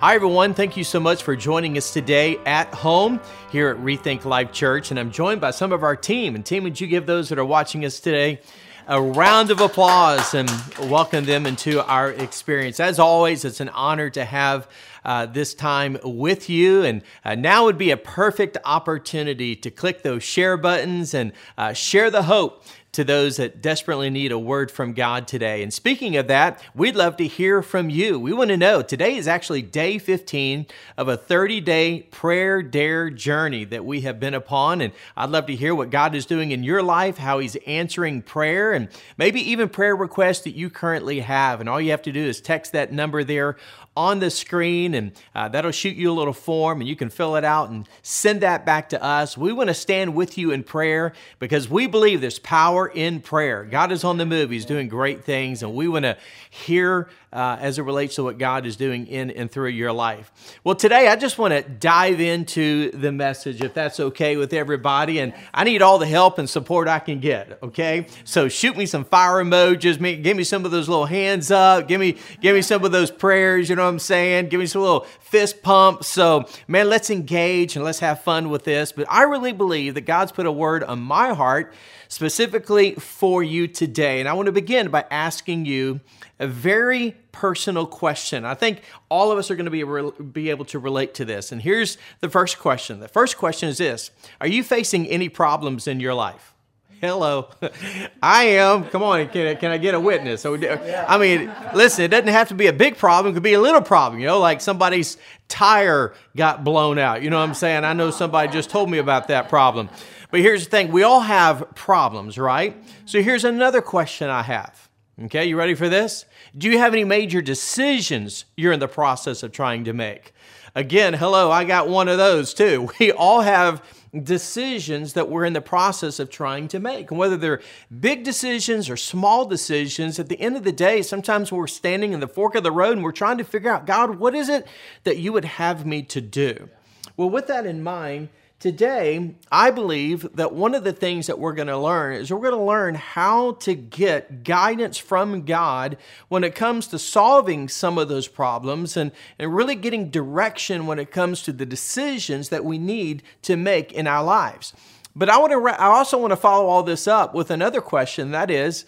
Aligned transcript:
Hi, 0.00 0.14
everyone. 0.14 0.54
Thank 0.54 0.78
you 0.78 0.84
so 0.84 0.98
much 0.98 1.22
for 1.22 1.36
joining 1.36 1.76
us 1.76 1.92
today 1.92 2.38
at 2.46 2.72
home 2.72 3.20
here 3.52 3.68
at 3.68 3.76
Rethink 3.76 4.24
Life 4.24 4.50
Church. 4.50 4.90
And 4.90 4.98
I'm 4.98 5.10
joined 5.10 5.42
by 5.42 5.50
some 5.50 5.72
of 5.72 5.82
our 5.82 5.94
team. 5.94 6.34
And, 6.34 6.46
team, 6.46 6.62
would 6.62 6.80
you 6.80 6.86
give 6.86 7.04
those 7.04 7.28
that 7.28 7.38
are 7.38 7.44
watching 7.44 7.84
us 7.84 8.00
today 8.00 8.40
a 8.88 8.98
round 8.98 9.50
of 9.50 9.60
applause 9.60 10.32
and 10.32 10.50
welcome 10.88 11.26
them 11.26 11.44
into 11.44 11.84
our 11.84 12.12
experience? 12.12 12.80
As 12.80 12.98
always, 12.98 13.44
it's 13.44 13.60
an 13.60 13.68
honor 13.68 14.08
to 14.08 14.24
have 14.24 14.70
uh, 15.04 15.26
this 15.26 15.52
time 15.52 15.98
with 16.02 16.48
you. 16.48 16.82
And 16.82 17.02
uh, 17.22 17.34
now 17.34 17.66
would 17.66 17.76
be 17.76 17.90
a 17.90 17.98
perfect 17.98 18.56
opportunity 18.64 19.54
to 19.56 19.70
click 19.70 20.02
those 20.02 20.22
share 20.22 20.56
buttons 20.56 21.12
and 21.12 21.32
uh, 21.58 21.74
share 21.74 22.10
the 22.10 22.22
hope 22.22 22.64
to 22.92 23.04
those 23.04 23.36
that 23.36 23.62
desperately 23.62 24.10
need 24.10 24.32
a 24.32 24.38
word 24.38 24.70
from 24.70 24.92
God 24.92 25.28
today. 25.28 25.62
And 25.62 25.72
speaking 25.72 26.16
of 26.16 26.26
that, 26.26 26.60
we'd 26.74 26.96
love 26.96 27.16
to 27.18 27.26
hear 27.26 27.62
from 27.62 27.88
you. 27.88 28.18
We 28.18 28.32
want 28.32 28.50
to 28.50 28.56
know 28.56 28.82
today 28.82 29.16
is 29.16 29.28
actually 29.28 29.62
day 29.62 29.98
15 29.98 30.66
of 30.96 31.08
a 31.08 31.16
30 31.16 31.60
day 31.60 32.02
prayer 32.10 32.62
dare 32.62 33.10
journey 33.10 33.64
that 33.64 33.84
we 33.84 34.00
have 34.00 34.18
been 34.18 34.34
upon. 34.34 34.80
And 34.80 34.92
I'd 35.16 35.30
love 35.30 35.46
to 35.46 35.54
hear 35.54 35.74
what 35.74 35.90
God 35.90 36.14
is 36.14 36.26
doing 36.26 36.50
in 36.50 36.64
your 36.64 36.82
life, 36.82 37.18
how 37.18 37.38
He's 37.38 37.56
answering 37.66 38.22
prayer, 38.22 38.72
and 38.72 38.88
maybe 39.16 39.40
even 39.50 39.68
prayer 39.68 39.94
requests 39.94 40.40
that 40.40 40.56
you 40.56 40.68
currently 40.68 41.20
have. 41.20 41.60
And 41.60 41.68
all 41.68 41.80
you 41.80 41.92
have 41.92 42.02
to 42.02 42.12
do 42.12 42.20
is 42.20 42.40
text 42.40 42.72
that 42.72 42.92
number 42.92 43.22
there 43.22 43.56
on 43.96 44.20
the 44.20 44.30
screen, 44.30 44.94
and 44.94 45.12
uh, 45.34 45.48
that'll 45.48 45.72
shoot 45.72 45.96
you 45.96 46.10
a 46.10 46.14
little 46.14 46.32
form, 46.32 46.80
and 46.80 46.88
you 46.88 46.96
can 46.96 47.10
fill 47.10 47.36
it 47.36 47.44
out 47.44 47.70
and 47.70 47.88
send 48.02 48.40
that 48.40 48.64
back 48.64 48.88
to 48.90 49.02
us. 49.02 49.36
We 49.36 49.52
want 49.52 49.68
to 49.68 49.74
stand 49.74 50.14
with 50.14 50.38
you 50.38 50.52
in 50.52 50.62
prayer 50.62 51.12
because 51.38 51.68
we 51.68 51.86
believe 51.86 52.20
there's 52.20 52.38
power 52.38 52.86
in 52.86 53.20
prayer. 53.20 53.64
God 53.64 53.92
is 53.92 54.04
on 54.04 54.16
the 54.16 54.26
move, 54.26 54.50
He's 54.50 54.64
doing 54.64 54.88
great 54.88 55.24
things, 55.24 55.62
and 55.62 55.74
we 55.74 55.88
want 55.88 56.04
to 56.04 56.16
hear 56.48 57.08
uh, 57.32 57.56
as 57.60 57.78
it 57.78 57.82
relates 57.82 58.16
to 58.16 58.24
what 58.24 58.38
God 58.38 58.66
is 58.66 58.76
doing 58.76 59.06
in 59.06 59.30
and 59.30 59.50
through 59.50 59.68
your 59.68 59.92
life. 59.92 60.32
Well, 60.64 60.74
today 60.74 61.08
I 61.08 61.16
just 61.16 61.38
want 61.38 61.52
to 61.54 61.62
dive 61.62 62.20
into 62.20 62.90
the 62.90 63.12
message, 63.12 63.60
if 63.60 63.72
that's 63.72 64.00
okay 64.00 64.36
with 64.36 64.52
everybody. 64.52 65.20
And 65.20 65.32
I 65.54 65.64
need 65.64 65.82
all 65.82 65.98
the 65.98 66.06
help 66.06 66.38
and 66.38 66.50
support 66.50 66.88
I 66.88 66.98
can 66.98 67.20
get. 67.20 67.58
Okay, 67.62 68.06
so 68.24 68.48
shoot 68.48 68.76
me 68.76 68.86
some 68.86 69.04
fire 69.04 69.42
emojis. 69.44 70.22
Give 70.22 70.36
me 70.36 70.44
some 70.44 70.64
of 70.64 70.70
those 70.70 70.88
little 70.88 71.06
hands 71.06 71.50
up. 71.50 71.86
Give 71.86 72.00
me 72.00 72.16
give 72.40 72.56
me 72.56 72.62
some 72.62 72.84
of 72.84 72.92
those 72.92 73.10
prayers. 73.10 73.68
You 73.68 73.76
know 73.76 73.89
I'm 73.90 73.98
saying? 73.98 74.48
Give 74.48 74.60
me 74.60 74.66
some 74.66 74.82
little 74.82 75.06
fist 75.20 75.62
pumps. 75.62 76.08
So 76.08 76.46
man, 76.66 76.88
let's 76.88 77.10
engage 77.10 77.76
and 77.76 77.84
let's 77.84 78.00
have 78.00 78.22
fun 78.22 78.50
with 78.50 78.64
this. 78.64 78.92
But 78.92 79.06
I 79.10 79.22
really 79.22 79.52
believe 79.52 79.94
that 79.94 80.02
God's 80.02 80.32
put 80.32 80.46
a 80.46 80.52
word 80.52 80.82
on 80.84 81.00
my 81.00 81.34
heart 81.34 81.74
specifically 82.08 82.94
for 82.94 83.42
you 83.42 83.68
today. 83.68 84.20
And 84.20 84.28
I 84.28 84.32
want 84.32 84.46
to 84.46 84.52
begin 84.52 84.88
by 84.88 85.04
asking 85.10 85.66
you 85.66 86.00
a 86.40 86.46
very 86.46 87.16
personal 87.32 87.86
question. 87.86 88.44
I 88.44 88.54
think 88.54 88.82
all 89.08 89.30
of 89.30 89.38
us 89.38 89.50
are 89.50 89.56
going 89.56 89.70
to 89.70 90.12
be, 90.12 90.22
be 90.24 90.50
able 90.50 90.64
to 90.66 90.78
relate 90.78 91.14
to 91.14 91.24
this. 91.24 91.52
And 91.52 91.62
here's 91.62 91.98
the 92.20 92.28
first 92.28 92.58
question. 92.58 93.00
The 93.00 93.08
first 93.08 93.36
question 93.36 93.68
is 93.68 93.78
this 93.78 94.10
Are 94.40 94.48
you 94.48 94.64
facing 94.64 95.06
any 95.06 95.28
problems 95.28 95.86
in 95.86 96.00
your 96.00 96.14
life? 96.14 96.54
Hello. 97.00 97.48
I 98.22 98.44
am. 98.44 98.84
Come 98.84 99.02
on, 99.02 99.26
can 99.30 99.46
I, 99.46 99.54
can 99.54 99.70
I 99.70 99.78
get 99.78 99.94
a 99.94 100.00
witness? 100.00 100.42
So, 100.42 100.54
I 100.54 101.16
mean, 101.16 101.50
listen, 101.74 102.04
it 102.04 102.08
doesn't 102.08 102.28
have 102.28 102.48
to 102.48 102.54
be 102.54 102.66
a 102.66 102.74
big 102.74 102.98
problem. 102.98 103.32
It 103.32 103.34
could 103.34 103.42
be 103.42 103.54
a 103.54 103.60
little 103.60 103.80
problem, 103.80 104.20
you 104.20 104.26
know, 104.26 104.38
like 104.38 104.60
somebody's 104.60 105.16
tire 105.48 106.14
got 106.36 106.62
blown 106.62 106.98
out. 106.98 107.22
You 107.22 107.30
know 107.30 107.38
what 107.38 107.48
I'm 107.48 107.54
saying? 107.54 107.84
I 107.84 107.94
know 107.94 108.10
somebody 108.10 108.52
just 108.52 108.68
told 108.68 108.90
me 108.90 108.98
about 108.98 109.28
that 109.28 109.48
problem. 109.48 109.88
But 110.30 110.40
here's 110.40 110.64
the 110.64 110.70
thing 110.70 110.92
we 110.92 111.02
all 111.02 111.20
have 111.20 111.74
problems, 111.74 112.36
right? 112.36 112.76
So 113.06 113.22
here's 113.22 113.44
another 113.44 113.80
question 113.80 114.28
I 114.28 114.42
have. 114.42 114.90
Okay, 115.24 115.46
you 115.46 115.56
ready 115.56 115.74
for 115.74 115.88
this? 115.88 116.26
Do 116.56 116.68
you 116.68 116.78
have 116.78 116.92
any 116.92 117.04
major 117.04 117.40
decisions 117.40 118.44
you're 118.56 118.72
in 118.72 118.80
the 118.80 118.88
process 118.88 119.42
of 119.42 119.52
trying 119.52 119.84
to 119.84 119.94
make? 119.94 120.32
Again, 120.74 121.14
hello, 121.14 121.50
I 121.50 121.64
got 121.64 121.88
one 121.88 122.08
of 122.08 122.18
those 122.18 122.52
too. 122.52 122.90
We 123.00 123.10
all 123.10 123.40
have 123.40 123.82
decisions 124.22 125.12
that 125.12 125.28
we're 125.28 125.44
in 125.44 125.52
the 125.52 125.60
process 125.60 126.18
of 126.18 126.30
trying 126.30 126.68
to 126.68 126.80
make. 126.80 127.10
And 127.10 127.18
whether 127.18 127.36
they're 127.36 127.60
big 128.00 128.24
decisions 128.24 128.90
or 128.90 128.96
small 128.96 129.44
decisions, 129.44 130.18
at 130.18 130.28
the 130.28 130.40
end 130.40 130.56
of 130.56 130.64
the 130.64 130.72
day, 130.72 131.02
sometimes 131.02 131.52
we're 131.52 131.66
standing 131.66 132.12
in 132.12 132.20
the 132.20 132.28
fork 132.28 132.54
of 132.54 132.64
the 132.64 132.72
road 132.72 132.92
and 132.92 133.04
we're 133.04 133.12
trying 133.12 133.38
to 133.38 133.44
figure 133.44 133.70
out, 133.70 133.86
God, 133.86 134.16
what 134.16 134.34
is 134.34 134.48
it 134.48 134.66
that 135.04 135.18
you 135.18 135.32
would 135.32 135.44
have 135.44 135.86
me 135.86 136.02
to 136.02 136.20
do? 136.20 136.68
Well, 137.16 137.30
with 137.30 137.46
that 137.46 137.66
in 137.66 137.82
mind, 137.82 138.30
Today, 138.60 139.36
I 139.50 139.70
believe 139.70 140.36
that 140.36 140.52
one 140.52 140.74
of 140.74 140.84
the 140.84 140.92
things 140.92 141.28
that 141.28 141.38
we're 141.38 141.54
going 141.54 141.68
to 141.68 141.78
learn 141.78 142.16
is 142.16 142.30
we're 142.30 142.40
going 142.40 142.52
to 142.52 142.62
learn 142.62 142.94
how 142.94 143.52
to 143.52 143.74
get 143.74 144.44
guidance 144.44 144.98
from 144.98 145.46
God 145.46 145.96
when 146.28 146.44
it 146.44 146.54
comes 146.54 146.86
to 146.88 146.98
solving 146.98 147.70
some 147.70 147.96
of 147.96 148.10
those 148.10 148.28
problems 148.28 148.98
and, 148.98 149.12
and 149.38 149.56
really 149.56 149.74
getting 149.74 150.10
direction 150.10 150.86
when 150.86 150.98
it 150.98 151.10
comes 151.10 151.40
to 151.44 151.54
the 151.54 151.64
decisions 151.64 152.50
that 152.50 152.62
we 152.62 152.76
need 152.76 153.22
to 153.40 153.56
make 153.56 153.92
in 153.92 154.06
our 154.06 154.22
lives. 154.22 154.74
But 155.16 155.30
I 155.30 155.38
want 155.38 155.52
to 155.52 155.80
I 155.80 155.86
also 155.86 156.18
want 156.18 156.32
to 156.32 156.36
follow 156.36 156.66
all 156.66 156.82
this 156.82 157.08
up 157.08 157.34
with 157.34 157.50
another 157.50 157.80
question 157.80 158.30
that 158.32 158.50
is 158.50 158.84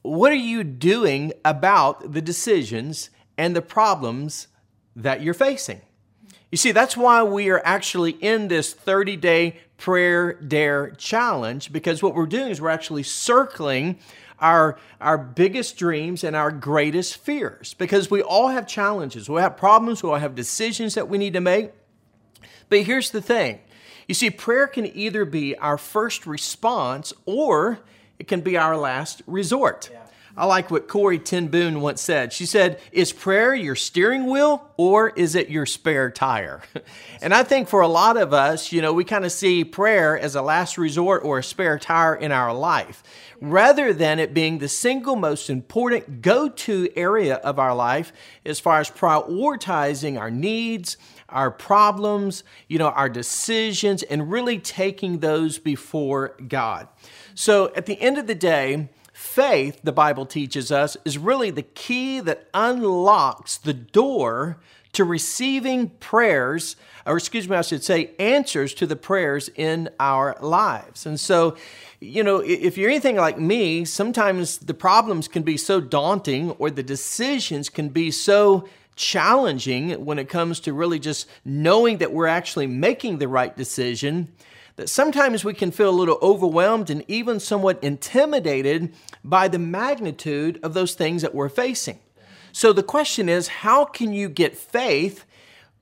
what 0.00 0.32
are 0.32 0.36
you 0.36 0.64
doing 0.64 1.34
about 1.44 2.14
the 2.14 2.22
decisions 2.22 3.10
and 3.36 3.54
the 3.54 3.60
problems 3.60 4.48
that 4.96 5.20
you're 5.20 5.34
facing? 5.34 5.82
You 6.52 6.58
see, 6.58 6.72
that's 6.72 6.98
why 6.98 7.22
we 7.22 7.48
are 7.48 7.62
actually 7.64 8.10
in 8.10 8.48
this 8.48 8.74
30 8.74 9.16
day 9.16 9.56
prayer 9.78 10.34
dare 10.34 10.90
challenge 10.90 11.72
because 11.72 12.02
what 12.02 12.14
we're 12.14 12.26
doing 12.26 12.50
is 12.50 12.60
we're 12.60 12.68
actually 12.68 13.02
circling 13.02 13.98
our, 14.38 14.78
our 15.00 15.16
biggest 15.16 15.78
dreams 15.78 16.22
and 16.22 16.36
our 16.36 16.50
greatest 16.50 17.16
fears 17.16 17.72
because 17.74 18.10
we 18.10 18.20
all 18.20 18.48
have 18.48 18.66
challenges, 18.66 19.30
we 19.30 19.40
have 19.40 19.56
problems, 19.56 20.02
we 20.02 20.10
all 20.10 20.16
have 20.16 20.34
decisions 20.34 20.94
that 20.94 21.08
we 21.08 21.16
need 21.16 21.32
to 21.32 21.40
make. 21.40 21.70
But 22.68 22.82
here's 22.82 23.10
the 23.10 23.22
thing 23.22 23.60
you 24.06 24.14
see, 24.14 24.28
prayer 24.28 24.66
can 24.66 24.84
either 24.94 25.24
be 25.24 25.56
our 25.56 25.78
first 25.78 26.26
response 26.26 27.14
or 27.24 27.78
it 28.18 28.28
can 28.28 28.42
be 28.42 28.58
our 28.58 28.76
last 28.76 29.22
resort. 29.26 29.88
Yeah. 29.90 30.01
I 30.34 30.46
like 30.46 30.70
what 30.70 30.88
Corrie 30.88 31.18
ten 31.18 31.48
Boom 31.48 31.82
once 31.82 32.00
said. 32.00 32.32
She 32.32 32.46
said, 32.46 32.80
Is 32.90 33.12
prayer 33.12 33.54
your 33.54 33.76
steering 33.76 34.26
wheel 34.30 34.66
or 34.78 35.10
is 35.10 35.34
it 35.34 35.50
your 35.50 35.66
spare 35.66 36.10
tire? 36.10 36.62
and 37.22 37.34
I 37.34 37.42
think 37.42 37.68
for 37.68 37.82
a 37.82 37.88
lot 37.88 38.16
of 38.16 38.32
us, 38.32 38.72
you 38.72 38.80
know, 38.80 38.94
we 38.94 39.04
kind 39.04 39.26
of 39.26 39.32
see 39.32 39.62
prayer 39.64 40.18
as 40.18 40.34
a 40.34 40.40
last 40.40 40.78
resort 40.78 41.22
or 41.24 41.38
a 41.38 41.44
spare 41.44 41.78
tire 41.78 42.14
in 42.14 42.32
our 42.32 42.54
life 42.54 43.02
rather 43.42 43.92
than 43.92 44.18
it 44.18 44.32
being 44.32 44.58
the 44.58 44.68
single 44.68 45.16
most 45.16 45.50
important 45.50 46.22
go 46.22 46.48
to 46.48 46.88
area 46.96 47.34
of 47.36 47.58
our 47.58 47.74
life 47.74 48.12
as 48.46 48.60
far 48.60 48.78
as 48.78 48.88
prioritizing 48.88 50.18
our 50.18 50.30
needs, 50.30 50.96
our 51.28 51.50
problems, 51.50 52.44
you 52.68 52.78
know, 52.78 52.88
our 52.90 53.08
decisions, 53.08 54.02
and 54.04 54.30
really 54.30 54.58
taking 54.58 55.18
those 55.18 55.58
before 55.58 56.36
God. 56.48 56.86
So 57.34 57.72
at 57.74 57.86
the 57.86 58.00
end 58.00 58.16
of 58.16 58.28
the 58.28 58.34
day, 58.34 58.88
Faith, 59.22 59.80
the 59.82 59.92
Bible 59.92 60.26
teaches 60.26 60.70
us, 60.70 60.96
is 61.06 61.16
really 61.16 61.50
the 61.50 61.62
key 61.62 62.20
that 62.20 62.48
unlocks 62.52 63.56
the 63.56 63.72
door 63.72 64.58
to 64.92 65.04
receiving 65.04 65.88
prayers, 66.00 66.76
or 67.06 67.16
excuse 67.16 67.48
me, 67.48 67.56
I 67.56 67.62
should 67.62 67.84
say, 67.84 68.10
answers 68.18 68.74
to 68.74 68.86
the 68.86 68.96
prayers 68.96 69.48
in 69.54 69.88
our 69.98 70.36
lives. 70.42 71.06
And 71.06 71.18
so, 71.18 71.56
you 71.98 72.22
know, 72.22 72.38
if 72.40 72.76
you're 72.76 72.90
anything 72.90 73.16
like 73.16 73.38
me, 73.38 73.86
sometimes 73.86 74.58
the 74.58 74.74
problems 74.74 75.28
can 75.28 75.44
be 75.44 75.56
so 75.56 75.80
daunting 75.80 76.50
or 76.58 76.68
the 76.68 76.82
decisions 76.82 77.70
can 77.70 77.88
be 77.88 78.10
so 78.10 78.68
challenging 78.96 80.04
when 80.04 80.18
it 80.18 80.28
comes 80.28 80.60
to 80.60 80.74
really 80.74 80.98
just 80.98 81.26
knowing 81.44 81.98
that 81.98 82.12
we're 82.12 82.26
actually 82.26 82.66
making 82.66 83.16
the 83.18 83.28
right 83.28 83.56
decision 83.56 84.28
that 84.76 84.88
sometimes 84.88 85.44
we 85.44 85.54
can 85.54 85.70
feel 85.70 85.90
a 85.90 85.90
little 85.90 86.18
overwhelmed 86.22 86.90
and 86.90 87.04
even 87.08 87.38
somewhat 87.38 87.82
intimidated 87.82 88.92
by 89.24 89.48
the 89.48 89.58
magnitude 89.58 90.58
of 90.62 90.74
those 90.74 90.94
things 90.94 91.22
that 91.22 91.34
we're 91.34 91.48
facing. 91.48 91.98
So 92.52 92.72
the 92.72 92.82
question 92.82 93.28
is 93.28 93.48
how 93.48 93.84
can 93.84 94.12
you 94.12 94.28
get 94.28 94.56
faith 94.56 95.24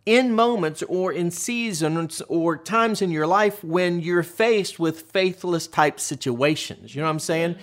in 0.06 0.34
moments 0.34 0.82
or 0.84 1.12
in 1.12 1.30
seasons 1.30 2.22
or 2.28 2.56
times 2.56 3.02
in 3.02 3.10
your 3.10 3.26
life 3.26 3.62
when 3.62 4.00
you're 4.00 4.22
faced 4.22 4.78
with 4.78 5.02
faithless 5.02 5.66
type 5.66 6.00
situations? 6.00 6.94
You 6.94 7.00
know 7.00 7.06
what 7.06 7.12
I'm 7.12 7.18
saying? 7.18 7.56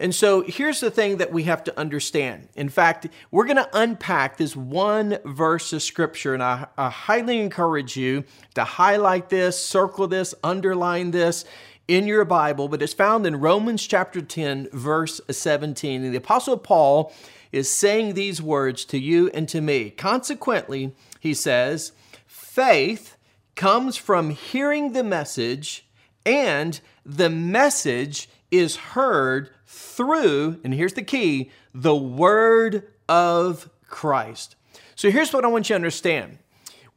And 0.00 0.14
so 0.14 0.42
here's 0.42 0.80
the 0.80 0.90
thing 0.90 1.18
that 1.18 1.32
we 1.32 1.44
have 1.44 1.62
to 1.64 1.78
understand. 1.78 2.48
In 2.56 2.68
fact, 2.68 3.06
we're 3.30 3.44
going 3.44 3.56
to 3.56 3.68
unpack 3.72 4.36
this 4.36 4.56
one 4.56 5.18
verse 5.24 5.72
of 5.72 5.82
scripture, 5.82 6.34
and 6.34 6.42
I, 6.42 6.66
I 6.76 6.90
highly 6.90 7.40
encourage 7.40 7.96
you 7.96 8.24
to 8.54 8.64
highlight 8.64 9.28
this, 9.28 9.64
circle 9.64 10.08
this, 10.08 10.34
underline 10.42 11.12
this 11.12 11.44
in 11.86 12.06
your 12.06 12.24
Bible, 12.24 12.68
but 12.68 12.82
it's 12.82 12.94
found 12.94 13.26
in 13.26 13.40
Romans 13.40 13.86
chapter 13.86 14.20
10, 14.20 14.68
verse 14.72 15.20
17. 15.30 16.04
And 16.04 16.12
the 16.12 16.18
Apostle 16.18 16.56
Paul 16.56 17.12
is 17.52 17.70
saying 17.70 18.14
these 18.14 18.42
words 18.42 18.84
to 18.86 18.98
you 18.98 19.30
and 19.34 19.48
to 19.48 19.60
me. 19.60 19.90
Consequently, 19.90 20.94
he 21.20 21.34
says, 21.34 21.92
faith 22.26 23.16
comes 23.54 23.96
from 23.96 24.30
hearing 24.30 24.92
the 24.92 25.04
message, 25.04 25.86
and 26.26 26.80
the 27.04 27.30
message 27.30 28.28
is 28.50 28.76
heard 28.76 29.50
through, 29.66 30.60
and 30.64 30.74
here's 30.74 30.94
the 30.94 31.02
key, 31.02 31.50
the 31.72 31.94
word 31.94 32.84
of 33.08 33.68
Christ. 33.86 34.56
So 34.94 35.10
here's 35.10 35.32
what 35.32 35.44
I 35.44 35.48
want 35.48 35.68
you 35.68 35.74
to 35.74 35.76
understand. 35.76 36.38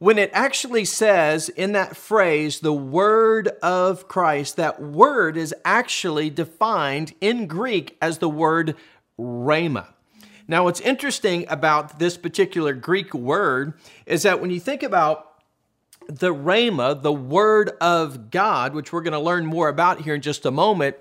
When 0.00 0.16
it 0.16 0.30
actually 0.32 0.84
says 0.84 1.48
in 1.48 1.72
that 1.72 1.96
phrase, 1.96 2.60
the 2.60 2.72
word 2.72 3.48
of 3.62 4.06
Christ, 4.06 4.54
that 4.56 4.80
word 4.80 5.36
is 5.36 5.52
actually 5.64 6.30
defined 6.30 7.14
in 7.20 7.48
Greek 7.48 7.96
as 8.00 8.18
the 8.18 8.28
word 8.28 8.76
rhema. 9.18 9.88
Now, 10.46 10.64
what's 10.64 10.80
interesting 10.80 11.46
about 11.48 11.98
this 11.98 12.16
particular 12.16 12.74
Greek 12.74 13.12
word 13.12 13.74
is 14.06 14.22
that 14.22 14.40
when 14.40 14.50
you 14.50 14.60
think 14.60 14.84
about 14.84 15.42
the 16.06 16.32
rhema, 16.32 17.02
the 17.02 17.12
word 17.12 17.72
of 17.80 18.30
God, 18.30 18.74
which 18.74 18.92
we're 18.92 19.02
going 19.02 19.12
to 19.12 19.18
learn 19.18 19.46
more 19.46 19.68
about 19.68 20.02
here 20.02 20.14
in 20.14 20.22
just 20.22 20.46
a 20.46 20.52
moment, 20.52 20.96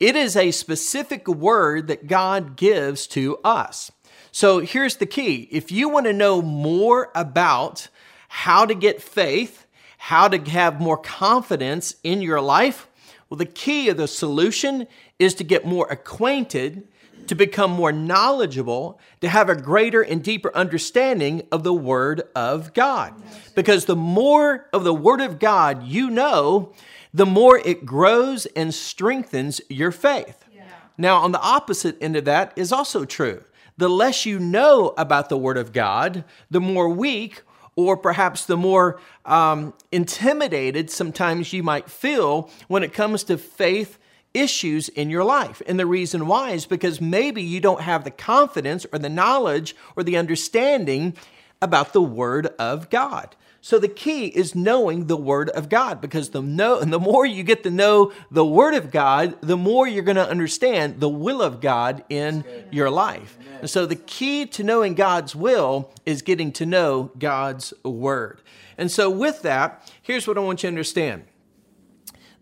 it 0.00 0.16
is 0.16 0.36
a 0.36 0.50
specific 0.50 1.28
word 1.28 1.86
that 1.86 2.08
God 2.08 2.56
gives 2.56 3.06
to 3.08 3.38
us. 3.44 3.92
So 4.32 4.58
here's 4.58 4.96
the 4.96 5.06
key 5.06 5.48
if 5.52 5.70
you 5.70 5.88
want 5.88 6.06
to 6.06 6.12
know 6.12 6.42
more 6.42 7.12
about 7.14 7.88
how 8.34 8.64
to 8.64 8.74
get 8.74 9.02
faith, 9.02 9.66
how 9.98 10.26
to 10.26 10.38
have 10.50 10.80
more 10.80 10.96
confidence 10.96 11.96
in 12.02 12.22
your 12.22 12.40
life, 12.40 12.88
well, 13.28 13.36
the 13.36 13.44
key 13.44 13.90
of 13.90 13.98
the 13.98 14.08
solution 14.08 14.86
is 15.18 15.34
to 15.34 15.44
get 15.44 15.66
more 15.66 15.86
acquainted 15.90 16.88
to 17.26 17.34
become 17.34 17.70
more 17.70 17.92
knowledgeable, 17.92 18.98
to 19.20 19.28
have 19.28 19.48
a 19.48 19.54
greater 19.54 20.00
and 20.02 20.24
deeper 20.24 20.50
understanding 20.56 21.46
of 21.52 21.62
the 21.62 21.74
Word 21.74 22.22
of 22.34 22.72
God. 22.74 23.14
Because 23.54 23.84
the 23.84 23.96
more 23.96 24.66
of 24.72 24.82
the 24.84 24.94
Word 24.94 25.20
of 25.20 25.38
God 25.38 25.84
you 25.84 26.10
know, 26.10 26.72
the 27.12 27.26
more 27.26 27.58
it 27.58 27.84
grows 27.84 28.46
and 28.46 28.74
strengthens 28.74 29.60
your 29.68 29.92
faith. 29.92 30.44
Yeah. 30.54 30.64
Now, 30.96 31.18
on 31.18 31.32
the 31.32 31.40
opposite 31.40 31.96
end 32.02 32.16
of 32.16 32.24
that 32.24 32.52
is 32.56 32.72
also 32.72 33.04
true. 33.04 33.44
The 33.76 33.88
less 33.88 34.26
you 34.26 34.38
know 34.38 34.94
about 34.96 35.28
the 35.28 35.38
Word 35.38 35.58
of 35.58 35.72
God, 35.72 36.24
the 36.50 36.60
more 36.60 36.88
weak 36.88 37.42
or 37.76 37.96
perhaps 37.96 38.44
the 38.44 38.56
more 38.56 39.00
um, 39.24 39.72
intimidated 39.90 40.90
sometimes 40.90 41.52
you 41.52 41.62
might 41.62 41.90
feel 41.90 42.50
when 42.68 42.82
it 42.82 42.92
comes 42.92 43.24
to 43.24 43.38
faith 43.38 43.98
issues 44.34 44.88
in 44.88 45.10
your 45.10 45.24
life. 45.24 45.62
And 45.66 45.78
the 45.78 45.86
reason 45.86 46.26
why 46.26 46.50
is 46.50 46.66
because 46.66 47.00
maybe 47.00 47.42
you 47.42 47.60
don't 47.60 47.82
have 47.82 48.04
the 48.04 48.10
confidence 48.10 48.86
or 48.92 48.98
the 48.98 49.08
knowledge 49.08 49.76
or 49.96 50.02
the 50.02 50.16
understanding 50.16 51.14
about 51.60 51.92
the 51.92 52.02
Word 52.02 52.46
of 52.58 52.90
God. 52.90 53.36
So 53.64 53.78
the 53.78 53.86
key 53.86 54.26
is 54.26 54.56
knowing 54.56 55.06
the 55.06 55.16
Word 55.16 55.48
of 55.50 55.68
God 55.68 56.00
because 56.00 56.30
the 56.30 56.42
know 56.42 56.80
and 56.80 56.92
the 56.92 56.98
more 56.98 57.24
you 57.24 57.44
get 57.44 57.62
to 57.62 57.70
know 57.70 58.12
the 58.30 58.44
Word 58.44 58.74
of 58.74 58.90
God, 58.90 59.40
the 59.40 59.56
more 59.56 59.86
you're 59.86 60.02
going 60.02 60.16
to 60.16 60.28
understand 60.28 60.98
the 60.98 61.08
will 61.08 61.40
of 61.40 61.60
God 61.60 62.04
in 62.10 62.44
your 62.72 62.90
life. 62.90 63.38
And 63.60 63.70
so 63.70 63.86
the 63.86 63.94
key 63.94 64.46
to 64.46 64.64
knowing 64.64 64.94
God's 64.94 65.36
will 65.36 65.92
is 66.04 66.22
getting 66.22 66.50
to 66.54 66.66
know 66.66 67.12
God's 67.16 67.72
Word. 67.84 68.42
And 68.76 68.90
so 68.90 69.08
with 69.08 69.42
that, 69.42 69.88
here's 70.02 70.26
what 70.26 70.36
I 70.36 70.40
want 70.40 70.64
you 70.64 70.66
to 70.66 70.72
understand. 70.72 71.22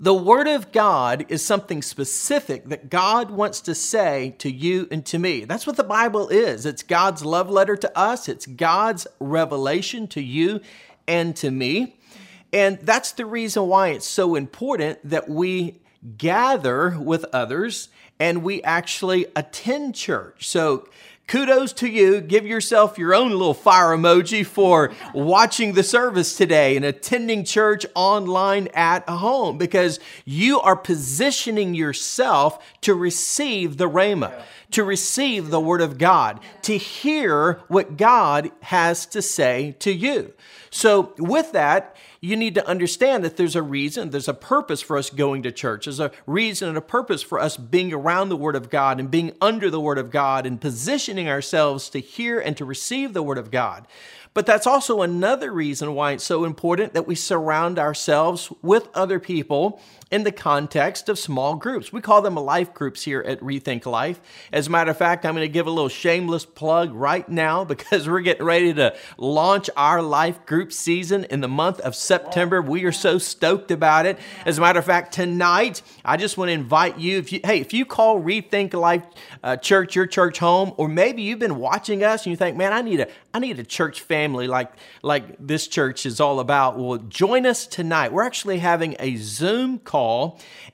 The 0.02 0.14
Word 0.14 0.48
of 0.48 0.72
God 0.72 1.26
is 1.28 1.44
something 1.44 1.82
specific 1.82 2.70
that 2.70 2.88
God 2.88 3.30
wants 3.30 3.60
to 3.60 3.74
say 3.74 4.34
to 4.38 4.50
you 4.50 4.88
and 4.90 5.04
to 5.04 5.18
me. 5.18 5.44
That's 5.44 5.66
what 5.66 5.76
the 5.76 5.84
Bible 5.84 6.30
is. 6.30 6.64
It's 6.64 6.82
God's 6.82 7.22
love 7.22 7.50
letter 7.50 7.76
to 7.76 7.98
us, 7.98 8.26
it's 8.26 8.46
God's 8.46 9.06
revelation 9.18 10.08
to 10.08 10.22
you 10.22 10.62
and 11.10 11.34
to 11.36 11.50
me. 11.50 11.96
And 12.52 12.78
that's 12.78 13.12
the 13.12 13.26
reason 13.26 13.66
why 13.66 13.88
it's 13.88 14.06
so 14.06 14.36
important 14.36 14.98
that 15.08 15.28
we 15.28 15.80
gather 16.16 16.98
with 16.98 17.26
others 17.32 17.88
and 18.18 18.42
we 18.42 18.62
actually 18.62 19.26
attend 19.34 19.94
church. 19.94 20.48
So, 20.48 20.88
kudos 21.26 21.72
to 21.72 21.88
you. 21.88 22.20
Give 22.20 22.44
yourself 22.44 22.98
your 22.98 23.14
own 23.14 23.30
little 23.30 23.54
fire 23.54 23.96
emoji 23.96 24.44
for 24.44 24.92
watching 25.14 25.74
the 25.74 25.84
service 25.84 26.36
today 26.36 26.76
and 26.76 26.84
attending 26.84 27.44
church 27.44 27.86
online 27.94 28.68
at 28.74 29.08
home 29.08 29.56
because 29.56 30.00
you 30.24 30.60
are 30.60 30.74
positioning 30.74 31.74
yourself 31.74 32.58
to 32.80 32.94
receive 32.94 33.76
the 33.76 33.88
Rhema, 33.88 34.42
to 34.72 34.82
receive 34.82 35.50
the 35.50 35.60
Word 35.60 35.80
of 35.80 35.98
God, 35.98 36.40
to 36.62 36.76
hear 36.76 37.60
what 37.68 37.96
God 37.96 38.50
has 38.62 39.06
to 39.06 39.22
say 39.22 39.76
to 39.78 39.92
you. 39.92 40.34
So, 40.72 41.14
with 41.18 41.50
that, 41.52 41.96
you 42.20 42.36
need 42.36 42.54
to 42.54 42.66
understand 42.66 43.24
that 43.24 43.36
there's 43.36 43.56
a 43.56 43.62
reason, 43.62 44.10
there's 44.10 44.28
a 44.28 44.34
purpose 44.34 44.80
for 44.80 44.96
us 44.96 45.10
going 45.10 45.42
to 45.42 45.50
church. 45.50 45.86
There's 45.86 45.98
a 45.98 46.12
reason 46.26 46.68
and 46.68 46.78
a 46.78 46.82
purpose 46.82 47.22
for 47.22 47.40
us 47.40 47.56
being 47.56 47.92
around 47.92 48.28
the 48.28 48.36
Word 48.36 48.54
of 48.54 48.70
God 48.70 49.00
and 49.00 49.10
being 49.10 49.32
under 49.40 49.68
the 49.68 49.80
Word 49.80 49.98
of 49.98 50.10
God 50.10 50.46
and 50.46 50.60
positioning 50.60 51.28
ourselves 51.28 51.90
to 51.90 51.98
hear 51.98 52.38
and 52.38 52.56
to 52.56 52.64
receive 52.64 53.14
the 53.14 53.22
Word 53.22 53.38
of 53.38 53.50
God. 53.50 53.86
But 54.32 54.46
that's 54.46 54.66
also 54.66 55.02
another 55.02 55.52
reason 55.52 55.94
why 55.94 56.12
it's 56.12 56.24
so 56.24 56.44
important 56.44 56.94
that 56.94 57.06
we 57.06 57.16
surround 57.16 57.78
ourselves 57.78 58.52
with 58.62 58.88
other 58.94 59.18
people 59.18 59.80
in 60.10 60.24
the 60.24 60.32
context 60.32 61.08
of 61.08 61.18
small 61.18 61.54
groups. 61.54 61.92
We 61.92 62.00
call 62.00 62.20
them 62.20 62.34
life 62.34 62.74
groups 62.74 63.02
here 63.02 63.20
at 63.20 63.40
Rethink 63.40 63.86
Life. 63.86 64.20
As 64.52 64.66
a 64.66 64.70
matter 64.70 64.90
of 64.90 64.96
fact, 64.96 65.24
I'm 65.24 65.34
going 65.34 65.46
to 65.46 65.52
give 65.52 65.68
a 65.68 65.70
little 65.70 65.88
shameless 65.88 66.44
plug 66.44 66.92
right 66.92 67.28
now 67.28 67.64
because 67.70 68.08
we're 68.08 68.20
getting 68.20 68.44
ready 68.44 68.74
to 68.74 68.96
launch 69.16 69.70
our 69.76 70.02
life 70.02 70.44
group 70.46 70.72
season 70.72 71.24
in 71.24 71.40
the 71.40 71.48
month 71.48 71.78
of 71.80 71.94
September. 71.94 72.60
We 72.60 72.84
are 72.84 72.92
so 72.92 73.18
stoked 73.18 73.70
about 73.70 74.06
it. 74.06 74.18
As 74.44 74.58
a 74.58 74.60
matter 74.60 74.80
of 74.80 74.84
fact, 74.84 75.12
tonight, 75.12 75.82
I 76.04 76.16
just 76.16 76.36
want 76.36 76.48
to 76.48 76.54
invite 76.54 76.98
you, 76.98 77.18
if 77.18 77.32
you, 77.32 77.40
hey, 77.44 77.60
if 77.60 77.72
you 77.72 77.84
call 77.84 78.20
Rethink 78.20 78.74
Life 78.74 79.04
uh, 79.44 79.56
Church 79.56 79.94
your 79.94 80.06
church 80.06 80.38
home, 80.38 80.72
or 80.76 80.88
maybe 80.88 81.22
you've 81.22 81.38
been 81.38 81.56
watching 81.56 82.02
us 82.02 82.26
and 82.26 82.32
you 82.32 82.36
think, 82.36 82.56
man, 82.56 82.72
I 82.72 82.82
need 82.82 83.00
a, 83.00 83.08
I 83.32 83.38
need 83.38 83.58
a 83.60 83.64
church 83.64 84.00
family 84.00 84.48
like, 84.48 84.72
like 85.02 85.36
this 85.38 85.68
church 85.68 86.04
is 86.04 86.20
all 86.20 86.40
about. 86.40 86.78
Well, 86.78 86.98
join 86.98 87.46
us 87.46 87.66
tonight. 87.66 88.12
We're 88.12 88.24
actually 88.24 88.58
having 88.58 88.96
a 88.98 89.14
Zoom 89.16 89.78
call 89.78 89.99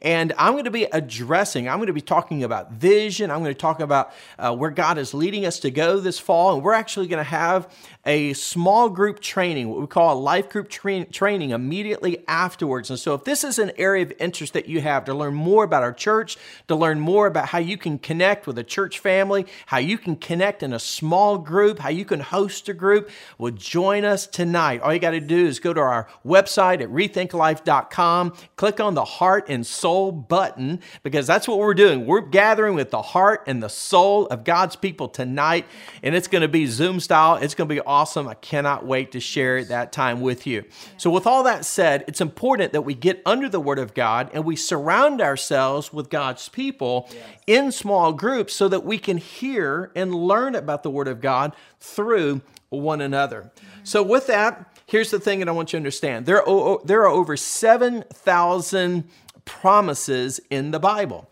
And 0.02 0.32
I'm 0.38 0.52
going 0.52 0.64
to 0.64 0.70
be 0.70 0.84
addressing, 0.84 1.68
I'm 1.68 1.78
going 1.78 1.86
to 1.86 1.92
be 1.92 2.00
talking 2.00 2.44
about 2.44 2.72
vision. 2.72 3.30
I'm 3.30 3.40
going 3.40 3.54
to 3.54 3.60
talk 3.60 3.80
about 3.80 4.12
uh, 4.38 4.54
where 4.54 4.70
God 4.70 4.98
is 4.98 5.14
leading 5.14 5.46
us 5.46 5.60
to 5.60 5.70
go 5.70 5.98
this 6.00 6.18
fall. 6.18 6.54
And 6.54 6.62
we're 6.62 6.74
actually 6.74 7.08
going 7.08 7.24
to 7.24 7.30
have 7.30 7.68
a 8.06 8.32
small 8.34 8.88
group 8.88 9.20
training, 9.20 9.68
what 9.68 9.80
we 9.80 9.86
call 9.86 10.16
a 10.16 10.18
life 10.18 10.48
group 10.48 10.68
tra- 10.68 11.04
training, 11.06 11.50
immediately 11.50 12.24
afterwards. 12.28 12.88
And 12.88 12.98
so, 12.98 13.14
if 13.14 13.24
this 13.24 13.42
is 13.42 13.58
an 13.58 13.72
area 13.76 14.04
of 14.04 14.12
interest 14.20 14.52
that 14.52 14.68
you 14.68 14.80
have 14.80 15.04
to 15.06 15.14
learn 15.14 15.34
more 15.34 15.64
about 15.64 15.82
our 15.82 15.92
church, 15.92 16.36
to 16.68 16.76
learn 16.76 17.00
more 17.00 17.26
about 17.26 17.48
how 17.48 17.58
you 17.58 17.76
can 17.76 17.98
connect 17.98 18.46
with 18.46 18.58
a 18.58 18.64
church 18.64 19.00
family, 19.00 19.46
how 19.66 19.78
you 19.78 19.98
can 19.98 20.14
connect 20.14 20.62
in 20.62 20.72
a 20.72 20.78
small 20.78 21.36
group, 21.36 21.80
how 21.80 21.88
you 21.88 22.04
can 22.04 22.20
host 22.20 22.68
a 22.68 22.74
group, 22.74 23.10
well, 23.38 23.52
join 23.52 24.04
us 24.04 24.26
tonight. 24.26 24.80
All 24.82 24.94
you 24.94 25.00
got 25.00 25.10
to 25.10 25.20
do 25.20 25.44
is 25.46 25.58
go 25.58 25.72
to 25.72 25.80
our 25.80 26.08
website 26.24 26.80
at 26.80 26.88
rethinklife.com, 26.88 28.34
click 28.54 28.78
on 28.78 28.94
the 28.94 29.04
heart 29.16 29.46
and 29.48 29.66
soul 29.66 30.12
button, 30.12 30.80
because 31.02 31.26
that's 31.26 31.48
what 31.48 31.58
we're 31.58 31.74
doing. 31.74 32.06
We're 32.06 32.20
gathering 32.20 32.74
with 32.74 32.90
the 32.90 33.00
heart 33.00 33.44
and 33.46 33.62
the 33.62 33.68
soul 33.68 34.26
of 34.26 34.44
God's 34.44 34.76
people 34.76 35.08
tonight, 35.08 35.66
and 36.02 36.14
it's 36.14 36.28
going 36.28 36.42
to 36.42 36.48
be 36.48 36.66
Zoom 36.66 37.00
style. 37.00 37.36
It's 37.36 37.54
going 37.54 37.68
to 37.68 37.74
be 37.74 37.80
awesome. 37.80 38.28
I 38.28 38.34
cannot 38.34 38.84
wait 38.84 39.12
to 39.12 39.20
share 39.20 39.64
that 39.64 39.92
time 39.92 40.20
with 40.20 40.46
you. 40.46 40.64
So, 40.98 41.08
with 41.10 41.26
all 41.26 41.44
that 41.44 41.64
said, 41.64 42.04
it's 42.06 42.20
important 42.20 42.72
that 42.72 42.82
we 42.82 42.94
get 42.94 43.22
under 43.24 43.48
the 43.48 43.60
Word 43.60 43.78
of 43.78 43.94
God 43.94 44.30
and 44.34 44.44
we 44.44 44.54
surround 44.56 45.20
ourselves 45.20 45.92
with 45.92 46.10
God's 46.10 46.48
people 46.48 47.08
yes. 47.10 47.22
in 47.46 47.72
small 47.72 48.12
groups 48.12 48.54
so 48.54 48.68
that 48.68 48.84
we 48.84 48.98
can 48.98 49.16
hear 49.16 49.90
and 49.94 50.14
learn 50.14 50.54
about 50.54 50.82
the 50.82 50.90
Word 50.90 51.08
of 51.08 51.20
God 51.20 51.54
through 51.80 52.42
one 52.68 53.00
another. 53.00 53.50
Mm-hmm. 53.54 53.80
So, 53.84 54.02
with 54.02 54.26
that, 54.26 54.75
here's 54.86 55.10
the 55.10 55.20
thing 55.20 55.40
that 55.40 55.48
I 55.48 55.52
want 55.52 55.72
you 55.72 55.76
to 55.76 55.80
understand 55.80 56.26
there 56.26 56.46
are, 56.48 56.80
there 56.84 57.02
are 57.02 57.08
over 57.08 57.36
7,000 57.36 59.04
promises 59.44 60.40
in 60.50 60.70
the 60.70 60.80
Bible. 60.80 61.30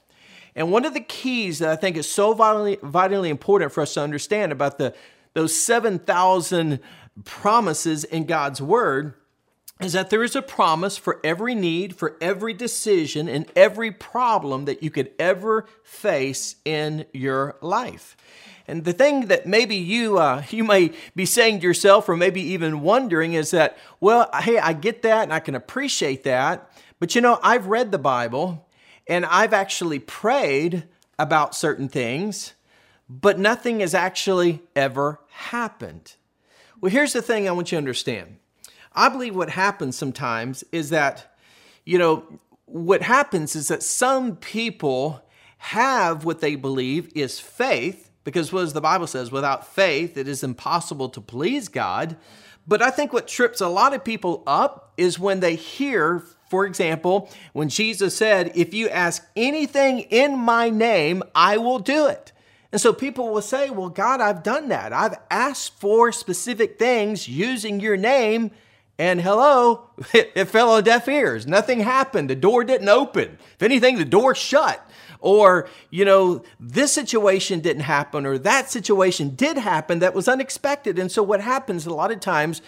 And 0.56 0.70
one 0.70 0.84
of 0.84 0.94
the 0.94 1.00
keys 1.00 1.58
that 1.58 1.70
I 1.70 1.76
think 1.76 1.96
is 1.96 2.08
so 2.08 2.32
vitally, 2.32 2.78
vitally 2.82 3.28
important 3.28 3.73
for 3.73 3.80
us 3.80 3.94
to 3.94 4.00
understand 4.00 4.52
about 4.52 4.78
the, 4.78 4.94
those 5.32 5.56
7,000 5.58 6.78
promises 7.25 8.04
in 8.04 8.25
God's 8.25 8.62
Word 8.62 9.14
is 9.81 9.93
that 9.93 10.11
there 10.11 10.23
is 10.23 10.37
a 10.37 10.43
promise 10.43 10.97
for 10.97 11.21
every 11.25 11.54
need, 11.54 11.97
for 11.97 12.16
every 12.21 12.54
decision, 12.54 13.28
and 13.28 13.47
every 13.57 13.90
problem 13.90 14.66
that 14.66 14.83
you 14.83 14.90
could 14.90 15.11
ever 15.19 15.66
face 15.83 16.57
in 16.64 17.07
your 17.12 17.57
life. 17.61 18.16
And 18.66 18.85
the 18.85 18.93
thing 18.93 19.26
that 19.26 19.47
maybe 19.47 19.76
you 19.76 20.19
uh, 20.19 20.43
you 20.50 20.64
may 20.64 20.93
be 21.14 21.26
saying 21.26 21.61
to 21.61 21.66
yourself, 21.66 22.09
or 22.09 22.16
maybe 22.16 22.40
even 22.40 22.81
wondering, 22.81 23.35
is 23.35 23.50
that, 23.50 23.76
well, 24.00 24.31
hey, 24.43 24.59
I 24.59 24.73
get 24.73 25.02
that 25.02 25.25
and 25.25 25.33
I 25.33 25.40
can 25.40 25.54
appreciate 25.54 26.25
that, 26.25 26.71
but 27.00 27.14
you 27.14 27.21
know, 27.21 27.38
I've 27.43 27.66
read 27.66 27.90
the 27.90 27.99
Bible, 27.99 28.69
and 29.09 29.26
I've 29.26 29.52
actually 29.52 29.99
prayed 29.99 30.85
about 31.19 31.54
certain 31.54 31.88
things, 31.88 32.54
but 33.09 33.38
nothing 33.38 33.81
has 33.81 33.95
actually 33.95 34.62
ever 34.75 35.21
happened. 35.28 36.14
Well, 36.81 36.90
here's 36.90 37.12
the 37.12 37.23
thing 37.23 37.49
I 37.49 37.52
want 37.52 37.71
you 37.71 37.76
to 37.76 37.78
understand. 37.78 38.38
I 38.94 39.08
believe 39.08 39.34
what 39.34 39.50
happens 39.50 39.96
sometimes 39.96 40.64
is 40.70 40.90
that, 40.90 41.34
you 41.84 41.98
know, 41.98 42.24
what 42.66 43.02
happens 43.02 43.56
is 43.56 43.68
that 43.68 43.82
some 43.82 44.36
people 44.36 45.22
have 45.58 46.24
what 46.24 46.40
they 46.40 46.54
believe 46.54 47.10
is 47.14 47.40
faith, 47.40 48.10
because 48.22 48.52
what 48.52 48.72
the 48.72 48.80
Bible 48.80 49.06
says, 49.06 49.30
without 49.30 49.66
faith, 49.66 50.16
it 50.16 50.28
is 50.28 50.42
impossible 50.42 51.08
to 51.10 51.20
please 51.20 51.68
God. 51.68 52.16
But 52.66 52.82
I 52.82 52.90
think 52.90 53.12
what 53.12 53.28
trips 53.28 53.60
a 53.60 53.68
lot 53.68 53.94
of 53.94 54.04
people 54.04 54.42
up 54.46 54.92
is 54.96 55.18
when 55.18 55.40
they 55.40 55.54
hear, 55.54 56.22
for 56.48 56.64
example, 56.64 57.30
when 57.52 57.68
Jesus 57.68 58.16
said, 58.16 58.52
If 58.54 58.72
you 58.72 58.88
ask 58.88 59.26
anything 59.36 60.00
in 60.00 60.38
my 60.38 60.70
name, 60.70 61.22
I 61.34 61.58
will 61.58 61.78
do 61.78 62.06
it. 62.06 62.32
And 62.72 62.80
so 62.80 62.92
people 62.92 63.30
will 63.30 63.42
say, 63.42 63.70
Well, 63.70 63.90
God, 63.90 64.20
I've 64.20 64.42
done 64.42 64.68
that. 64.68 64.92
I've 64.92 65.16
asked 65.30 65.78
for 65.78 66.10
specific 66.10 66.78
things 66.78 67.28
using 67.28 67.80
your 67.80 67.96
name. 67.96 68.50
And 68.98 69.20
hello, 69.20 69.90
it 70.14 70.46
fell 70.46 70.70
on 70.70 70.84
deaf 70.84 71.08
ears. 71.08 71.46
Nothing 71.46 71.80
happened. 71.80 72.30
The 72.30 72.36
door 72.36 72.64
didn't 72.64 72.88
open. 72.88 73.38
If 73.54 73.62
anything, 73.62 73.98
the 73.98 74.04
door 74.04 74.34
shut. 74.34 74.88
Or, 75.20 75.68
you 75.90 76.04
know, 76.04 76.44
this 76.60 76.92
situation 76.92 77.60
didn't 77.60 77.82
happen 77.82 78.26
or 78.26 78.36
that 78.38 78.70
situation 78.70 79.34
did 79.34 79.56
happen 79.56 80.00
that 80.00 80.14
was 80.14 80.28
unexpected. 80.28 80.98
And 80.98 81.10
so 81.10 81.22
what 81.22 81.40
happens 81.40 81.86
a 81.86 81.94
lot 81.94 82.12
of 82.12 82.20
times, 82.20 82.60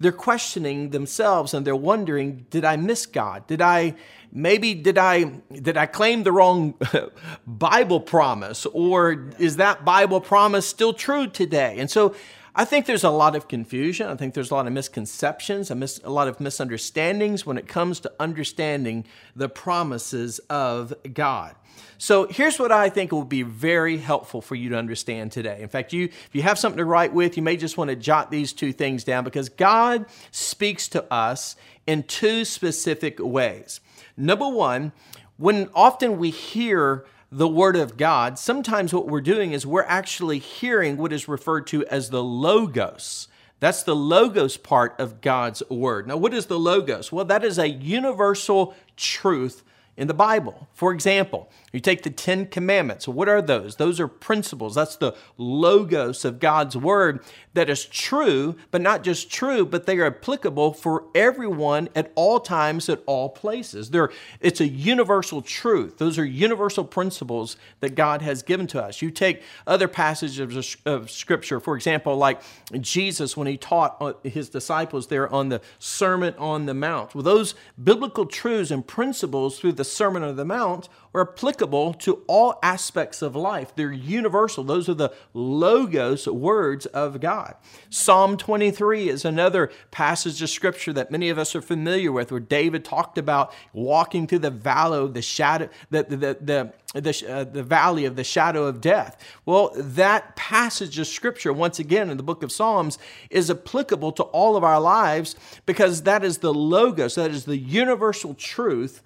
they're 0.00 0.10
questioning 0.10 0.90
themselves 0.90 1.54
and 1.54 1.66
they're 1.66 1.76
wondering, 1.76 2.46
did 2.50 2.64
I 2.64 2.76
miss 2.76 3.06
God? 3.06 3.46
Did 3.46 3.62
I 3.62 3.94
maybe 4.32 4.74
did 4.74 4.96
I 4.96 5.24
did 5.52 5.76
I 5.76 5.86
claim 5.86 6.22
the 6.22 6.32
wrong 6.32 6.74
Bible 7.46 8.00
promise 8.00 8.66
or 8.66 9.28
is 9.38 9.56
that 9.56 9.84
Bible 9.84 10.20
promise 10.20 10.66
still 10.66 10.94
true 10.94 11.26
today? 11.26 11.76
And 11.78 11.90
so 11.90 12.14
I 12.54 12.64
think 12.64 12.86
there's 12.86 13.04
a 13.04 13.10
lot 13.10 13.36
of 13.36 13.48
confusion. 13.48 14.08
I 14.08 14.16
think 14.16 14.34
there's 14.34 14.50
a 14.50 14.54
lot 14.54 14.66
of 14.66 14.72
misconceptions, 14.72 15.70
a, 15.70 15.74
mis- 15.74 16.00
a 16.02 16.10
lot 16.10 16.28
of 16.28 16.40
misunderstandings 16.40 17.46
when 17.46 17.58
it 17.58 17.68
comes 17.68 18.00
to 18.00 18.12
understanding 18.18 19.04
the 19.36 19.48
promises 19.48 20.40
of 20.50 20.92
God. 21.12 21.54
So 21.98 22.26
here's 22.26 22.58
what 22.58 22.72
I 22.72 22.88
think 22.88 23.12
will 23.12 23.24
be 23.24 23.42
very 23.42 23.98
helpful 23.98 24.40
for 24.40 24.54
you 24.54 24.70
to 24.70 24.76
understand 24.76 25.32
today. 25.32 25.60
In 25.60 25.68
fact, 25.68 25.92
you 25.92 26.04
if 26.04 26.30
you 26.32 26.42
have 26.42 26.58
something 26.58 26.78
to 26.78 26.84
write 26.84 27.12
with, 27.12 27.36
you 27.36 27.42
may 27.42 27.56
just 27.56 27.76
want 27.76 27.90
to 27.90 27.96
jot 27.96 28.30
these 28.30 28.52
two 28.52 28.72
things 28.72 29.04
down 29.04 29.22
because 29.22 29.48
God 29.48 30.06
speaks 30.30 30.88
to 30.88 31.12
us 31.12 31.56
in 31.86 32.02
two 32.02 32.44
specific 32.44 33.18
ways. 33.20 33.80
Number 34.16 34.48
1, 34.48 34.92
when 35.36 35.68
often 35.74 36.18
we 36.18 36.30
hear 36.30 37.04
the 37.32 37.48
Word 37.48 37.76
of 37.76 37.96
God, 37.96 38.38
sometimes 38.38 38.92
what 38.92 39.06
we're 39.06 39.20
doing 39.20 39.52
is 39.52 39.66
we're 39.66 39.84
actually 39.84 40.38
hearing 40.38 40.96
what 40.96 41.12
is 41.12 41.28
referred 41.28 41.66
to 41.68 41.86
as 41.86 42.10
the 42.10 42.22
Logos. 42.22 43.28
That's 43.60 43.82
the 43.82 43.94
Logos 43.94 44.56
part 44.56 44.98
of 44.98 45.20
God's 45.20 45.62
Word. 45.68 46.08
Now, 46.08 46.16
what 46.16 46.34
is 46.34 46.46
the 46.46 46.58
Logos? 46.58 47.12
Well, 47.12 47.24
that 47.26 47.44
is 47.44 47.58
a 47.58 47.68
universal 47.68 48.74
truth 48.96 49.62
in 50.00 50.08
the 50.08 50.14
Bible. 50.14 50.66
For 50.72 50.92
example, 50.92 51.50
you 51.74 51.78
take 51.78 52.02
the 52.02 52.10
Ten 52.10 52.46
Commandments. 52.46 53.06
What 53.06 53.28
are 53.28 53.42
those? 53.42 53.76
Those 53.76 54.00
are 54.00 54.08
principles. 54.08 54.74
That's 54.74 54.96
the 54.96 55.14
logos 55.36 56.24
of 56.24 56.40
God's 56.40 56.74
Word 56.74 57.20
that 57.52 57.68
is 57.68 57.84
true, 57.84 58.56
but 58.70 58.80
not 58.80 59.02
just 59.02 59.30
true, 59.30 59.66
but 59.66 59.84
they 59.84 59.98
are 59.98 60.06
applicable 60.06 60.72
for 60.72 61.04
everyone 61.14 61.90
at 61.94 62.12
all 62.14 62.40
times, 62.40 62.88
at 62.88 63.02
all 63.04 63.28
places. 63.28 63.90
They're, 63.90 64.10
it's 64.40 64.60
a 64.60 64.66
universal 64.66 65.42
truth. 65.42 65.98
Those 65.98 66.18
are 66.18 66.24
universal 66.24 66.84
principles 66.84 67.56
that 67.80 67.94
God 67.94 68.22
has 68.22 68.42
given 68.42 68.66
to 68.68 68.82
us. 68.82 69.02
You 69.02 69.10
take 69.10 69.42
other 69.66 69.88
passages 69.88 70.38
of, 70.40 70.76
of 70.86 71.10
Scripture, 71.10 71.60
for 71.60 71.76
example, 71.76 72.16
like 72.16 72.40
Jesus 72.80 73.36
when 73.36 73.48
he 73.48 73.58
taught 73.58 73.96
uh, 74.00 74.14
his 74.22 74.48
disciples 74.48 75.08
there 75.08 75.30
on 75.30 75.50
the 75.50 75.60
Sermon 75.78 76.34
on 76.38 76.64
the 76.64 76.74
Mount. 76.74 77.14
Well, 77.14 77.24
those 77.24 77.54
biblical 77.82 78.24
truths 78.24 78.70
and 78.70 78.86
principles 78.86 79.58
through 79.58 79.72
the 79.72 79.89
Sermon 79.90 80.22
on 80.22 80.36
the 80.36 80.44
Mount 80.44 80.88
are 81.12 81.28
applicable 81.28 81.92
to 81.92 82.22
all 82.28 82.58
aspects 82.62 83.20
of 83.20 83.34
life. 83.34 83.72
They're 83.74 83.92
universal. 83.92 84.62
Those 84.62 84.88
are 84.88 84.94
the 84.94 85.12
logos 85.34 86.28
words 86.28 86.86
of 86.86 87.20
God. 87.20 87.56
Psalm 87.88 88.36
23 88.36 89.08
is 89.08 89.24
another 89.24 89.70
passage 89.90 90.40
of 90.40 90.50
scripture 90.50 90.92
that 90.92 91.10
many 91.10 91.28
of 91.28 91.38
us 91.38 91.56
are 91.56 91.62
familiar 91.62 92.12
with, 92.12 92.30
where 92.30 92.38
David 92.38 92.84
talked 92.84 93.18
about 93.18 93.52
walking 93.72 94.28
through 94.28 94.38
the 94.38 94.50
valley 94.50 94.98
of 94.98 95.14
the 95.14 95.22
shadow, 95.22 95.68
the, 95.90 96.04
the, 96.04 96.16
the, 96.16 96.72
the, 97.00 97.28
uh, 97.28 97.44
the 97.44 97.62
valley 97.62 98.04
of 98.04 98.14
the 98.14 98.24
shadow 98.24 98.66
of 98.66 98.80
death. 98.80 99.16
Well, 99.44 99.72
that 99.74 100.36
passage 100.36 100.96
of 100.98 101.08
scripture, 101.08 101.52
once 101.52 101.80
again 101.80 102.08
in 102.08 102.18
the 102.18 102.22
book 102.22 102.44
of 102.44 102.52
Psalms, 102.52 102.98
is 103.30 103.50
applicable 103.50 104.12
to 104.12 104.22
all 104.22 104.56
of 104.56 104.62
our 104.62 104.80
lives 104.80 105.34
because 105.66 106.02
that 106.02 106.24
is 106.24 106.38
the 106.38 106.54
logos, 106.54 107.16
that 107.16 107.32
is 107.32 107.46
the 107.46 107.58
universal 107.58 108.34
truth 108.34 109.02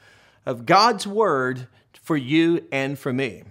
of 0.47 0.67
God's 0.67 1.07
word 1.07 1.69
for 2.03 2.17
you 2.17 2.67
and 2.71 2.99
for 2.99 3.13
me. 3.13 3.45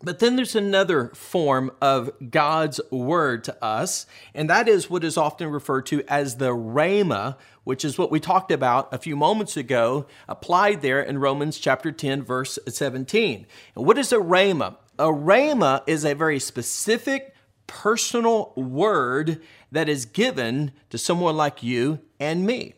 But 0.00 0.20
then 0.20 0.36
there's 0.36 0.54
another 0.54 1.08
form 1.08 1.72
of 1.82 2.10
God's 2.30 2.80
word 2.90 3.42
to 3.44 3.64
us, 3.64 4.06
and 4.32 4.48
that 4.48 4.68
is 4.68 4.88
what 4.88 5.02
is 5.02 5.16
often 5.16 5.48
referred 5.48 5.86
to 5.86 6.04
as 6.06 6.36
the 6.36 6.50
rhema, 6.50 7.36
which 7.64 7.84
is 7.84 7.98
what 7.98 8.10
we 8.10 8.20
talked 8.20 8.52
about 8.52 8.94
a 8.94 8.98
few 8.98 9.16
moments 9.16 9.56
ago, 9.56 10.06
applied 10.28 10.82
there 10.82 11.02
in 11.02 11.18
Romans 11.18 11.58
chapter 11.58 11.90
10, 11.90 12.22
verse 12.22 12.60
17. 12.68 13.46
And 13.74 13.84
what 13.84 13.98
is 13.98 14.12
a 14.12 14.18
rhema? 14.18 14.76
A 15.00 15.08
rhema 15.08 15.82
is 15.88 16.04
a 16.04 16.14
very 16.14 16.38
specific, 16.38 17.34
personal 17.66 18.52
word 18.54 19.42
that 19.72 19.88
is 19.88 20.06
given 20.06 20.72
to 20.90 20.98
someone 20.98 21.36
like 21.36 21.62
you 21.62 21.98
and 22.20 22.46
me. 22.46 22.74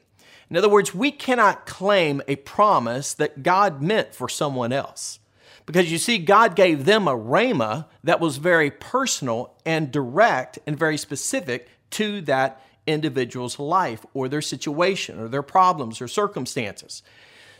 In 0.50 0.56
other 0.56 0.68
words, 0.68 0.94
we 0.94 1.12
cannot 1.12 1.64
claim 1.64 2.20
a 2.26 2.36
promise 2.36 3.14
that 3.14 3.44
God 3.44 3.80
meant 3.80 4.14
for 4.14 4.28
someone 4.28 4.72
else. 4.72 5.20
Because 5.64 5.92
you 5.92 5.98
see, 5.98 6.18
God 6.18 6.56
gave 6.56 6.84
them 6.84 7.06
a 7.06 7.16
rhema 7.16 7.86
that 8.02 8.18
was 8.18 8.38
very 8.38 8.70
personal 8.70 9.54
and 9.64 9.92
direct 9.92 10.58
and 10.66 10.76
very 10.76 10.98
specific 10.98 11.68
to 11.90 12.20
that 12.22 12.60
individual's 12.86 13.60
life 13.60 14.04
or 14.12 14.28
their 14.28 14.42
situation 14.42 15.20
or 15.20 15.28
their 15.28 15.42
problems 15.42 16.00
or 16.00 16.08
circumstances. 16.08 17.04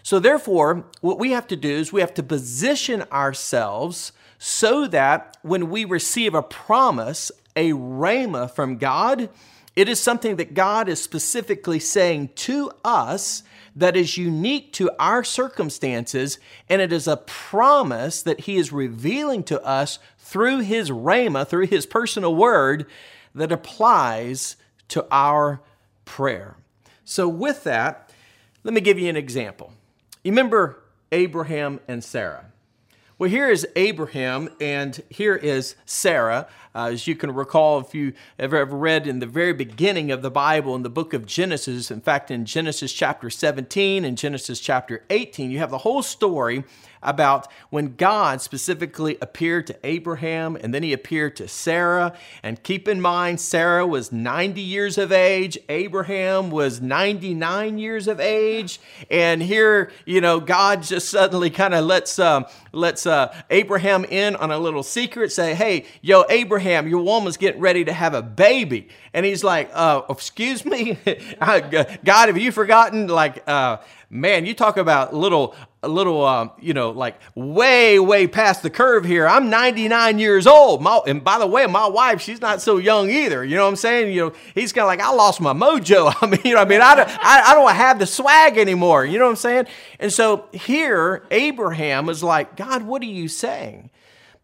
So, 0.03 0.19
therefore, 0.19 0.87
what 1.01 1.19
we 1.19 1.31
have 1.31 1.47
to 1.49 1.57
do 1.57 1.69
is 1.69 1.93
we 1.93 2.01
have 2.01 2.15
to 2.15 2.23
position 2.23 3.03
ourselves 3.13 4.13
so 4.39 4.89
that 4.89 5.37
when 5.43 5.71
we 5.71 5.85
receive 5.85 6.35
a 6.35 6.43
promise, 6.43 7.31
a 7.55 7.71
rhema 7.73 8.51
from 8.51 8.79
God, 8.79 9.29
it 9.77 9.89
is 9.89 10.00
something 10.00 10.37
that 10.37 10.55
God 10.55 10.89
is 10.89 11.03
specifically 11.03 11.79
saying 11.79 12.31
to 12.37 12.71
us 12.85 13.43
that 13.77 13.97
is 13.97 14.17
unique 14.17 14.73
to 14.75 14.91
our 14.99 15.23
circumstances, 15.23 16.39
and 16.69 16.83
it 16.83 16.93
is 16.93 17.07
a 17.07 17.17
promise 17.17 18.23
that 18.23 18.41
He 18.41 18.57
is 18.57 18.73
revealing 18.73 19.45
to 19.45 19.62
us 19.65 19.99
through 20.19 20.61
His 20.61 20.91
Rhema, 20.91 21.47
through 21.47 21.67
His 21.67 21.87
personal 21.87 22.35
word, 22.35 22.87
that 23.35 23.53
applies 23.53 24.57
to 24.89 25.07
our 25.11 25.61
prayer. 26.05 26.57
So, 27.05 27.29
with 27.29 27.65
that, 27.65 28.12
let 28.65 28.75
me 28.75 28.81
give 28.81 28.99
you 28.99 29.09
an 29.09 29.17
example. 29.17 29.73
You 30.25 30.33
remember 30.33 30.83
Abraham 31.12 31.81
and 31.89 32.03
Sarah? 32.03 32.47
Well, 33.21 33.29
here 33.29 33.50
is 33.50 33.69
Abraham 33.77 34.49
and 34.62 34.99
here 35.11 35.37
is 35.37 35.75
Sarah. 35.85 36.49
Uh, 36.75 36.91
as 36.93 37.07
you 37.07 37.15
can 37.15 37.35
recall, 37.35 37.81
if 37.81 37.95
you 37.95 38.15
ever, 38.39 38.57
ever 38.57 38.75
read 38.75 39.07
in 39.07 39.19
the 39.19 39.27
very 39.27 39.53
beginning 39.53 40.11
of 40.11 40.23
the 40.23 40.31
Bible 40.31 40.75
in 40.75 40.85
the 40.85 40.89
book 40.89 41.12
of 41.12 41.27
Genesis, 41.27 41.91
in 41.91 42.00
fact, 42.00 42.31
in 42.31 42.47
Genesis 42.47 42.95
chapter 42.95 43.29
17 43.29 44.07
and 44.07 44.17
Genesis 44.17 44.59
chapter 44.59 45.05
18, 45.11 45.50
you 45.50 45.59
have 45.59 45.71
the 45.71 45.79
whole 45.79 46.03
story 46.03 46.65
about 47.03 47.50
when 47.71 47.97
God 47.97 48.41
specifically 48.41 49.17
appeared 49.21 49.67
to 49.69 49.79
Abraham 49.85 50.57
and 50.57 50.75
then 50.75 50.83
he 50.83 50.93
appeared 50.93 51.37
to 51.37 51.49
Sarah. 51.49 52.12
And 52.43 52.62
keep 52.62 52.87
in 52.87 53.00
mind, 53.00 53.41
Sarah 53.41 53.87
was 53.87 54.12
90 54.12 54.61
years 54.61 54.99
of 54.99 55.11
age, 55.11 55.59
Abraham 55.69 56.50
was 56.50 56.81
99 56.81 57.79
years 57.79 58.07
of 58.07 58.21
age. 58.21 58.81
And 59.11 59.43
here, 59.43 59.91
you 60.05 60.21
know, 60.21 60.41
God 60.41 60.83
just 60.83 61.09
suddenly 61.09 61.50
kind 61.50 61.75
of 61.75 61.85
lets, 61.85 62.19
uh, 62.19 62.43
lets 62.73 63.07
uh, 63.07 63.35
Abraham 63.50 64.05
in 64.05 64.37
on 64.37 64.50
a 64.50 64.59
little 64.59 64.83
secret, 64.83 65.33
say, 65.33 65.55
hey, 65.55 65.87
yo, 66.03 66.25
Abraham, 66.29 66.89
your 66.89 67.03
woman's 67.03 67.37
getting 67.37 67.61
ready 67.61 67.85
to 67.85 67.93
have 67.93 68.15
a 68.15 68.23
baby. 68.23 68.89
And 69.12 69.27
he's 69.27 69.43
like, 69.45 69.71
uh, 69.73 70.03
excuse 70.09 70.65
me? 70.65 70.99
God, 71.41 72.29
have 72.29 72.39
you 72.39 72.53
forgotten? 72.53 73.07
Like, 73.09 73.43
uh, 73.49 73.79
man, 74.09 74.47
you 74.47 74.55
talk 74.55 74.77
about 74.77 75.15
little 75.15 75.55
a 75.83 75.89
little, 75.89 76.23
uh, 76.25 76.49
you 76.61 76.75
know, 76.75 76.91
like 76.91 77.19
way, 77.35 77.99
way 77.99 78.27
past 78.27 78.63
the 78.63 78.69
curve 78.69 79.05
here. 79.05 79.27
I'm 79.27 79.49
99 79.49 80.19
years 80.19 80.47
old. 80.47 80.83
My, 80.83 81.01
and 81.07 81.25
by 81.25 81.39
the 81.39 81.47
way, 81.47 81.67
my 81.67 81.87
wife, 81.87 82.21
she's 82.21 82.41
not 82.41 82.61
so 82.61 82.77
young 82.77 83.11
either. 83.11 83.43
You 83.43 83.57
know 83.57 83.63
what 83.65 83.71
I'm 83.71 83.77
saying? 83.77 84.13
You 84.13 84.27
know, 84.27 84.33
he's 84.55 84.73
kind 84.73 84.83
of 84.83 84.89
like, 84.89 85.01
I 85.01 85.11
lost 85.13 85.41
my 85.41 85.55
mojo. 85.55 86.15
I 86.21 86.27
mean, 86.27 86.41
you 86.45 86.55
know, 86.55 86.61
I 86.61 86.65
mean, 86.67 86.83
I 86.83 86.95
don't, 86.97 87.09
I, 87.09 87.43
I 87.47 87.55
don't 87.55 87.75
have 87.75 87.99
the 87.99 88.07
swag 88.07 88.59
anymore. 88.59 89.07
You 89.07 89.19
know 89.19 89.25
what 89.25 89.31
I'm 89.31 89.37
saying? 89.37 89.67
And 89.99 90.13
so 90.13 90.49
here, 90.53 91.25
Abraham 91.31 92.11
is 92.11 92.23
like, 92.23 92.57
God, 92.57 92.83
what 92.83 93.01
are 93.01 93.07
you 93.07 93.29
saying? 93.29 93.91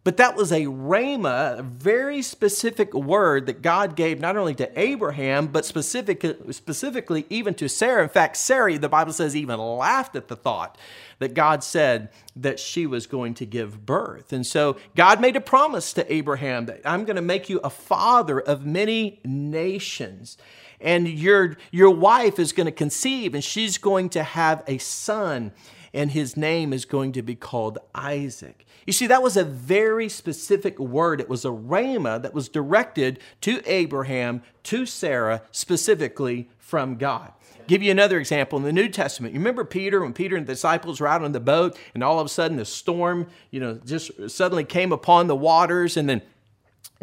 But 0.06 0.18
that 0.18 0.36
was 0.36 0.52
a 0.52 0.66
rhema, 0.66 1.58
a 1.58 1.62
very 1.64 2.22
specific 2.22 2.94
word 2.94 3.46
that 3.46 3.60
God 3.60 3.96
gave 3.96 4.20
not 4.20 4.36
only 4.36 4.54
to 4.54 4.78
Abraham, 4.78 5.48
but 5.48 5.64
specific, 5.64 6.25
specifically 6.52 7.26
even 7.28 7.54
to 7.54 7.68
Sarah. 7.68 8.04
In 8.04 8.08
fact, 8.08 8.36
Sarah, 8.36 8.78
the 8.78 8.88
Bible 8.88 9.12
says, 9.12 9.34
even 9.34 9.58
laughed 9.58 10.14
at 10.14 10.28
the 10.28 10.36
thought 10.36 10.78
that 11.18 11.34
God 11.34 11.64
said 11.64 12.10
that 12.36 12.60
she 12.60 12.86
was 12.86 13.08
going 13.08 13.34
to 13.34 13.44
give 13.44 13.84
birth. 13.84 14.32
And 14.32 14.46
so 14.46 14.76
God 14.94 15.20
made 15.20 15.34
a 15.34 15.40
promise 15.40 15.92
to 15.94 16.12
Abraham 16.12 16.66
that 16.66 16.82
I'm 16.84 17.04
going 17.04 17.16
to 17.16 17.20
make 17.20 17.48
you 17.48 17.58
a 17.64 17.70
father 17.70 18.38
of 18.38 18.64
many 18.64 19.18
nations 19.25 20.38
and 20.80 21.08
your 21.08 21.56
your 21.72 21.90
wife 21.90 22.38
is 22.38 22.52
going 22.52 22.66
to 22.66 22.70
conceive 22.70 23.34
and 23.34 23.42
she's 23.42 23.76
going 23.76 24.10
to 24.10 24.22
have 24.22 24.62
a 24.68 24.78
son 24.78 25.50
and 25.92 26.10
his 26.12 26.36
name 26.36 26.72
is 26.72 26.84
going 26.84 27.10
to 27.12 27.22
be 27.22 27.34
called 27.34 27.78
Isaac. 27.94 28.65
You 28.87 28.93
see, 28.93 29.09
that 29.09 29.23
was 29.23 29.37
a 29.37 29.45
very 29.45 30.09
specific 30.09 30.78
word. 30.78 31.21
It 31.21 31.28
was 31.28 31.45
a 31.45 31.50
rhema 31.50 32.23
that 32.23 32.33
was 32.33 32.49
directed 32.49 33.19
to 33.40 33.61
Abraham, 33.66 34.43
to 34.64 34.87
Sarah, 34.87 35.43
specifically 35.50 36.49
from 36.59 36.97
God. 36.97 37.33
Give 37.66 37.83
you 37.83 37.90
another 37.90 38.21
example 38.21 38.59
in 38.59 38.64
the 38.64 38.73
New 38.73 38.88
Testament. 38.88 39.35
You 39.35 39.40
remember 39.40 39.64
Peter 39.64 40.00
when 40.00 40.12
Peter 40.12 40.37
and 40.37 40.47
the 40.47 40.52
disciples 40.52 41.00
were 41.00 41.09
out 41.09 41.25
on 41.25 41.33
the 41.33 41.40
boat, 41.40 41.76
and 41.95 42.05
all 42.05 42.21
of 42.21 42.26
a 42.26 42.28
sudden 42.28 42.57
the 42.57 42.64
storm, 42.64 43.26
you 43.50 43.59
know, 43.59 43.81
just 43.85 44.31
suddenly 44.31 44.62
came 44.62 44.93
upon 44.93 45.26
the 45.26 45.35
waters, 45.35 45.97
and 45.97 46.09
then 46.09 46.23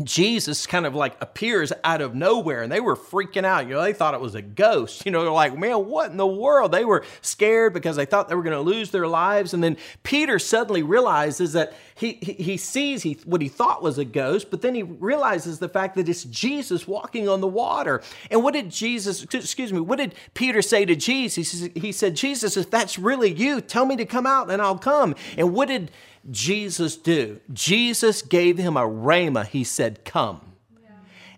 Jesus 0.03 0.65
kind 0.65 0.87
of 0.87 0.95
like 0.95 1.15
appears 1.21 1.71
out 1.83 2.01
of 2.01 2.15
nowhere 2.15 2.63
and 2.63 2.71
they 2.71 2.79
were 2.79 2.95
freaking 2.95 3.45
out. 3.45 3.67
You 3.67 3.75
know, 3.75 3.83
they 3.83 3.93
thought 3.93 4.15
it 4.15 4.21
was 4.21 4.33
a 4.33 4.41
ghost. 4.41 5.05
You 5.05 5.11
know, 5.11 5.21
they're 5.21 5.31
like, 5.31 5.57
man, 5.57 5.85
what 5.85 6.09
in 6.09 6.17
the 6.17 6.25
world? 6.25 6.71
They 6.71 6.83
were 6.83 7.05
scared 7.21 7.73
because 7.73 7.95
they 7.95 8.05
thought 8.05 8.27
they 8.27 8.35
were 8.35 8.43
going 8.43 8.55
to 8.55 8.61
lose 8.61 8.89
their 8.89 9.07
lives. 9.07 9.53
And 9.53 9.63
then 9.63 9.77
Peter 10.01 10.39
suddenly 10.39 10.81
realizes 10.81 11.53
that 11.53 11.73
he, 11.95 12.13
he, 12.21 12.33
he 12.33 12.57
sees 12.57 13.03
he, 13.03 13.19
what 13.25 13.41
he 13.41 13.47
thought 13.47 13.83
was 13.83 13.99
a 13.99 14.05
ghost, 14.05 14.49
but 14.49 14.61
then 14.61 14.73
he 14.73 14.81
realizes 14.81 15.59
the 15.59 15.69
fact 15.69 15.95
that 15.95 16.09
it's 16.09 16.23
Jesus 16.23 16.87
walking 16.87 17.29
on 17.29 17.39
the 17.39 17.47
water. 17.47 18.01
And 18.31 18.43
what 18.43 18.55
did 18.55 18.71
Jesus, 18.71 19.23
excuse 19.31 19.71
me, 19.71 19.79
what 19.79 19.97
did 19.97 20.15
Peter 20.33 20.63
say 20.63 20.85
to 20.85 20.95
Jesus? 20.95 21.69
He 21.75 21.91
said, 21.91 22.15
Jesus, 22.15 22.57
if 22.57 22.71
that's 22.71 22.97
really 22.97 23.31
you, 23.31 23.61
tell 23.61 23.85
me 23.85 23.95
to 23.97 24.05
come 24.05 24.25
out 24.25 24.49
and 24.49 24.59
I'll 24.59 24.77
come. 24.77 25.15
And 25.37 25.53
what 25.53 25.67
did 25.67 25.91
Jesus 26.31 26.95
do? 26.95 27.39
Jesus 27.51 28.21
gave 28.21 28.57
him 28.57 28.77
a 28.77 28.87
rhema. 28.87 29.45
He 29.45 29.63
said, 29.63 30.05
Come. 30.05 30.53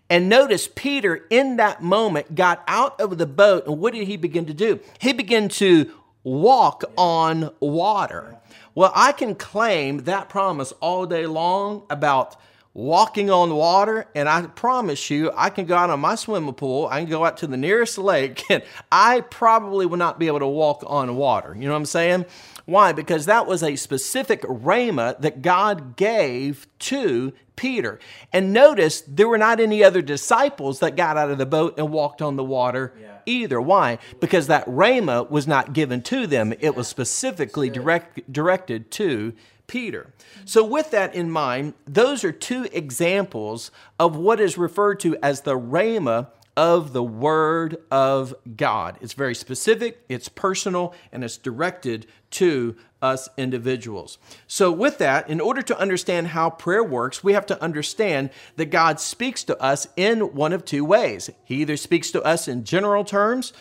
And 0.10 0.30
notice 0.30 0.70
Peter 0.74 1.26
in 1.32 1.58
that 1.58 1.82
moment 1.82 2.36
got 2.36 2.64
out 2.68 3.00
of 3.02 3.18
the 3.18 3.26
boat, 3.26 3.66
and 3.66 3.80
what 3.80 3.94
did 3.94 4.08
he 4.08 4.18
begin 4.18 4.46
to 4.46 4.54
do? 4.54 4.80
He 5.00 5.14
began 5.14 5.50
to 5.50 5.92
walk 6.24 6.84
on 6.96 7.52
water. 7.60 8.38
Well, 8.76 8.92
I 8.94 9.14
can 9.14 9.36
claim 9.36 10.04
that 10.04 10.30
promise 10.30 10.74
all 10.74 11.06
day 11.08 11.26
long 11.26 11.84
about 11.90 12.36
walking 12.76 13.32
on 13.32 13.56
water, 13.56 14.06
and 14.14 14.28
I 14.28 14.42
promise 14.48 15.10
you, 15.10 15.32
I 15.34 15.50
can 15.50 15.66
go 15.66 15.78
out 15.78 15.90
on 15.90 16.02
my 16.02 16.16
swimming 16.16 16.54
pool, 16.54 16.90
I 16.92 17.00
can 17.00 17.10
go 17.10 17.24
out 17.26 17.38
to 17.38 17.48
the 17.48 17.58
nearest 17.58 17.98
lake, 17.98 18.44
and 18.52 18.62
I 18.92 19.22
probably 19.22 19.88
will 19.88 19.98
not 19.98 20.20
be 20.20 20.28
able 20.28 20.40
to 20.40 20.48
walk 20.48 20.84
on 20.86 21.16
water. 21.16 21.56
You 21.58 21.66
know 21.66 21.72
what 21.72 21.78
I'm 21.78 21.86
saying? 21.86 22.26
Why? 22.66 22.92
Because 22.92 23.28
that 23.28 23.48
was 23.48 23.64
a 23.64 23.78
specific 23.78 24.42
rhema 24.42 25.20
that 25.22 25.42
God 25.42 25.96
gave 25.96 26.68
to 26.80 27.32
Peter. 27.56 27.98
And 28.34 28.52
notice 28.52 29.02
there 29.02 29.30
were 29.30 29.38
not 29.38 29.62
any 29.62 29.82
other 29.82 30.02
disciples 30.02 30.80
that 30.80 30.98
got 30.98 31.16
out 31.16 31.30
of 31.30 31.38
the 31.38 31.46
boat 31.46 31.76
and 31.78 31.92
walked 31.92 32.22
on 32.22 32.36
the 32.36 32.44
water 32.44 32.94
yeah. 33.00 33.20
either. 33.26 33.62
Why? 33.62 34.00
Because 34.20 34.48
that 34.48 34.66
rhema 34.66 35.30
was 35.30 35.48
not 35.48 35.72
given 35.72 36.02
to 36.04 36.28
them, 36.28 36.54
it 36.60 36.76
was 36.76 36.90
specifically 36.90 37.70
direct, 37.70 38.34
directed 38.34 38.92
to 38.92 39.34
Peter. 39.68 40.14
So, 40.46 40.64
with 40.64 40.92
that 40.92 41.16
in 41.16 41.30
mind, 41.30 41.74
those 41.86 42.24
are 42.24 42.32
two 42.32 42.68
examples 42.72 43.72
of 44.00 44.16
what 44.16 44.40
is 44.40 44.58
referred 44.58 45.00
to 45.02 45.18
as 45.22 45.42
the 45.42 45.58
rhema 45.58 46.28
of 46.58 46.94
the 46.94 47.04
Word 47.04 47.78
of 47.92 48.34
God. 48.56 48.98
It's 49.02 49.14
very 49.14 49.36
specific, 49.36 50.04
it's 50.08 50.30
personal, 50.30 50.94
and 51.12 51.24
it's 51.24 51.38
directed 51.38 52.08
to 52.32 52.76
us 53.02 53.28
individuals. 53.38 54.18
So, 54.48 54.72
with 54.72 54.98
that, 55.00 55.30
in 55.30 55.42
order 55.42 55.62
to 55.64 55.78
understand 55.78 56.28
how 56.28 56.50
prayer 56.50 56.84
works, 56.84 57.24
we 57.24 57.34
have 57.34 57.46
to 57.48 57.62
understand 57.62 58.30
that 58.56 58.68
God 58.68 59.00
speaks 59.00 59.44
to 59.46 59.62
us 59.62 59.88
in 59.96 60.34
one 60.34 60.54
of 60.54 60.66
two 60.66 60.86
ways. 60.86 61.30
He 61.44 61.56
either 61.56 61.78
speaks 61.78 62.12
to 62.12 62.24
us 62.24 62.48
in 62.48 62.64
general 62.64 63.04
terms, 63.04 63.54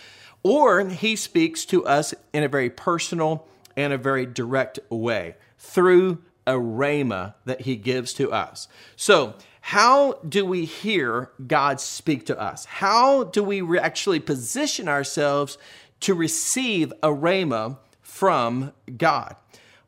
or 0.43 0.89
He 0.89 1.17
speaks 1.17 1.65
to 1.67 1.85
us 1.87 2.15
in 2.33 2.43
a 2.45 2.49
very 2.49 2.71
personal 2.71 3.47
and 3.77 3.93
a 3.93 3.99
very 3.99 4.25
direct 4.25 4.79
way 4.89 5.35
through 5.65 6.19
a 6.47 6.53
rhema 6.53 7.35
that 7.45 7.63
He 7.63 7.77
gives 7.77 8.13
to 8.15 8.31
us. 8.31 8.69
So, 8.97 9.35
how 9.61 10.15
do 10.29 10.45
we 10.45 10.67
hear 10.67 11.31
God 11.47 11.81
speak 11.81 12.27
to 12.27 12.39
us? 12.39 12.67
How 12.67 13.25
do 13.25 13.43
we 13.43 13.63
re- 13.63 13.79
actually 13.79 14.21
position 14.21 14.89
ourselves 14.89 15.57
to 16.01 16.13
receive 16.13 16.93
a 17.03 17.09
rhema 17.09 17.79
from 18.03 18.73
God? 18.95 19.37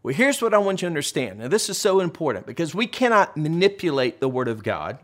Well, 0.02 0.14
here's 0.14 0.40
what 0.40 0.54
I 0.54 0.58
want 0.58 0.80
you 0.80 0.86
to 0.86 0.90
understand. 0.90 1.40
Now, 1.40 1.48
this 1.48 1.68
is 1.68 1.76
so 1.76 2.00
important 2.00 2.46
because 2.46 2.74
we 2.74 2.86
cannot 2.86 3.36
manipulate 3.36 4.18
the 4.18 4.30
Word 4.30 4.48
of 4.48 4.62
God. 4.62 4.98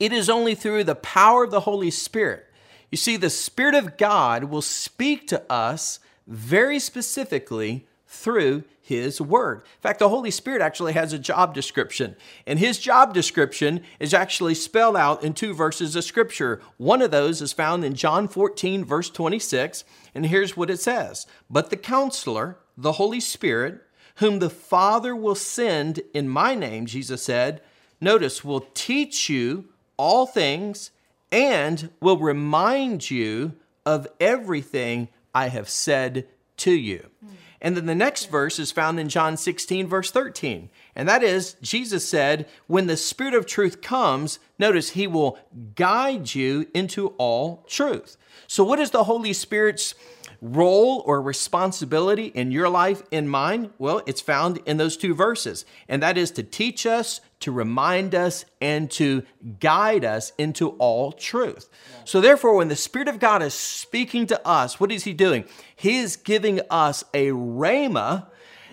It 0.00 0.12
is 0.12 0.28
only 0.28 0.56
through 0.56 0.84
the 0.84 0.96
power 0.96 1.44
of 1.44 1.52
the 1.52 1.60
Holy 1.60 1.92
Spirit. 1.92 2.46
You 2.90 2.98
see, 2.98 3.16
the 3.16 3.30
Spirit 3.30 3.76
of 3.76 3.96
God 3.96 4.44
will 4.44 4.62
speak 4.62 5.28
to 5.28 5.42
us 5.50 6.00
very 6.26 6.80
specifically 6.80 7.86
through 8.08 8.64
his 8.82 9.20
word. 9.20 9.58
In 9.58 9.80
fact, 9.80 10.00
the 10.00 10.08
Holy 10.08 10.30
Spirit 10.30 10.60
actually 10.60 10.92
has 10.92 11.12
a 11.12 11.18
job 11.18 11.54
description, 11.54 12.16
and 12.46 12.58
his 12.58 12.78
job 12.78 13.14
description 13.14 13.82
is 14.00 14.12
actually 14.12 14.54
spelled 14.54 14.96
out 14.96 15.22
in 15.22 15.32
two 15.32 15.54
verses 15.54 15.94
of 15.94 16.04
scripture. 16.04 16.60
One 16.76 17.00
of 17.00 17.12
those 17.12 17.40
is 17.40 17.52
found 17.52 17.84
in 17.84 17.94
John 17.94 18.26
14, 18.26 18.84
verse 18.84 19.08
26, 19.08 19.84
and 20.14 20.26
here's 20.26 20.56
what 20.56 20.70
it 20.70 20.80
says 20.80 21.26
But 21.48 21.70
the 21.70 21.76
counselor, 21.76 22.58
the 22.76 22.92
Holy 22.92 23.20
Spirit, 23.20 23.80
whom 24.16 24.40
the 24.40 24.50
Father 24.50 25.14
will 25.14 25.36
send 25.36 26.00
in 26.12 26.28
my 26.28 26.54
name, 26.54 26.86
Jesus 26.86 27.22
said, 27.22 27.62
notice, 28.00 28.44
will 28.44 28.66
teach 28.74 29.30
you 29.30 29.66
all 29.96 30.26
things 30.26 30.90
and 31.30 31.90
will 32.00 32.18
remind 32.18 33.10
you 33.10 33.52
of 33.86 34.06
everything 34.20 35.08
I 35.34 35.48
have 35.48 35.68
said 35.68 36.26
to 36.58 36.72
you. 36.72 37.08
Mm. 37.24 37.30
And 37.64 37.76
then 37.76 37.86
the 37.86 37.94
next 37.94 38.24
verse 38.24 38.58
is 38.58 38.72
found 38.72 38.98
in 38.98 39.08
John 39.08 39.36
16, 39.36 39.86
verse 39.86 40.10
13. 40.10 40.68
And 40.96 41.08
that 41.08 41.22
is, 41.22 41.54
Jesus 41.62 42.06
said, 42.06 42.48
When 42.66 42.88
the 42.88 42.96
Spirit 42.96 43.34
of 43.34 43.46
truth 43.46 43.80
comes, 43.80 44.40
notice 44.58 44.90
he 44.90 45.06
will 45.06 45.38
guide 45.76 46.34
you 46.34 46.66
into 46.74 47.14
all 47.18 47.64
truth. 47.68 48.16
So, 48.48 48.64
what 48.64 48.80
is 48.80 48.90
the 48.90 49.04
Holy 49.04 49.32
Spirit's 49.32 49.94
role 50.40 51.04
or 51.06 51.22
responsibility 51.22 52.26
in 52.26 52.50
your 52.50 52.68
life, 52.68 53.02
in 53.12 53.28
mine? 53.28 53.70
Well, 53.78 54.02
it's 54.06 54.20
found 54.20 54.58
in 54.66 54.76
those 54.76 54.96
two 54.96 55.14
verses. 55.14 55.64
And 55.88 56.02
that 56.02 56.18
is 56.18 56.32
to 56.32 56.42
teach 56.42 56.84
us, 56.84 57.20
to 57.42 57.52
remind 57.52 58.14
us, 58.14 58.44
and 58.60 58.90
to 58.92 59.22
guide 59.60 60.04
us 60.04 60.32
into 60.38 60.70
all 60.70 61.12
truth. 61.12 61.68
So, 62.04 62.20
therefore, 62.20 62.56
when 62.56 62.68
the 62.68 62.76
Spirit 62.76 63.08
of 63.08 63.18
God 63.18 63.42
is 63.42 63.54
speaking 63.54 64.26
to 64.26 64.46
us, 64.46 64.80
what 64.80 64.90
is 64.90 65.04
He 65.04 65.12
doing? 65.12 65.44
He 65.76 65.98
is 65.98 66.16
giving 66.16 66.60
us 66.70 67.04
a 67.14 67.28
rhema 67.28 68.26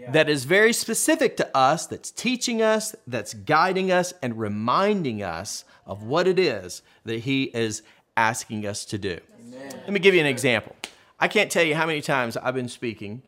that 0.08 0.30
is 0.30 0.46
very 0.46 0.74
specific 0.74 1.38
to 1.38 1.58
us, 1.58 1.86
that's 1.86 2.12
teaching 2.12 2.62
us, 2.62 2.96
that's 3.06 3.34
guiding 3.34 3.92
us, 3.92 4.14
and 4.22 4.40
reminding 4.40 5.22
us 5.22 5.66
of 5.86 6.04
what 6.04 6.28
it 6.28 6.40
is 6.40 6.82
that 7.06 7.20
He 7.20 7.46
is 7.46 7.82
asking 8.16 8.66
us 8.66 8.86
to 8.86 8.98
do. 8.98 9.20
Amen. 9.40 9.72
Let 9.72 9.92
me 9.92 10.00
give 10.00 10.14
you 10.14 10.22
an 10.22 10.26
example. 10.26 10.76
I 11.20 11.28
can't 11.28 11.52
tell 11.52 11.64
you 11.64 11.76
how 11.76 11.86
many 11.86 12.02
times 12.02 12.38
I've 12.38 12.56
been 12.56 12.70
speaking 12.70 13.24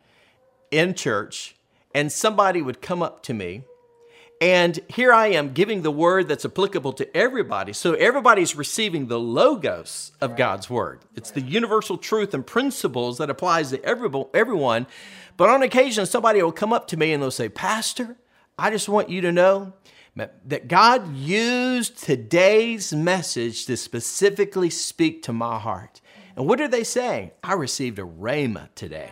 in 0.69 0.93
church 0.93 1.55
and 1.93 2.11
somebody 2.11 2.61
would 2.61 2.81
come 2.81 3.01
up 3.03 3.21
to 3.23 3.33
me 3.33 3.63
and 4.41 4.79
here 4.87 5.13
I 5.13 5.27
am 5.27 5.53
giving 5.53 5.83
the 5.83 5.91
word 5.91 6.27
that's 6.27 6.45
applicable 6.45 6.93
to 6.93 7.15
everybody. 7.15 7.73
So 7.73 7.93
everybody's 7.93 8.55
receiving 8.55 9.05
the 9.05 9.19
logos 9.19 10.13
of 10.19 10.35
God's 10.35 10.67
word. 10.67 11.01
It's 11.15 11.29
the 11.29 11.41
universal 11.41 11.95
truth 11.95 12.33
and 12.33 12.45
principles 12.45 13.19
that 13.19 13.29
applies 13.29 13.69
to 13.69 13.85
everyone. 13.85 14.87
But 15.37 15.49
on 15.49 15.61
occasion, 15.61 16.07
somebody 16.07 16.41
will 16.41 16.51
come 16.51 16.73
up 16.73 16.87
to 16.87 16.97
me 16.97 17.13
and 17.13 17.21
they'll 17.21 17.29
say, 17.29 17.49
Pastor, 17.49 18.17
I 18.57 18.71
just 18.71 18.89
want 18.89 19.09
you 19.09 19.21
to 19.21 19.31
know 19.31 19.73
that 20.15 20.67
God 20.67 21.15
used 21.15 21.99
today's 22.03 22.91
message 22.91 23.67
to 23.67 23.77
specifically 23.77 24.71
speak 24.71 25.21
to 25.23 25.33
my 25.33 25.59
heart. 25.59 26.01
And 26.35 26.47
what 26.47 26.59
are 26.59 26.67
they 26.67 26.83
saying? 26.83 27.29
I 27.43 27.53
received 27.53 27.99
a 27.99 28.03
rhema 28.03 28.69
today. 28.73 29.11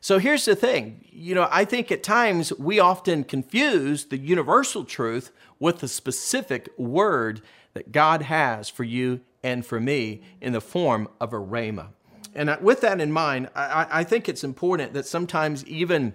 So 0.00 0.18
here's 0.18 0.44
the 0.44 0.56
thing 0.56 1.04
you 1.10 1.34
know, 1.34 1.48
I 1.50 1.64
think 1.64 1.90
at 1.90 2.02
times 2.02 2.52
we 2.54 2.78
often 2.78 3.24
confuse 3.24 4.06
the 4.06 4.18
universal 4.18 4.84
truth 4.84 5.32
with 5.58 5.80
the 5.80 5.88
specific 5.88 6.68
word 6.76 7.42
that 7.74 7.92
God 7.92 8.22
has 8.22 8.68
for 8.68 8.84
you 8.84 9.20
and 9.42 9.64
for 9.64 9.80
me 9.80 10.22
in 10.40 10.52
the 10.52 10.60
form 10.60 11.08
of 11.20 11.32
a 11.32 11.36
rhema. 11.36 11.88
And 12.34 12.56
with 12.60 12.80
that 12.82 13.00
in 13.00 13.10
mind, 13.10 13.48
I, 13.54 13.86
I 13.90 14.04
think 14.04 14.28
it's 14.28 14.44
important 14.44 14.92
that 14.92 15.06
sometimes 15.06 15.64
even 15.66 16.14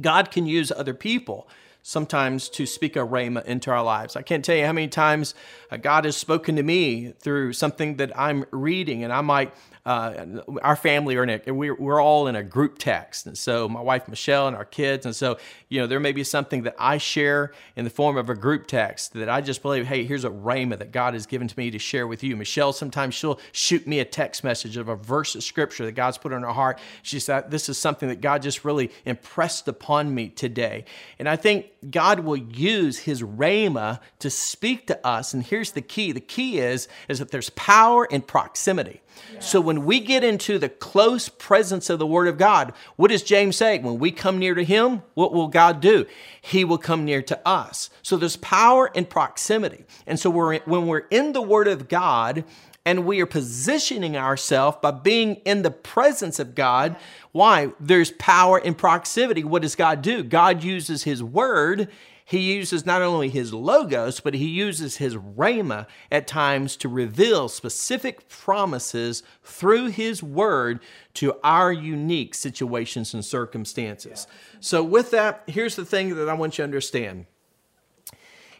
God 0.00 0.30
can 0.30 0.46
use 0.46 0.72
other 0.72 0.94
people 0.94 1.48
sometimes 1.88 2.50
to 2.50 2.66
speak 2.66 2.96
a 2.96 3.00
rhema 3.00 3.42
into 3.46 3.70
our 3.70 3.82
lives. 3.82 4.14
I 4.14 4.20
can't 4.20 4.44
tell 4.44 4.54
you 4.54 4.66
how 4.66 4.72
many 4.72 4.88
times 4.88 5.34
uh, 5.70 5.78
God 5.78 6.04
has 6.04 6.18
spoken 6.18 6.56
to 6.56 6.62
me 6.62 7.14
through 7.18 7.54
something 7.54 7.96
that 7.96 8.12
I'm 8.14 8.44
reading, 8.50 9.04
and 9.04 9.12
I 9.12 9.22
might 9.22 9.54
uh, 9.88 10.42
our 10.60 10.76
family 10.76 11.16
are 11.16 11.22
in 11.22 11.30
a, 11.30 11.50
we're, 11.50 11.74
we're 11.74 12.02
all 12.02 12.26
in 12.26 12.36
a 12.36 12.42
group 12.42 12.76
text. 12.76 13.26
And 13.26 13.38
so 13.38 13.70
my 13.70 13.80
wife, 13.80 14.06
Michelle, 14.06 14.46
and 14.46 14.54
our 14.54 14.66
kids. 14.66 15.06
And 15.06 15.16
so, 15.16 15.38
you 15.70 15.80
know, 15.80 15.86
there 15.86 15.98
may 15.98 16.12
be 16.12 16.24
something 16.24 16.64
that 16.64 16.76
I 16.78 16.98
share 16.98 17.54
in 17.74 17.84
the 17.84 17.90
form 17.90 18.18
of 18.18 18.28
a 18.28 18.34
group 18.34 18.66
text 18.66 19.14
that 19.14 19.30
I 19.30 19.40
just 19.40 19.62
believe, 19.62 19.86
hey, 19.86 20.04
here's 20.04 20.24
a 20.24 20.30
rhema 20.30 20.78
that 20.78 20.92
God 20.92 21.14
has 21.14 21.24
given 21.24 21.48
to 21.48 21.58
me 21.58 21.70
to 21.70 21.78
share 21.78 22.06
with 22.06 22.22
you. 22.22 22.36
Michelle, 22.36 22.74
sometimes 22.74 23.14
she'll 23.14 23.40
shoot 23.52 23.86
me 23.86 24.00
a 24.00 24.04
text 24.04 24.44
message 24.44 24.76
of 24.76 24.88
a 24.88 24.96
verse 24.96 25.34
of 25.34 25.42
scripture 25.42 25.86
that 25.86 25.92
God's 25.92 26.18
put 26.18 26.32
in 26.32 26.42
her 26.42 26.48
heart. 26.48 26.78
She 27.02 27.18
said, 27.18 27.50
this 27.50 27.70
is 27.70 27.78
something 27.78 28.10
that 28.10 28.20
God 28.20 28.42
just 28.42 28.66
really 28.66 28.90
impressed 29.06 29.68
upon 29.68 30.14
me 30.14 30.28
today. 30.28 30.84
And 31.18 31.26
I 31.26 31.36
think 31.36 31.64
God 31.88 32.20
will 32.20 32.36
use 32.36 32.98
his 32.98 33.22
rhema 33.22 34.00
to 34.18 34.30
speak 34.30 34.86
to 34.88 35.06
us. 35.06 35.32
And 35.32 35.44
here's 35.44 35.72
the 35.72 35.80
key. 35.80 36.12
The 36.12 36.20
key 36.20 36.58
is, 36.58 36.88
is 37.08 37.20
that 37.20 37.30
there's 37.30 37.50
power 37.50 38.04
in 38.04 38.22
proximity. 38.22 39.00
So 39.40 39.60
when 39.60 39.84
we 39.84 40.00
get 40.00 40.24
into 40.24 40.58
the 40.58 40.68
close 40.68 41.28
presence 41.28 41.90
of 41.90 41.98
the 41.98 42.06
Word 42.06 42.28
of 42.28 42.38
God, 42.38 42.72
what 42.96 43.10
does 43.10 43.22
James 43.22 43.56
say? 43.56 43.78
When 43.78 43.98
we 43.98 44.10
come 44.10 44.38
near 44.38 44.54
to 44.54 44.64
Him, 44.64 45.02
what 45.14 45.32
will 45.32 45.48
God 45.48 45.80
do? 45.80 46.06
He 46.40 46.64
will 46.64 46.78
come 46.78 47.04
near 47.04 47.22
to 47.22 47.48
us. 47.48 47.90
So 48.02 48.16
there's 48.16 48.36
power 48.36 48.88
in 48.94 49.06
proximity. 49.06 49.84
And 50.06 50.18
so 50.18 50.30
we're, 50.30 50.58
when 50.60 50.86
we're 50.86 51.06
in 51.10 51.32
the 51.32 51.42
Word 51.42 51.68
of 51.68 51.88
God, 51.88 52.44
and 52.88 53.04
we 53.04 53.20
are 53.20 53.26
positioning 53.26 54.16
ourselves 54.16 54.78
by 54.80 54.90
being 54.90 55.34
in 55.44 55.60
the 55.60 55.70
presence 55.70 56.38
of 56.38 56.54
God. 56.54 56.96
Why? 57.32 57.72
There's 57.78 58.12
power 58.12 58.58
in 58.58 58.74
proximity. 58.74 59.44
What 59.44 59.60
does 59.60 59.74
God 59.74 60.00
do? 60.00 60.22
God 60.22 60.64
uses 60.64 61.04
His 61.04 61.22
Word 61.22 61.90
he 62.24 62.52
uses 62.52 62.84
not 62.84 63.00
only 63.00 63.30
his 63.30 63.54
logos, 63.54 64.20
but 64.20 64.34
he 64.34 64.48
uses 64.48 64.98
his 64.98 65.16
rhema 65.16 65.86
at 66.12 66.26
times 66.26 66.76
to 66.76 66.86
reveal 66.86 67.48
specific 67.48 68.28
promises 68.28 69.22
through 69.42 69.86
his 69.86 70.22
word 70.22 70.80
to 71.14 71.38
our 71.42 71.72
unique 71.72 72.34
situations 72.34 73.14
and 73.14 73.24
circumstances. 73.24 74.26
So, 74.60 74.84
with 74.84 75.10
that, 75.12 75.42
here's 75.46 75.74
the 75.74 75.86
thing 75.86 76.16
that 76.16 76.28
I 76.28 76.34
want 76.34 76.58
you 76.58 76.62
to 76.64 76.64
understand. 76.64 77.24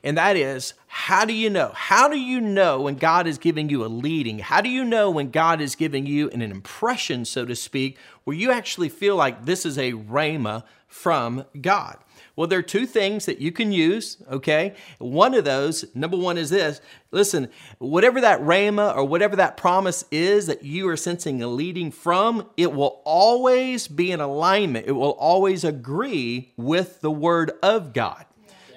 And 0.02 0.16
that 0.16 0.36
is, 0.36 0.74
how 0.86 1.24
do 1.24 1.32
you 1.32 1.50
know? 1.50 1.72
How 1.74 2.08
do 2.08 2.18
you 2.18 2.40
know 2.40 2.82
when 2.82 2.96
God 2.96 3.26
is 3.26 3.38
giving 3.38 3.68
you 3.68 3.84
a 3.84 3.88
leading? 3.88 4.38
How 4.38 4.60
do 4.60 4.68
you 4.68 4.84
know 4.84 5.10
when 5.10 5.30
God 5.30 5.60
is 5.60 5.74
giving 5.74 6.06
you 6.06 6.30
an 6.30 6.42
impression, 6.42 7.24
so 7.24 7.44
to 7.44 7.56
speak, 7.56 7.98
where 8.24 8.36
you 8.36 8.50
actually 8.50 8.88
feel 8.88 9.16
like 9.16 9.44
this 9.44 9.66
is 9.66 9.78
a 9.78 9.92
rhema 9.92 10.62
from 10.86 11.44
God? 11.60 11.98
Well, 12.38 12.46
there 12.46 12.60
are 12.60 12.62
two 12.62 12.86
things 12.86 13.26
that 13.26 13.40
you 13.40 13.50
can 13.50 13.72
use, 13.72 14.22
okay? 14.30 14.74
One 14.98 15.34
of 15.34 15.44
those, 15.44 15.84
number 15.92 16.16
one 16.16 16.38
is 16.38 16.50
this 16.50 16.80
listen, 17.10 17.48
whatever 17.78 18.20
that 18.20 18.40
rhema 18.40 18.96
or 18.96 19.04
whatever 19.04 19.34
that 19.36 19.56
promise 19.56 20.04
is 20.12 20.46
that 20.46 20.62
you 20.62 20.88
are 20.88 20.96
sensing 20.96 21.42
a 21.42 21.48
leading 21.48 21.90
from, 21.90 22.48
it 22.56 22.72
will 22.72 23.02
always 23.04 23.88
be 23.88 24.12
in 24.12 24.20
alignment. 24.20 24.86
It 24.86 24.92
will 24.92 25.16
always 25.18 25.64
agree 25.64 26.52
with 26.56 27.00
the 27.00 27.10
word 27.10 27.50
of 27.60 27.92
God. 27.92 28.24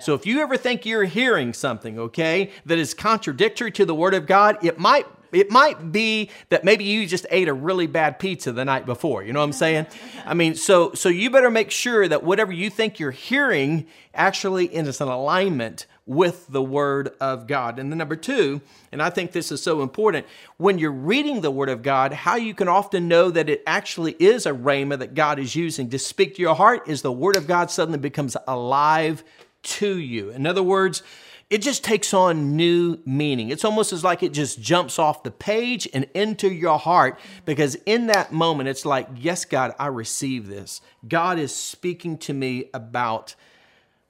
So 0.02 0.14
if 0.14 0.26
you 0.26 0.42
ever 0.42 0.58
think 0.58 0.86
you're 0.86 1.06
hearing 1.06 1.54
something, 1.54 2.00
okay, 2.00 2.52
that 2.66 2.78
is 2.78 2.94
contradictory 2.94 3.72
to 3.72 3.86
the 3.86 3.96
word 3.96 4.14
of 4.14 4.26
God, 4.26 4.64
it 4.64 4.80
might 4.80 5.06
it 5.32 5.50
might 5.50 5.94
be 5.94 6.30
that 6.50 6.66
maybe 6.66 6.84
you 6.84 7.08
just 7.08 7.26
ate 7.30 7.48
a 7.48 7.54
really 7.54 7.88
bad 7.88 8.20
pizza 8.20 8.52
the 8.52 8.66
night 8.66 8.86
before. 8.86 9.24
You 9.24 9.32
know 9.32 9.40
what 9.40 9.46
I'm 9.46 9.54
saying? 9.54 9.88
I 10.26 10.34
mean, 10.34 10.56
so 10.56 10.94
so 10.94 11.10
you 11.10 11.30
better 11.30 11.50
make 11.50 11.72
sure 11.72 12.08
that 12.08 12.24
whatever 12.24 12.52
you 12.52 12.70
think 12.70 13.00
you're 13.00 13.12
hearing 13.12 13.88
actually 14.14 14.66
is 14.66 15.00
in 15.00 15.08
alignment 15.08 15.86
with 16.06 16.48
the 16.50 16.62
Word 16.62 17.14
of 17.22 17.48
God. 17.48 17.80
And 17.80 17.92
then 17.92 17.98
number 17.98 18.18
two, 18.18 18.60
and 18.92 19.02
I 19.02 19.10
think 19.10 19.32
this 19.32 19.52
is 19.52 19.64
so 19.64 19.82
important, 19.82 20.26
when 20.58 20.78
you're 20.78 20.92
reading 20.92 21.42
the 21.42 21.52
Word 21.52 21.70
of 21.70 21.84
God, 21.84 22.12
how 22.12 22.36
you 22.36 22.54
can 22.54 22.68
often 22.68 23.08
know 23.08 23.30
that 23.30 23.48
it 23.50 23.64
actually 23.66 24.14
is 24.20 24.46
a 24.46 24.52
rhema 24.52 25.00
that 25.00 25.14
God 25.14 25.40
is 25.40 25.56
using 25.56 25.90
to 25.92 26.00
speak 26.00 26.36
to 26.36 26.42
your 26.42 26.56
heart 26.56 26.88
is 26.88 27.02
the 27.02 27.12
Word 27.12 27.38
of 27.38 27.48
God 27.48 27.72
suddenly 27.72 28.00
becomes 28.00 28.36
alive 28.48 29.24
to 29.64 29.98
you. 29.98 30.30
In 30.30 30.46
other 30.46 30.64
words, 30.64 31.04
it 31.52 31.62
just 31.62 31.84
takes 31.84 32.14
on 32.14 32.56
new 32.56 33.00
meaning. 33.06 33.50
It's 33.50 33.66
almost 33.66 33.92
as 33.92 34.06
like 34.06 34.24
it 34.24 34.32
just 34.32 34.62
jumps 34.62 34.98
off 34.98 35.22
the 35.24 35.32
page 35.32 35.86
and 35.94 36.08
into 36.14 36.50
your 36.50 36.80
heart 36.80 37.20
because 37.44 37.76
in 37.86 38.08
that 38.08 38.32
moment, 38.32 38.70
it's 38.70 38.86
like, 38.86 39.10
yes, 39.18 39.44
God, 39.44 39.76
I 39.78 39.88
receive 39.88 40.48
this. 40.48 40.80
God 41.06 41.38
is 41.38 41.54
speaking 41.54 42.18
to 42.20 42.34
me 42.34 42.70
about 42.74 43.36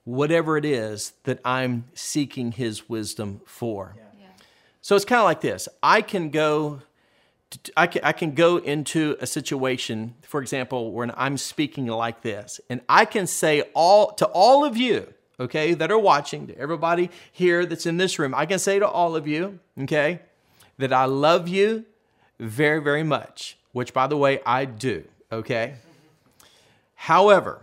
whatever 0.03 0.55
it 0.55 0.65
is 0.65 1.13
that 1.23 1.39
I'm 1.43 1.85
seeking 1.95 2.51
His 2.51 2.87
wisdom 2.87 3.41
for. 3.47 3.95
Yeah. 3.97 4.03
Yeah. 4.19 4.27
So 4.81 4.95
it's 4.95 5.05
kind 5.05 5.19
of 5.19 5.25
like 5.25 5.41
this 5.41 5.67
I 5.81 6.03
can 6.03 6.29
go. 6.29 6.81
I 7.75 7.87
can, 7.87 8.01
I 8.05 8.13
can 8.13 8.33
go 8.33 8.57
into 8.57 9.17
a 9.19 9.27
situation, 9.27 10.15
for 10.21 10.41
example, 10.41 10.93
when 10.93 11.11
I'm 11.17 11.37
speaking 11.37 11.87
like 11.87 12.21
this, 12.21 12.61
and 12.69 12.79
I 12.87 13.03
can 13.03 13.27
say 13.27 13.63
all 13.73 14.13
to 14.13 14.25
all 14.27 14.63
of 14.63 14.77
you, 14.77 15.13
okay, 15.41 15.73
that 15.73 15.91
are 15.91 15.99
watching, 15.99 16.47
to 16.47 16.57
everybody 16.57 17.09
here 17.31 17.65
that's 17.65 17.87
in 17.87 17.97
this 17.97 18.19
room, 18.19 18.33
I 18.35 18.45
can 18.45 18.59
say 18.59 18.77
to 18.77 18.87
all 18.87 19.15
of 19.15 19.27
you, 19.27 19.59
okay, 19.81 20.21
that 20.77 20.93
I 20.93 21.05
love 21.05 21.47
you 21.47 21.85
very, 22.39 22.81
very 22.81 23.03
much, 23.03 23.57
which 23.71 23.93
by 23.93 24.07
the 24.07 24.17
way, 24.17 24.39
I 24.45 24.65
do, 24.65 25.03
okay? 25.31 25.75
However, 26.93 27.61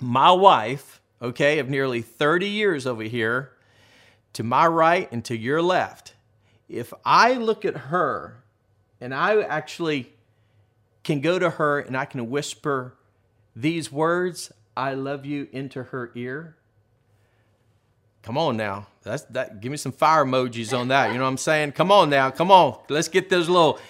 my 0.00 0.32
wife, 0.32 1.00
okay, 1.20 1.60
of 1.60 1.68
nearly 1.68 2.02
30 2.02 2.48
years 2.48 2.86
over 2.86 3.04
here, 3.04 3.52
to 4.32 4.42
my 4.42 4.66
right 4.66 5.10
and 5.12 5.24
to 5.26 5.36
your 5.36 5.62
left, 5.62 6.14
if 6.68 6.92
I 7.04 7.34
look 7.34 7.64
at 7.64 7.76
her 7.76 8.42
and 9.00 9.14
I 9.14 9.40
actually 9.42 10.12
can 11.04 11.20
go 11.20 11.38
to 11.38 11.50
her 11.50 11.78
and 11.78 11.96
I 11.96 12.06
can 12.06 12.28
whisper 12.28 12.96
these 13.54 13.92
words, 13.92 14.50
I 14.76 14.94
love 14.94 15.26
you, 15.26 15.48
into 15.52 15.84
her 15.84 16.10
ear, 16.14 16.56
Come 18.22 18.38
on 18.38 18.56
now. 18.56 18.86
That's 19.02 19.24
that 19.30 19.60
give 19.60 19.70
me 19.70 19.76
some 19.76 19.92
fire 19.92 20.24
emojis 20.24 20.76
on 20.76 20.88
that. 20.88 21.08
You 21.08 21.18
know 21.18 21.24
what 21.24 21.30
I'm 21.30 21.38
saying? 21.38 21.72
Come 21.72 21.90
on 21.90 22.08
now. 22.08 22.30
Come 22.30 22.50
on. 22.50 22.78
Let's 22.88 23.08
get 23.08 23.28
those 23.28 23.48
little 23.48 23.80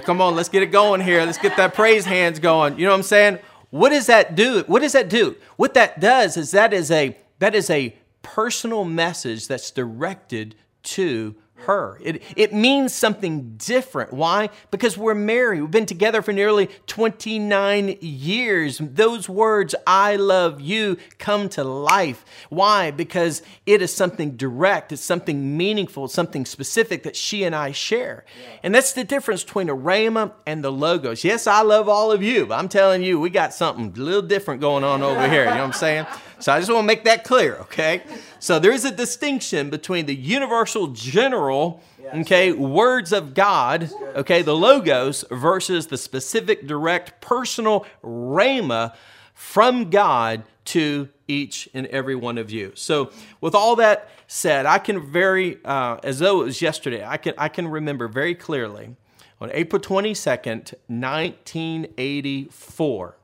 come 0.00 0.20
on, 0.20 0.34
let's 0.34 0.48
get 0.48 0.62
it 0.62 0.72
going 0.72 1.00
here. 1.00 1.24
Let's 1.24 1.38
get 1.38 1.56
that 1.56 1.74
praise 1.74 2.04
hands 2.04 2.38
going. 2.38 2.78
You 2.78 2.84
know 2.84 2.90
what 2.90 2.98
I'm 2.98 3.02
saying? 3.02 3.38
What 3.70 3.90
does 3.90 4.06
that 4.06 4.34
do? 4.34 4.64
What 4.66 4.80
does 4.82 4.92
that 4.92 5.08
do? 5.08 5.36
What 5.56 5.74
that 5.74 6.00
does 6.00 6.36
is 6.36 6.52
that 6.52 6.72
is 6.72 6.90
a 6.90 7.16
that 7.38 7.54
is 7.54 7.70
a 7.70 7.96
personal 8.22 8.84
message 8.84 9.48
that's 9.48 9.70
directed 9.70 10.54
to 10.84 11.34
her. 11.66 11.98
It, 12.00 12.22
it 12.36 12.52
means 12.52 12.94
something 12.94 13.56
different. 13.56 14.12
Why? 14.12 14.50
Because 14.70 14.96
we're 14.96 15.14
married. 15.14 15.60
We've 15.60 15.70
been 15.70 15.86
together 15.86 16.22
for 16.22 16.32
nearly 16.32 16.68
29 16.86 17.98
years. 18.00 18.78
Those 18.82 19.28
words, 19.28 19.74
I 19.86 20.16
love 20.16 20.60
you, 20.60 20.96
come 21.18 21.48
to 21.50 21.64
life. 21.64 22.24
Why? 22.48 22.90
Because 22.90 23.42
it 23.66 23.82
is 23.82 23.94
something 23.94 24.36
direct, 24.36 24.92
it's 24.92 25.02
something 25.02 25.56
meaningful, 25.56 26.06
it's 26.06 26.14
something 26.14 26.46
specific 26.46 27.02
that 27.02 27.16
she 27.16 27.44
and 27.44 27.54
I 27.54 27.72
share. 27.72 28.24
And 28.62 28.74
that's 28.74 28.92
the 28.92 29.04
difference 29.04 29.44
between 29.44 29.68
a 29.68 29.76
rhema 29.76 30.32
and 30.46 30.64
the 30.64 30.72
logos. 30.72 31.24
Yes, 31.24 31.46
I 31.46 31.62
love 31.62 31.88
all 31.88 32.12
of 32.12 32.22
you, 32.22 32.46
but 32.46 32.58
I'm 32.58 32.68
telling 32.68 33.02
you, 33.02 33.20
we 33.20 33.30
got 33.30 33.52
something 33.52 33.92
a 33.96 34.00
little 34.00 34.22
different 34.22 34.60
going 34.60 34.84
on 34.84 35.02
over 35.02 35.28
here. 35.28 35.44
You 35.44 35.50
know 35.50 35.56
what 35.56 35.64
I'm 35.64 35.72
saying? 35.72 36.06
So 36.44 36.52
I 36.52 36.58
just 36.58 36.70
want 36.70 36.82
to 36.82 36.86
make 36.86 37.04
that 37.04 37.24
clear, 37.24 37.54
okay? 37.60 38.02
So 38.38 38.58
there 38.58 38.72
is 38.72 38.84
a 38.84 38.90
distinction 38.90 39.70
between 39.70 40.04
the 40.04 40.14
universal 40.14 40.88
general, 40.88 41.80
okay, 42.16 42.52
words 42.52 43.14
of 43.14 43.32
God, 43.32 43.90
okay, 44.14 44.42
the 44.42 44.54
logos, 44.54 45.24
versus 45.30 45.86
the 45.86 45.96
specific, 45.96 46.66
direct, 46.66 47.22
personal 47.22 47.86
rhema 48.04 48.94
from 49.32 49.88
God 49.88 50.42
to 50.66 51.08
each 51.26 51.66
and 51.72 51.86
every 51.86 52.14
one 52.14 52.36
of 52.36 52.50
you. 52.50 52.72
So, 52.74 53.10
with 53.40 53.54
all 53.54 53.76
that 53.76 54.10
said, 54.26 54.66
I 54.66 54.76
can 54.76 55.00
very, 55.00 55.58
uh, 55.64 55.96
as 56.04 56.18
though 56.18 56.42
it 56.42 56.44
was 56.44 56.60
yesterday, 56.60 57.02
I 57.02 57.16
can 57.16 57.32
I 57.38 57.48
can 57.48 57.68
remember 57.68 58.06
very 58.06 58.34
clearly 58.34 58.96
on 59.40 59.50
April 59.54 59.80
twenty 59.80 60.12
second, 60.12 60.74
nineteen 60.90 61.86
eighty 61.96 62.48
four. 62.50 63.16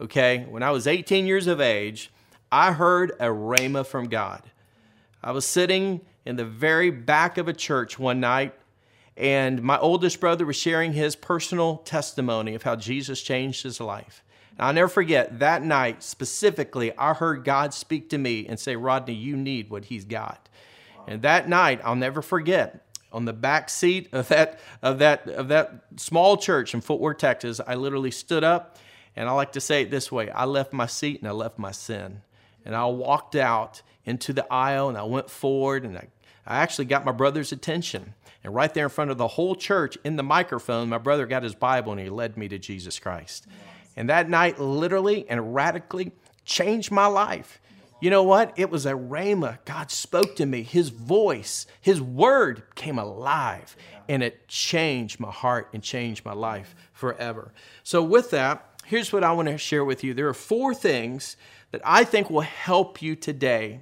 Okay, 0.00 0.46
when 0.48 0.64
I 0.64 0.72
was 0.72 0.88
eighteen 0.88 1.26
years 1.26 1.46
of 1.46 1.60
age, 1.60 2.10
I 2.56 2.72
heard 2.72 3.10
a 3.20 3.26
rhema 3.26 3.86
from 3.86 4.08
God. 4.08 4.42
I 5.22 5.32
was 5.32 5.44
sitting 5.44 6.00
in 6.24 6.36
the 6.36 6.44
very 6.46 6.88
back 6.88 7.36
of 7.36 7.48
a 7.48 7.52
church 7.52 7.98
one 7.98 8.18
night, 8.18 8.54
and 9.14 9.62
my 9.62 9.76
oldest 9.78 10.20
brother 10.20 10.46
was 10.46 10.56
sharing 10.56 10.94
his 10.94 11.16
personal 11.16 11.76
testimony 11.84 12.54
of 12.54 12.62
how 12.62 12.74
Jesus 12.74 13.20
changed 13.20 13.62
his 13.62 13.78
life. 13.78 14.24
And 14.52 14.66
I'll 14.66 14.72
never 14.72 14.88
forget 14.88 15.38
that 15.40 15.64
night 15.64 16.02
specifically, 16.02 16.96
I 16.96 17.12
heard 17.12 17.44
God 17.44 17.74
speak 17.74 18.08
to 18.08 18.16
me 18.16 18.46
and 18.46 18.58
say, 18.58 18.74
Rodney, 18.74 19.12
you 19.12 19.36
need 19.36 19.68
what 19.68 19.84
He's 19.84 20.06
got. 20.06 20.48
And 21.06 21.20
that 21.20 21.50
night, 21.50 21.82
I'll 21.84 21.94
never 21.94 22.22
forget, 22.22 22.88
on 23.12 23.26
the 23.26 23.34
back 23.34 23.68
seat 23.68 24.08
of 24.12 24.28
that 24.28 24.60
of 24.80 24.98
that 25.00 25.28
of 25.28 25.48
that 25.48 25.84
small 25.96 26.38
church 26.38 26.72
in 26.72 26.80
Fort 26.80 27.02
Worth, 27.02 27.18
Texas, 27.18 27.60
I 27.66 27.74
literally 27.74 28.10
stood 28.10 28.44
up 28.44 28.78
and 29.14 29.28
I 29.28 29.32
like 29.32 29.52
to 29.52 29.60
say 29.60 29.82
it 29.82 29.90
this 29.90 30.10
way 30.10 30.30
I 30.30 30.46
left 30.46 30.72
my 30.72 30.86
seat 30.86 31.20
and 31.20 31.28
I 31.28 31.32
left 31.32 31.58
my 31.58 31.70
sin. 31.70 32.22
And 32.66 32.74
I 32.74 32.84
walked 32.86 33.36
out 33.36 33.80
into 34.04 34.32
the 34.32 34.52
aisle 34.52 34.88
and 34.88 34.98
I 34.98 35.04
went 35.04 35.30
forward 35.30 35.84
and 35.84 35.96
I, 35.96 36.08
I 36.44 36.56
actually 36.56 36.86
got 36.86 37.04
my 37.04 37.12
brother's 37.12 37.52
attention. 37.52 38.14
And 38.42 38.54
right 38.54 38.72
there 38.74 38.84
in 38.84 38.90
front 38.90 39.12
of 39.12 39.18
the 39.18 39.28
whole 39.28 39.54
church 39.54 39.96
in 40.04 40.16
the 40.16 40.22
microphone, 40.22 40.88
my 40.88 40.98
brother 40.98 41.26
got 41.26 41.44
his 41.44 41.54
Bible 41.54 41.92
and 41.92 42.00
he 42.00 42.10
led 42.10 42.36
me 42.36 42.48
to 42.48 42.58
Jesus 42.58 42.98
Christ. 42.98 43.46
And 43.96 44.10
that 44.10 44.28
night 44.28 44.58
literally 44.58 45.28
and 45.28 45.54
radically 45.54 46.10
changed 46.44 46.90
my 46.90 47.06
life. 47.06 47.60
You 48.00 48.10
know 48.10 48.24
what? 48.24 48.52
It 48.56 48.68
was 48.68 48.84
a 48.84 48.92
rhema. 48.92 49.58
God 49.64 49.90
spoke 49.90 50.36
to 50.36 50.44
me. 50.44 50.62
His 50.62 50.90
voice, 50.90 51.66
His 51.80 52.00
word 52.00 52.62
came 52.74 52.98
alive, 52.98 53.74
and 54.06 54.22
it 54.22 54.48
changed 54.48 55.18
my 55.18 55.30
heart 55.30 55.70
and 55.72 55.82
changed 55.82 56.24
my 56.24 56.34
life 56.34 56.74
forever. 56.92 57.52
So, 57.84 58.02
with 58.02 58.30
that, 58.32 58.76
here's 58.84 59.14
what 59.14 59.24
I 59.24 59.32
want 59.32 59.48
to 59.48 59.56
share 59.56 59.84
with 59.84 60.04
you. 60.04 60.12
There 60.12 60.28
are 60.28 60.34
four 60.34 60.74
things 60.74 61.38
that 61.72 61.80
I 61.84 62.04
think 62.04 62.30
will 62.30 62.40
help 62.40 63.02
you 63.02 63.16
today 63.16 63.80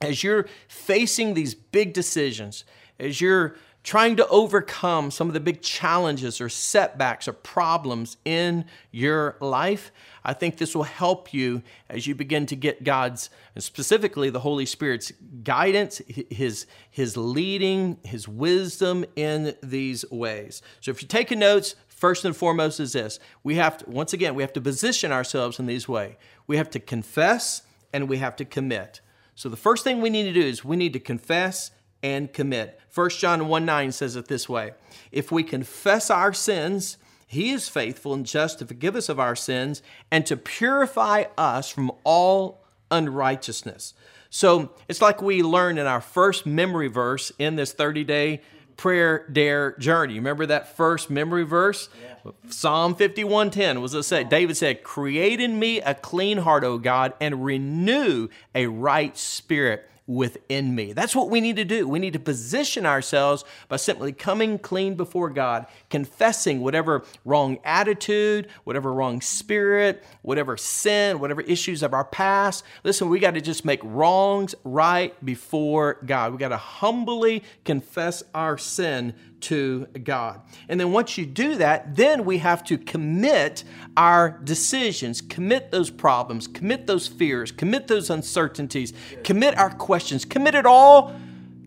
as 0.00 0.22
you're 0.22 0.46
facing 0.68 1.34
these 1.34 1.54
big 1.54 1.92
decisions, 1.92 2.64
as 2.98 3.20
you're 3.20 3.56
trying 3.86 4.16
to 4.16 4.26
overcome 4.26 5.12
some 5.12 5.28
of 5.28 5.32
the 5.32 5.38
big 5.38 5.62
challenges 5.62 6.40
or 6.40 6.48
setbacks 6.48 7.28
or 7.28 7.32
problems 7.32 8.16
in 8.24 8.64
your 8.90 9.36
life. 9.40 9.92
I 10.24 10.32
think 10.32 10.56
this 10.56 10.74
will 10.74 10.82
help 10.82 11.32
you 11.32 11.62
as 11.88 12.04
you 12.04 12.16
begin 12.16 12.46
to 12.46 12.56
get 12.56 12.82
God's, 12.82 13.30
specifically 13.58 14.28
the 14.28 14.40
Holy 14.40 14.66
Spirit's 14.66 15.12
guidance, 15.44 16.02
His, 16.08 16.66
His 16.90 17.16
leading, 17.16 17.98
His 18.02 18.26
wisdom 18.26 19.04
in 19.14 19.54
these 19.62 20.04
ways. 20.10 20.62
So 20.80 20.90
if 20.90 21.00
you're 21.00 21.08
taking 21.08 21.38
notes, 21.38 21.76
first 21.96 22.24
and 22.24 22.36
foremost 22.36 22.78
is 22.78 22.92
this. 22.92 23.18
We 23.42 23.56
have 23.56 23.78
to, 23.78 23.90
once 23.90 24.12
again, 24.12 24.36
we 24.36 24.42
have 24.42 24.52
to 24.52 24.60
position 24.60 25.10
ourselves 25.10 25.58
in 25.58 25.66
these 25.66 25.88
ways. 25.88 26.14
We 26.46 26.58
have 26.58 26.70
to 26.70 26.78
confess 26.78 27.62
and 27.92 28.08
we 28.08 28.18
have 28.18 28.36
to 28.36 28.44
commit. 28.44 29.00
So 29.34 29.48
the 29.48 29.56
first 29.56 29.82
thing 29.82 30.00
we 30.00 30.10
need 30.10 30.24
to 30.24 30.32
do 30.32 30.46
is 30.46 30.64
we 30.64 30.76
need 30.76 30.92
to 30.92 31.00
confess 31.00 31.72
and 32.02 32.32
commit. 32.32 32.78
1 32.94 33.10
John 33.10 33.48
1 33.48 33.64
9 33.64 33.92
says 33.92 34.16
it 34.16 34.28
this 34.28 34.48
way 34.48 34.72
If 35.10 35.32
we 35.32 35.42
confess 35.42 36.10
our 36.10 36.32
sins, 36.32 36.98
he 37.26 37.50
is 37.50 37.68
faithful 37.68 38.14
and 38.14 38.24
just 38.24 38.60
to 38.60 38.66
forgive 38.66 38.94
us 38.94 39.08
of 39.08 39.18
our 39.18 39.34
sins 39.34 39.82
and 40.10 40.24
to 40.26 40.36
purify 40.36 41.24
us 41.36 41.68
from 41.68 41.90
all 42.04 42.64
unrighteousness. 42.90 43.94
So 44.30 44.72
it's 44.88 45.02
like 45.02 45.22
we 45.22 45.42
learned 45.42 45.78
in 45.78 45.86
our 45.86 46.00
first 46.00 46.46
memory 46.46 46.88
verse 46.88 47.32
in 47.38 47.56
this 47.56 47.72
30 47.72 48.04
day 48.04 48.42
prayer 48.76 49.26
dare 49.30 49.72
journey. 49.78 50.14
Remember 50.14 50.46
that 50.46 50.76
first 50.76 51.10
memory 51.10 51.44
verse? 51.44 51.88
Yeah. 52.02 52.32
Psalm 52.50 52.94
51:10 52.94 53.80
was 53.80 53.94
it 53.94 54.02
said 54.02 54.28
David 54.28 54.56
said, 54.56 54.82
"Create 54.82 55.40
in 55.40 55.58
me 55.58 55.80
a 55.80 55.94
clean 55.94 56.38
heart, 56.38 56.64
O 56.64 56.78
God, 56.78 57.14
and 57.20 57.44
renew 57.44 58.28
a 58.54 58.66
right 58.66 59.16
spirit 59.16 59.88
within 60.06 60.74
me. 60.74 60.92
That's 60.92 61.16
what 61.16 61.30
we 61.30 61.40
need 61.40 61.56
to 61.56 61.64
do. 61.64 61.88
We 61.88 61.98
need 61.98 62.12
to 62.12 62.18
position 62.18 62.86
ourselves 62.86 63.44
by 63.68 63.76
simply 63.76 64.12
coming 64.12 64.58
clean 64.58 64.94
before 64.94 65.30
God, 65.30 65.66
confessing 65.90 66.60
whatever 66.60 67.04
wrong 67.24 67.58
attitude, 67.64 68.48
whatever 68.64 68.92
wrong 68.92 69.20
spirit, 69.20 70.04
whatever 70.22 70.56
sin, 70.56 71.18
whatever 71.18 71.40
issues 71.40 71.82
of 71.82 71.92
our 71.92 72.04
past. 72.04 72.64
Listen, 72.84 73.08
we 73.08 73.18
got 73.18 73.34
to 73.34 73.40
just 73.40 73.64
make 73.64 73.80
wrongs 73.82 74.54
right 74.64 75.12
before 75.24 75.98
God. 76.06 76.32
We 76.32 76.38
got 76.38 76.48
to 76.48 76.56
humbly 76.56 77.42
confess 77.64 78.22
our 78.34 78.58
sin 78.58 79.14
to 79.42 79.86
God. 80.02 80.40
And 80.68 80.80
then 80.80 80.92
once 80.92 81.18
you 81.18 81.26
do 81.26 81.56
that, 81.56 81.96
then 81.96 82.24
we 82.24 82.38
have 82.38 82.64
to 82.64 82.78
commit 82.78 83.64
our 83.96 84.40
decisions, 84.44 85.20
commit 85.20 85.70
those 85.70 85.90
problems, 85.90 86.46
commit 86.46 86.86
those 86.86 87.06
fears, 87.06 87.52
commit 87.52 87.86
those 87.86 88.10
uncertainties, 88.10 88.92
commit 89.24 89.56
our 89.58 89.70
questions, 89.70 90.24
commit 90.24 90.54
it 90.54 90.66
all 90.66 91.14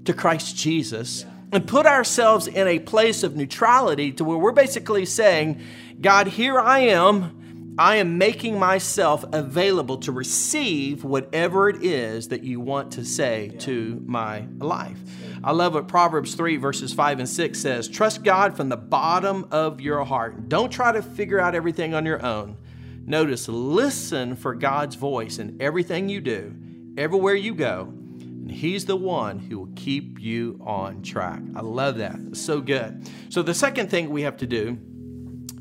to 0.05 0.13
Christ 0.13 0.55
Jesus 0.55 1.25
and 1.51 1.67
put 1.67 1.85
ourselves 1.85 2.47
in 2.47 2.67
a 2.67 2.79
place 2.79 3.23
of 3.23 3.35
neutrality 3.35 4.11
to 4.13 4.23
where 4.23 4.37
we're 4.37 4.51
basically 4.51 5.05
saying, 5.05 5.61
God, 5.99 6.27
here 6.27 6.59
I 6.59 6.79
am. 6.79 7.38
I 7.77 7.97
am 7.97 8.17
making 8.17 8.59
myself 8.59 9.23
available 9.31 9.97
to 9.99 10.11
receive 10.11 11.03
whatever 11.03 11.69
it 11.69 11.83
is 11.83 12.29
that 12.29 12.43
you 12.43 12.59
want 12.59 12.93
to 12.93 13.05
say 13.05 13.49
to 13.59 14.01
my 14.05 14.47
life. 14.57 14.97
I 15.43 15.51
love 15.51 15.73
what 15.73 15.87
Proverbs 15.87 16.35
3, 16.35 16.57
verses 16.57 16.91
5 16.93 17.19
and 17.19 17.29
6 17.29 17.59
says 17.59 17.87
Trust 17.87 18.23
God 18.23 18.57
from 18.57 18.69
the 18.69 18.77
bottom 18.77 19.47
of 19.51 19.79
your 19.79 20.03
heart. 20.03 20.49
Don't 20.49 20.69
try 20.71 20.91
to 20.91 21.01
figure 21.01 21.39
out 21.39 21.55
everything 21.55 21.93
on 21.93 22.05
your 22.05 22.25
own. 22.25 22.57
Notice, 23.05 23.47
listen 23.47 24.35
for 24.35 24.53
God's 24.53 24.95
voice 24.95 25.39
in 25.39 25.57
everything 25.61 26.09
you 26.09 26.21
do, 26.21 26.53
everywhere 26.97 27.35
you 27.35 27.55
go. 27.55 27.91
And 27.91 28.51
He's 28.51 28.85
the 28.85 28.95
one 28.95 29.39
who 29.39 29.59
will 29.59 29.73
keep 29.75 30.19
you 30.19 30.59
on 30.65 31.01
track. 31.01 31.41
I 31.55 31.61
love 31.61 31.97
that. 31.97 32.15
It's 32.27 32.41
so 32.41 32.61
good. 32.61 33.09
So, 33.29 33.41
the 33.41 33.53
second 33.53 33.89
thing 33.89 34.09
we 34.09 34.23
have 34.23 34.37
to 34.37 34.47
do 34.47 34.77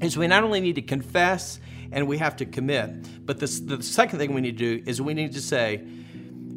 is 0.02 0.16
we 0.16 0.26
not 0.26 0.44
only 0.44 0.60
need 0.60 0.74
to 0.76 0.82
confess 0.82 1.60
and 1.92 2.06
we 2.06 2.18
have 2.18 2.36
to 2.36 2.46
commit, 2.46 3.26
but 3.26 3.38
this, 3.38 3.60
the 3.60 3.82
second 3.82 4.18
thing 4.18 4.34
we 4.34 4.40
need 4.40 4.58
to 4.58 4.78
do 4.78 4.90
is 4.90 5.00
we 5.00 5.14
need 5.14 5.32
to 5.32 5.40
say, 5.40 5.82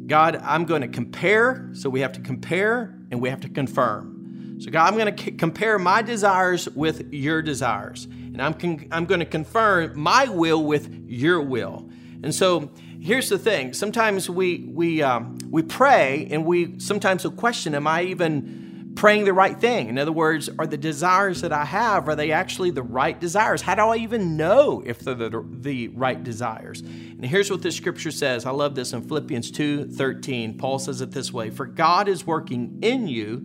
God, 0.06 0.36
I'm 0.36 0.64
going 0.64 0.82
to 0.82 0.88
compare. 0.88 1.70
So 1.72 1.88
we 1.88 2.00
have 2.00 2.12
to 2.12 2.20
compare 2.20 2.94
and 3.10 3.20
we 3.20 3.30
have 3.30 3.40
to 3.42 3.48
confirm. 3.48 4.58
So, 4.60 4.70
God, 4.70 4.88
I'm 4.88 4.98
going 4.98 5.14
to 5.14 5.22
c- 5.22 5.32
compare 5.32 5.78
my 5.78 6.02
desires 6.02 6.68
with 6.68 7.12
your 7.12 7.42
desires. 7.42 8.04
And 8.04 8.40
I'm, 8.40 8.54
con- 8.54 8.86
I'm 8.92 9.06
going 9.06 9.20
to 9.20 9.26
confirm 9.26 9.98
my 9.98 10.26
will 10.26 10.62
with 10.64 11.04
your 11.08 11.40
will. 11.40 11.88
And 12.22 12.34
so 12.34 12.70
here's 13.00 13.28
the 13.28 13.38
thing 13.38 13.72
sometimes 13.72 14.30
we, 14.30 14.68
we, 14.72 15.02
um, 15.02 15.38
we 15.50 15.62
pray 15.62 16.28
and 16.30 16.44
we 16.44 16.78
sometimes 16.78 17.24
will 17.24 17.32
question, 17.32 17.74
Am 17.74 17.86
I 17.86 18.02
even 18.04 18.61
praying 18.94 19.24
the 19.24 19.32
right 19.32 19.58
thing. 19.58 19.88
In 19.88 19.98
other 19.98 20.12
words, 20.12 20.48
are 20.58 20.66
the 20.66 20.76
desires 20.76 21.40
that 21.40 21.52
I 21.52 21.64
have, 21.64 22.08
are 22.08 22.16
they 22.16 22.32
actually 22.32 22.70
the 22.70 22.82
right 22.82 23.18
desires? 23.18 23.62
How 23.62 23.74
do 23.74 23.82
I 23.82 23.96
even 23.96 24.36
know 24.36 24.82
if 24.84 25.00
they're 25.00 25.14
the, 25.14 25.44
the 25.50 25.88
right 25.88 26.22
desires? 26.22 26.80
And 26.80 27.24
here's 27.24 27.50
what 27.50 27.62
the 27.62 27.72
scripture 27.72 28.10
says. 28.10 28.46
I 28.46 28.50
love 28.50 28.74
this 28.74 28.92
in 28.92 29.02
Philippians 29.02 29.50
2 29.50 29.90
13. 29.90 30.58
Paul 30.58 30.78
says 30.78 31.00
it 31.00 31.10
this 31.10 31.32
way 31.32 31.50
For 31.50 31.66
God 31.66 32.08
is 32.08 32.26
working 32.26 32.78
in 32.82 33.08
you, 33.08 33.38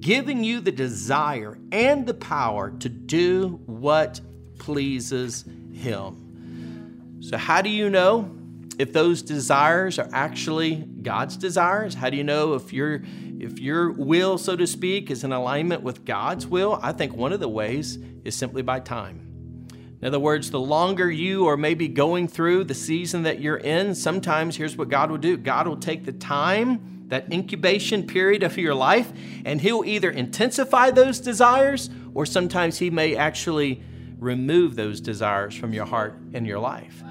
giving 0.00 0.42
you 0.42 0.60
the 0.60 0.72
desire 0.72 1.58
and 1.70 2.06
the 2.06 2.14
power 2.14 2.70
to 2.70 2.88
do 2.88 3.60
what 3.66 4.20
pleases 4.58 5.44
Him. 5.72 7.18
So, 7.20 7.36
how 7.36 7.62
do 7.62 7.70
you 7.70 7.88
know 7.88 8.30
if 8.78 8.92
those 8.92 9.22
desires 9.22 9.98
are 9.98 10.08
actually 10.12 10.76
God's 10.76 11.36
desires? 11.36 11.94
How 11.94 12.10
do 12.10 12.16
you 12.16 12.24
know 12.24 12.54
if 12.54 12.72
you're 12.72 13.02
if 13.42 13.58
your 13.58 13.90
will, 13.90 14.38
so 14.38 14.54
to 14.54 14.68
speak, 14.68 15.10
is 15.10 15.24
in 15.24 15.32
alignment 15.32 15.82
with 15.82 16.04
God's 16.04 16.46
will, 16.46 16.78
I 16.80 16.92
think 16.92 17.14
one 17.14 17.32
of 17.32 17.40
the 17.40 17.48
ways 17.48 17.98
is 18.22 18.36
simply 18.36 18.62
by 18.62 18.78
time. 18.78 19.66
In 20.00 20.06
other 20.06 20.20
words, 20.20 20.52
the 20.52 20.60
longer 20.60 21.10
you 21.10 21.48
are 21.48 21.56
maybe 21.56 21.88
going 21.88 22.28
through 22.28 22.64
the 22.64 22.74
season 22.74 23.24
that 23.24 23.40
you're 23.40 23.56
in, 23.56 23.96
sometimes 23.96 24.56
here's 24.56 24.76
what 24.76 24.88
God 24.88 25.10
will 25.10 25.18
do 25.18 25.36
God 25.36 25.66
will 25.66 25.76
take 25.76 26.04
the 26.04 26.12
time, 26.12 27.06
that 27.08 27.32
incubation 27.32 28.06
period 28.06 28.44
of 28.44 28.56
your 28.56 28.74
life, 28.74 29.12
and 29.44 29.60
He'll 29.60 29.84
either 29.84 30.10
intensify 30.10 30.92
those 30.92 31.18
desires 31.18 31.90
or 32.14 32.24
sometimes 32.24 32.78
He 32.78 32.90
may 32.90 33.16
actually 33.16 33.82
remove 34.18 34.76
those 34.76 35.00
desires 35.00 35.56
from 35.56 35.72
your 35.72 35.86
heart 35.86 36.16
and 36.32 36.46
your 36.46 36.60
life. 36.60 37.02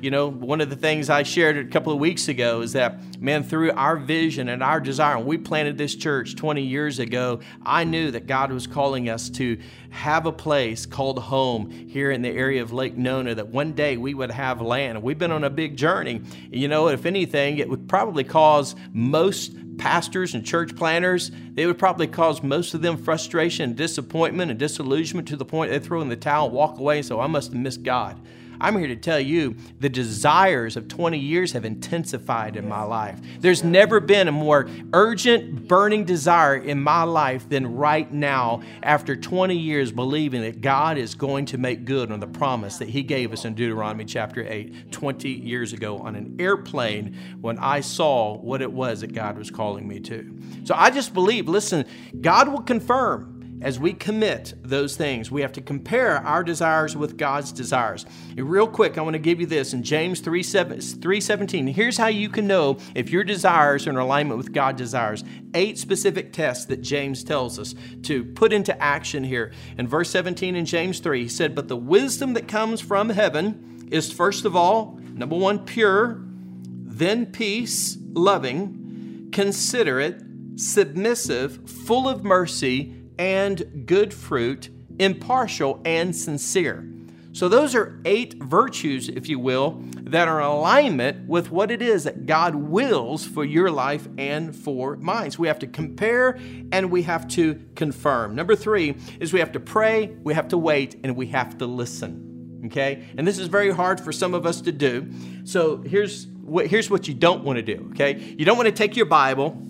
You 0.00 0.10
know, 0.10 0.30
one 0.30 0.62
of 0.62 0.70
the 0.70 0.76
things 0.76 1.10
I 1.10 1.24
shared 1.24 1.58
a 1.58 1.64
couple 1.66 1.92
of 1.92 1.98
weeks 1.98 2.28
ago 2.28 2.62
is 2.62 2.72
that, 2.72 3.20
man, 3.20 3.42
through 3.42 3.72
our 3.72 3.98
vision 3.98 4.48
and 4.48 4.62
our 4.62 4.80
desire, 4.80 5.18
when 5.18 5.26
we 5.26 5.36
planted 5.36 5.76
this 5.76 5.94
church 5.94 6.36
20 6.36 6.62
years 6.62 6.98
ago, 6.98 7.40
I 7.66 7.84
knew 7.84 8.10
that 8.12 8.26
God 8.26 8.50
was 8.50 8.66
calling 8.66 9.10
us 9.10 9.28
to 9.30 9.58
have 9.90 10.24
a 10.24 10.32
place 10.32 10.86
called 10.86 11.18
home 11.18 11.70
here 11.70 12.10
in 12.10 12.22
the 12.22 12.30
area 12.30 12.62
of 12.62 12.72
Lake 12.72 12.96
Nona, 12.96 13.34
that 13.34 13.48
one 13.48 13.72
day 13.72 13.98
we 13.98 14.14
would 14.14 14.30
have 14.30 14.62
land. 14.62 15.02
We've 15.02 15.18
been 15.18 15.32
on 15.32 15.44
a 15.44 15.50
big 15.50 15.76
journey. 15.76 16.22
You 16.50 16.68
know, 16.68 16.88
if 16.88 17.04
anything, 17.04 17.58
it 17.58 17.68
would 17.68 17.86
probably 17.86 18.24
cause 18.24 18.76
most 18.94 19.54
pastors 19.76 20.34
and 20.34 20.46
church 20.46 20.76
planners, 20.76 21.30
they 21.52 21.66
would 21.66 21.78
probably 21.78 22.06
cause 22.06 22.42
most 22.42 22.72
of 22.72 22.80
them 22.80 22.96
frustration 22.96 23.74
disappointment 23.74 24.50
and 24.50 24.60
disillusionment 24.60 25.28
to 25.28 25.36
the 25.36 25.44
point 25.44 25.70
they 25.70 25.78
throw 25.78 26.00
in 26.00 26.08
the 26.08 26.16
towel 26.16 26.46
and 26.46 26.54
walk 26.54 26.78
away. 26.78 26.98
and 26.98 27.06
So 27.06 27.18
oh, 27.18 27.22
I 27.22 27.26
must 27.26 27.52
have 27.52 27.60
missed 27.60 27.82
God. 27.82 28.18
I'm 28.60 28.76
here 28.78 28.88
to 28.88 28.96
tell 28.96 29.18
you 29.18 29.56
the 29.78 29.88
desires 29.88 30.76
of 30.76 30.88
20 30.88 31.18
years 31.18 31.52
have 31.52 31.64
intensified 31.64 32.56
in 32.56 32.68
my 32.68 32.82
life. 32.82 33.18
There's 33.40 33.64
never 33.64 34.00
been 34.00 34.28
a 34.28 34.32
more 34.32 34.68
urgent, 34.92 35.66
burning 35.66 36.04
desire 36.04 36.56
in 36.56 36.82
my 36.82 37.04
life 37.04 37.48
than 37.48 37.76
right 37.76 38.12
now 38.12 38.62
after 38.82 39.16
20 39.16 39.56
years 39.56 39.92
believing 39.92 40.42
that 40.42 40.60
God 40.60 40.98
is 40.98 41.14
going 41.14 41.46
to 41.46 41.58
make 41.58 41.84
good 41.84 42.12
on 42.12 42.20
the 42.20 42.26
promise 42.26 42.78
that 42.78 42.88
He 42.90 43.02
gave 43.02 43.32
us 43.32 43.44
in 43.44 43.54
Deuteronomy 43.54 44.04
chapter 44.04 44.46
8 44.46 44.92
20 44.92 45.28
years 45.30 45.72
ago 45.72 45.98
on 45.98 46.14
an 46.14 46.36
airplane 46.38 47.16
when 47.40 47.58
I 47.58 47.80
saw 47.80 48.36
what 48.36 48.60
it 48.60 48.70
was 48.70 49.00
that 49.00 49.14
God 49.14 49.38
was 49.38 49.50
calling 49.50 49.88
me 49.88 50.00
to. 50.00 50.38
So 50.64 50.74
I 50.76 50.90
just 50.90 51.14
believe, 51.14 51.48
listen, 51.48 51.86
God 52.20 52.48
will 52.48 52.62
confirm 52.62 53.39
as 53.62 53.78
we 53.78 53.92
commit 53.92 54.54
those 54.62 54.96
things, 54.96 55.30
we 55.30 55.42
have 55.42 55.52
to 55.52 55.60
compare 55.60 56.18
our 56.18 56.42
desires 56.42 56.96
with 56.96 57.18
God's 57.18 57.52
desires. 57.52 58.06
And 58.36 58.48
Real 58.50 58.66
quick, 58.66 58.96
I 58.96 59.02
want 59.02 59.14
to 59.14 59.18
give 59.18 59.40
you 59.40 59.46
this 59.46 59.74
in 59.74 59.82
James 59.82 60.20
3, 60.20 60.42
7, 60.42 60.80
3 60.80 61.20
17. 61.20 61.66
Here's 61.66 61.98
how 61.98 62.06
you 62.06 62.28
can 62.28 62.46
know 62.46 62.78
if 62.94 63.10
your 63.10 63.22
desires 63.22 63.86
are 63.86 63.90
in 63.90 63.96
alignment 63.96 64.38
with 64.38 64.52
God's 64.52 64.78
desires. 64.78 65.24
Eight 65.54 65.78
specific 65.78 66.32
tests 66.32 66.64
that 66.66 66.80
James 66.80 67.22
tells 67.22 67.58
us 67.58 67.74
to 68.04 68.24
put 68.24 68.52
into 68.52 68.80
action 68.82 69.24
here. 69.24 69.52
In 69.76 69.86
verse 69.86 70.10
17 70.10 70.56
in 70.56 70.64
James 70.64 71.00
3, 71.00 71.22
he 71.22 71.28
said, 71.28 71.54
But 71.54 71.68
the 71.68 71.76
wisdom 71.76 72.32
that 72.34 72.48
comes 72.48 72.80
from 72.80 73.10
heaven 73.10 73.88
is 73.90 74.10
first 74.10 74.44
of 74.44 74.56
all, 74.56 74.98
number 75.12 75.36
one, 75.36 75.64
pure, 75.64 76.20
then 76.22 77.26
peace, 77.26 77.98
loving, 78.12 79.28
considerate, 79.32 80.22
submissive, 80.56 81.68
full 81.68 82.08
of 82.08 82.24
mercy 82.24 82.94
and 83.20 83.84
good 83.84 84.14
fruit, 84.14 84.70
impartial 84.98 85.78
and 85.84 86.16
sincere. 86.16 86.90
So, 87.32 87.48
those 87.48 87.76
are 87.76 88.00
eight 88.06 88.42
virtues, 88.42 89.08
if 89.08 89.28
you 89.28 89.38
will, 89.38 89.82
that 90.00 90.26
are 90.26 90.40
in 90.40 90.46
alignment 90.46 91.28
with 91.28 91.52
what 91.52 91.70
it 91.70 91.80
is 91.80 92.02
that 92.04 92.26
God 92.26 92.56
wills 92.56 93.24
for 93.24 93.44
your 93.44 93.70
life 93.70 94.08
and 94.18 94.56
for 94.56 94.96
mine. 94.96 95.30
So, 95.30 95.40
we 95.40 95.48
have 95.48 95.60
to 95.60 95.68
compare 95.68 96.38
and 96.72 96.90
we 96.90 97.02
have 97.02 97.28
to 97.28 97.62
confirm. 97.76 98.34
Number 98.34 98.56
three 98.56 98.96
is 99.20 99.32
we 99.32 99.38
have 99.38 99.52
to 99.52 99.60
pray, 99.60 100.06
we 100.24 100.34
have 100.34 100.48
to 100.48 100.58
wait, 100.58 100.96
and 101.04 101.14
we 101.14 101.26
have 101.26 101.58
to 101.58 101.66
listen. 101.66 102.62
Okay? 102.66 103.06
And 103.16 103.28
this 103.28 103.38
is 103.38 103.46
very 103.46 103.70
hard 103.70 104.00
for 104.00 104.12
some 104.12 104.34
of 104.34 104.44
us 104.44 104.62
to 104.62 104.72
do. 104.72 105.08
So, 105.44 105.76
here's 105.82 106.26
what, 106.26 106.66
here's 106.66 106.90
what 106.90 107.06
you 107.06 107.14
don't 107.14 107.44
want 107.44 107.58
to 107.58 107.62
do. 107.62 107.90
Okay? 107.92 108.34
You 108.38 108.44
don't 108.44 108.56
want 108.56 108.66
to 108.66 108.74
take 108.74 108.96
your 108.96 109.06
Bible 109.06 109.69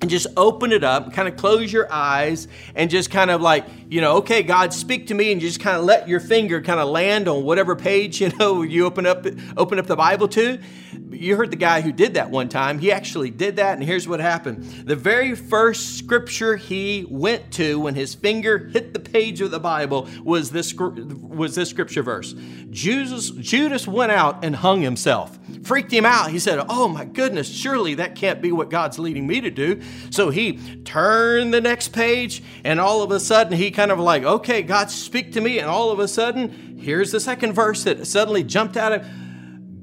and 0.00 0.10
just 0.10 0.26
open 0.36 0.72
it 0.72 0.84
up, 0.84 1.12
kind 1.12 1.28
of 1.28 1.36
close 1.36 1.72
your 1.72 1.90
eyes, 1.92 2.48
and 2.74 2.90
just 2.90 3.10
kind 3.10 3.30
of 3.30 3.40
like, 3.40 3.64
you 3.88 4.00
know, 4.00 4.16
okay, 4.16 4.42
God, 4.42 4.72
speak 4.72 5.06
to 5.08 5.14
me, 5.14 5.32
and 5.32 5.40
just 5.40 5.60
kind 5.60 5.76
of 5.76 5.84
let 5.84 6.08
your 6.08 6.20
finger 6.20 6.60
kind 6.60 6.80
of 6.80 6.88
land 6.88 7.28
on 7.28 7.44
whatever 7.44 7.74
page 7.76 8.20
you 8.20 8.28
know 8.38 8.62
you 8.62 8.84
open 8.86 9.06
up 9.06 9.26
open 9.56 9.78
up 9.78 9.86
the 9.86 9.96
Bible 9.96 10.28
to. 10.28 10.58
You 11.10 11.36
heard 11.36 11.50
the 11.50 11.56
guy 11.56 11.80
who 11.80 11.92
did 11.92 12.14
that 12.14 12.30
one 12.30 12.48
time. 12.48 12.78
He 12.78 12.92
actually 12.92 13.30
did 13.30 13.56
that, 13.56 13.74
and 13.74 13.84
here's 13.84 14.08
what 14.08 14.20
happened: 14.20 14.64
the 14.86 14.96
very 14.96 15.34
first 15.34 15.96
scripture 15.96 16.56
he 16.56 17.06
went 17.08 17.52
to 17.52 17.80
when 17.80 17.94
his 17.94 18.14
finger 18.14 18.58
hit 18.58 18.92
the 18.92 19.00
page 19.00 19.40
of 19.40 19.50
the 19.50 19.60
Bible 19.60 20.08
was 20.22 20.50
this 20.50 20.74
was 20.74 21.54
this 21.54 21.70
scripture 21.70 22.02
verse. 22.02 22.34
Judas 22.70 23.30
Judas 23.30 23.86
went 23.86 24.12
out 24.12 24.44
and 24.44 24.56
hung 24.56 24.82
himself. 24.82 25.38
Freaked 25.62 25.92
him 25.92 26.04
out. 26.04 26.30
He 26.30 26.38
said, 26.38 26.64
"Oh 26.68 26.88
my 26.88 27.04
goodness, 27.04 27.48
surely 27.48 27.94
that 27.94 28.14
can't 28.14 28.42
be 28.42 28.52
what 28.52 28.70
God's 28.70 28.98
leading 28.98 29.26
me 29.26 29.40
to 29.40 29.50
do." 29.50 29.80
So 30.10 30.30
he 30.30 30.58
turned 30.84 31.52
the 31.52 31.60
next 31.60 31.88
page, 31.88 32.42
and 32.64 32.80
all 32.80 33.02
of 33.02 33.10
a 33.10 33.20
sudden 33.20 33.56
he 33.56 33.70
kind 33.70 33.90
of 33.90 33.98
like, 33.98 34.22
okay, 34.22 34.62
God, 34.62 34.90
speak 34.90 35.32
to 35.32 35.40
me. 35.40 35.58
And 35.58 35.68
all 35.68 35.90
of 35.90 35.98
a 35.98 36.08
sudden, 36.08 36.78
here's 36.78 37.12
the 37.12 37.20
second 37.20 37.52
verse 37.52 37.84
that 37.84 38.06
suddenly 38.06 38.42
jumped 38.42 38.76
out 38.76 38.92
of 38.92 39.06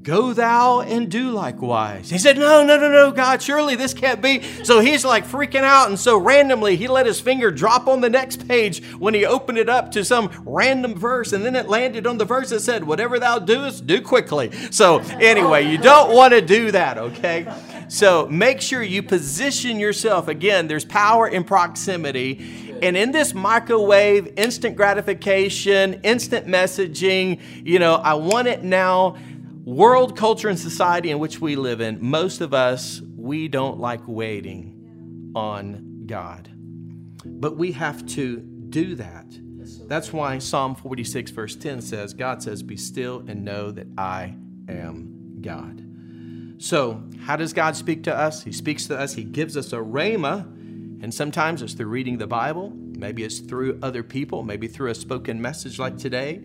Go 0.04 0.34
thou 0.34 0.82
and 0.82 1.10
do 1.10 1.30
likewise. 1.30 2.10
He 2.10 2.18
said, 2.18 2.36
No, 2.36 2.62
no, 2.62 2.76
no, 2.76 2.90
no, 2.90 3.10
God, 3.10 3.40
surely 3.40 3.74
this 3.74 3.94
can't 3.94 4.20
be. 4.20 4.42
So 4.62 4.80
he's 4.80 5.02
like 5.02 5.26
freaking 5.26 5.62
out. 5.62 5.88
And 5.88 5.98
so 5.98 6.18
randomly, 6.18 6.76
he 6.76 6.88
let 6.88 7.06
his 7.06 7.20
finger 7.20 7.50
drop 7.50 7.88
on 7.88 8.02
the 8.02 8.10
next 8.10 8.46
page 8.46 8.84
when 8.98 9.14
he 9.14 9.24
opened 9.24 9.56
it 9.56 9.70
up 9.70 9.90
to 9.92 10.04
some 10.04 10.30
random 10.44 10.94
verse. 10.94 11.32
And 11.32 11.42
then 11.42 11.56
it 11.56 11.70
landed 11.70 12.06
on 12.06 12.18
the 12.18 12.26
verse 12.26 12.50
that 12.50 12.60
said, 12.60 12.84
Whatever 12.84 13.18
thou 13.18 13.38
doest, 13.38 13.86
do 13.86 14.02
quickly. 14.02 14.52
So 14.70 14.98
anyway, 14.98 15.66
you 15.70 15.78
don't 15.78 16.14
want 16.14 16.34
to 16.34 16.42
do 16.42 16.70
that, 16.72 16.98
okay? 16.98 17.50
So 17.88 18.26
make 18.26 18.60
sure 18.60 18.82
you 18.82 19.02
position 19.02 19.80
yourself. 19.80 20.28
Again, 20.28 20.68
there's 20.68 20.84
power 20.84 21.28
in 21.28 21.44
proximity. 21.44 22.78
And 22.82 22.94
in 22.94 23.12
this 23.12 23.32
microwave, 23.32 24.34
instant 24.36 24.76
gratification, 24.76 26.00
instant 26.02 26.46
messaging, 26.46 27.40
you 27.64 27.78
know, 27.78 27.94
I 27.94 28.14
want 28.14 28.48
it 28.48 28.62
now 28.62 29.16
world 29.64 30.16
culture 30.16 30.48
and 30.48 30.58
society 30.58 31.10
in 31.10 31.18
which 31.18 31.40
we 31.40 31.56
live 31.56 31.80
in, 31.80 31.98
most 32.00 32.40
of 32.40 32.52
us, 32.52 33.00
we 33.16 33.48
don't 33.48 33.80
like 33.80 34.02
waiting 34.06 35.32
on 35.34 36.04
God. 36.06 36.50
But 37.24 37.56
we 37.56 37.72
have 37.72 38.04
to 38.08 38.38
do 38.38 38.94
that. 38.96 39.26
That's 39.88 40.12
why 40.12 40.38
Psalm 40.38 40.74
46, 40.74 41.30
verse 41.30 41.56
10 41.56 41.80
says, 41.80 42.12
God 42.12 42.42
says, 42.42 42.62
Be 42.62 42.76
still 42.76 43.24
and 43.26 43.44
know 43.44 43.70
that 43.70 43.86
I 43.96 44.36
am 44.68 45.38
God. 45.40 45.82
So, 46.58 47.02
how 47.22 47.36
does 47.36 47.52
God 47.52 47.76
speak 47.76 48.04
to 48.04 48.14
us? 48.14 48.42
He 48.42 48.52
speaks 48.52 48.86
to 48.86 48.98
us, 48.98 49.14
He 49.14 49.24
gives 49.24 49.56
us 49.56 49.72
a 49.72 49.76
rhema, 49.76 50.42
and 51.02 51.12
sometimes 51.12 51.62
it's 51.62 51.74
through 51.74 51.88
reading 51.88 52.18
the 52.18 52.26
Bible. 52.26 52.72
Maybe 52.74 53.24
it's 53.24 53.40
through 53.40 53.78
other 53.82 54.02
people, 54.02 54.42
maybe 54.42 54.68
through 54.68 54.90
a 54.90 54.94
spoken 54.94 55.42
message 55.42 55.78
like 55.78 55.98
today. 55.98 56.42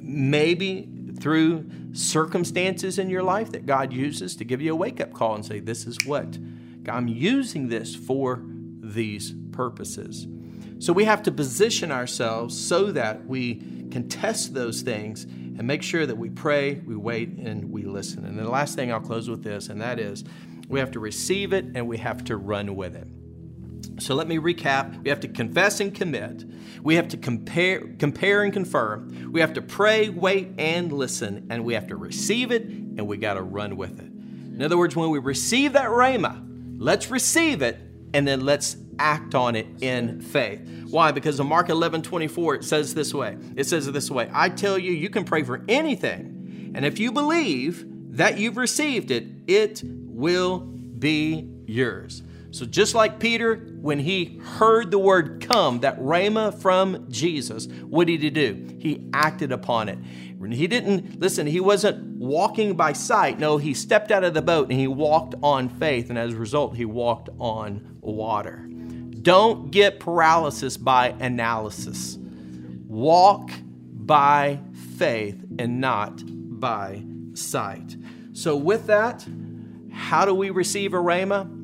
Maybe 0.00 0.88
through 1.20 1.70
circumstances 1.92 2.98
in 2.98 3.10
your 3.10 3.22
life 3.22 3.52
that 3.52 3.66
God 3.66 3.92
uses 3.92 4.36
to 4.36 4.44
give 4.44 4.60
you 4.60 4.72
a 4.72 4.76
wake 4.76 5.00
up 5.00 5.12
call 5.12 5.34
and 5.34 5.44
say, 5.44 5.60
This 5.60 5.86
is 5.86 5.98
what 6.04 6.38
I'm 6.88 7.08
using 7.08 7.68
this 7.68 7.94
for 7.94 8.42
these 8.42 9.34
purposes. 9.52 10.26
So 10.78 10.92
we 10.92 11.04
have 11.04 11.22
to 11.24 11.32
position 11.32 11.92
ourselves 11.92 12.58
so 12.58 12.90
that 12.92 13.26
we 13.26 13.56
can 13.90 14.08
test 14.08 14.54
those 14.54 14.80
things 14.80 15.24
and 15.24 15.64
make 15.64 15.82
sure 15.82 16.06
that 16.06 16.16
we 16.16 16.30
pray, 16.30 16.80
we 16.86 16.96
wait, 16.96 17.28
and 17.28 17.70
we 17.70 17.82
listen. 17.82 18.24
And 18.24 18.38
the 18.38 18.48
last 18.48 18.76
thing 18.76 18.90
I'll 18.90 19.00
close 19.00 19.28
with 19.28 19.42
this, 19.42 19.68
and 19.68 19.80
that 19.82 19.98
is 19.98 20.24
we 20.68 20.80
have 20.80 20.90
to 20.92 21.00
receive 21.00 21.52
it 21.52 21.66
and 21.74 21.86
we 21.86 21.98
have 21.98 22.24
to 22.24 22.36
run 22.36 22.76
with 22.76 22.96
it. 22.96 23.06
So 24.00 24.14
let 24.14 24.26
me 24.26 24.38
recap. 24.38 25.02
We 25.02 25.10
have 25.10 25.20
to 25.20 25.28
confess 25.28 25.80
and 25.80 25.94
commit. 25.94 26.44
We 26.82 26.94
have 26.96 27.08
to 27.08 27.16
compare, 27.16 27.80
compare 27.98 28.42
and 28.42 28.52
confirm. 28.52 29.30
We 29.32 29.40
have 29.40 29.52
to 29.54 29.62
pray, 29.62 30.08
wait, 30.08 30.52
and 30.58 30.92
listen. 30.92 31.46
And 31.50 31.64
we 31.64 31.74
have 31.74 31.86
to 31.88 31.96
receive 31.96 32.50
it 32.50 32.64
and 32.64 33.06
we 33.06 33.16
got 33.16 33.34
to 33.34 33.42
run 33.42 33.76
with 33.76 34.00
it. 34.00 34.06
In 34.06 34.62
other 34.62 34.78
words, 34.78 34.96
when 34.96 35.10
we 35.10 35.18
receive 35.18 35.74
that 35.74 35.88
rhema, 35.88 36.46
let's 36.78 37.10
receive 37.10 37.62
it 37.62 37.78
and 38.12 38.26
then 38.26 38.44
let's 38.44 38.76
act 38.98 39.34
on 39.34 39.56
it 39.56 39.66
in 39.80 40.20
faith. 40.20 40.60
Why? 40.90 41.12
Because 41.12 41.40
in 41.40 41.46
Mark 41.46 41.68
11 41.68 42.02
24, 42.02 42.56
it 42.56 42.64
says 42.64 42.94
this 42.94 43.14
way 43.14 43.36
it 43.56 43.64
says 43.64 43.90
this 43.90 44.10
way 44.10 44.30
I 44.32 44.48
tell 44.48 44.78
you, 44.78 44.92
you 44.92 45.10
can 45.10 45.24
pray 45.24 45.42
for 45.42 45.64
anything. 45.68 46.72
And 46.74 46.84
if 46.84 46.98
you 46.98 47.12
believe 47.12 47.84
that 48.16 48.38
you've 48.38 48.56
received 48.56 49.10
it, 49.10 49.26
it 49.46 49.82
will 49.84 50.58
be 50.60 51.48
yours. 51.66 52.22
So, 52.52 52.66
just 52.66 52.94
like 52.96 53.20
Peter, 53.20 53.56
when 53.80 54.00
he 54.00 54.40
heard 54.42 54.90
the 54.90 54.98
word 54.98 55.46
come, 55.48 55.80
that 55.80 56.00
rhema 56.00 56.52
from 56.60 57.06
Jesus, 57.08 57.68
what 57.88 58.08
did 58.08 58.22
he 58.22 58.30
do? 58.30 58.76
He 58.78 59.08
acted 59.12 59.52
upon 59.52 59.88
it. 59.88 59.98
He 60.50 60.66
didn't, 60.66 61.20
listen, 61.20 61.46
he 61.46 61.60
wasn't 61.60 62.18
walking 62.18 62.74
by 62.74 62.94
sight. 62.94 63.38
No, 63.38 63.58
he 63.58 63.74
stepped 63.74 64.10
out 64.10 64.24
of 64.24 64.34
the 64.34 64.42
boat 64.42 64.70
and 64.70 64.80
he 64.80 64.88
walked 64.88 65.34
on 65.42 65.68
faith. 65.68 66.08
And 66.08 66.18
as 66.18 66.32
a 66.32 66.36
result, 66.36 66.76
he 66.76 66.86
walked 66.86 67.28
on 67.38 67.98
water. 68.00 68.66
Don't 69.22 69.70
get 69.70 70.00
paralysis 70.00 70.76
by 70.76 71.08
analysis. 71.20 72.18
Walk 72.88 73.50
by 73.92 74.60
faith 74.96 75.44
and 75.58 75.80
not 75.80 76.22
by 76.26 77.04
sight. 77.34 77.96
So, 78.32 78.56
with 78.56 78.86
that, 78.86 79.26
how 79.92 80.24
do 80.24 80.34
we 80.34 80.50
receive 80.50 80.94
a 80.94 80.98
rhema? 80.98 81.59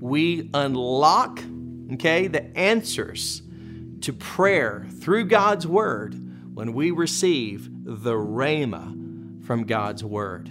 We 0.00 0.50
unlock, 0.54 1.40
okay, 1.92 2.26
the 2.26 2.56
answers 2.56 3.42
to 4.00 4.12
prayer 4.12 4.86
through 5.00 5.26
God's 5.26 5.66
Word 5.66 6.14
when 6.54 6.72
we 6.72 6.90
receive 6.90 7.68
the 7.84 8.14
Rhema 8.14 9.44
from 9.44 9.64
God's 9.64 10.02
Word. 10.02 10.50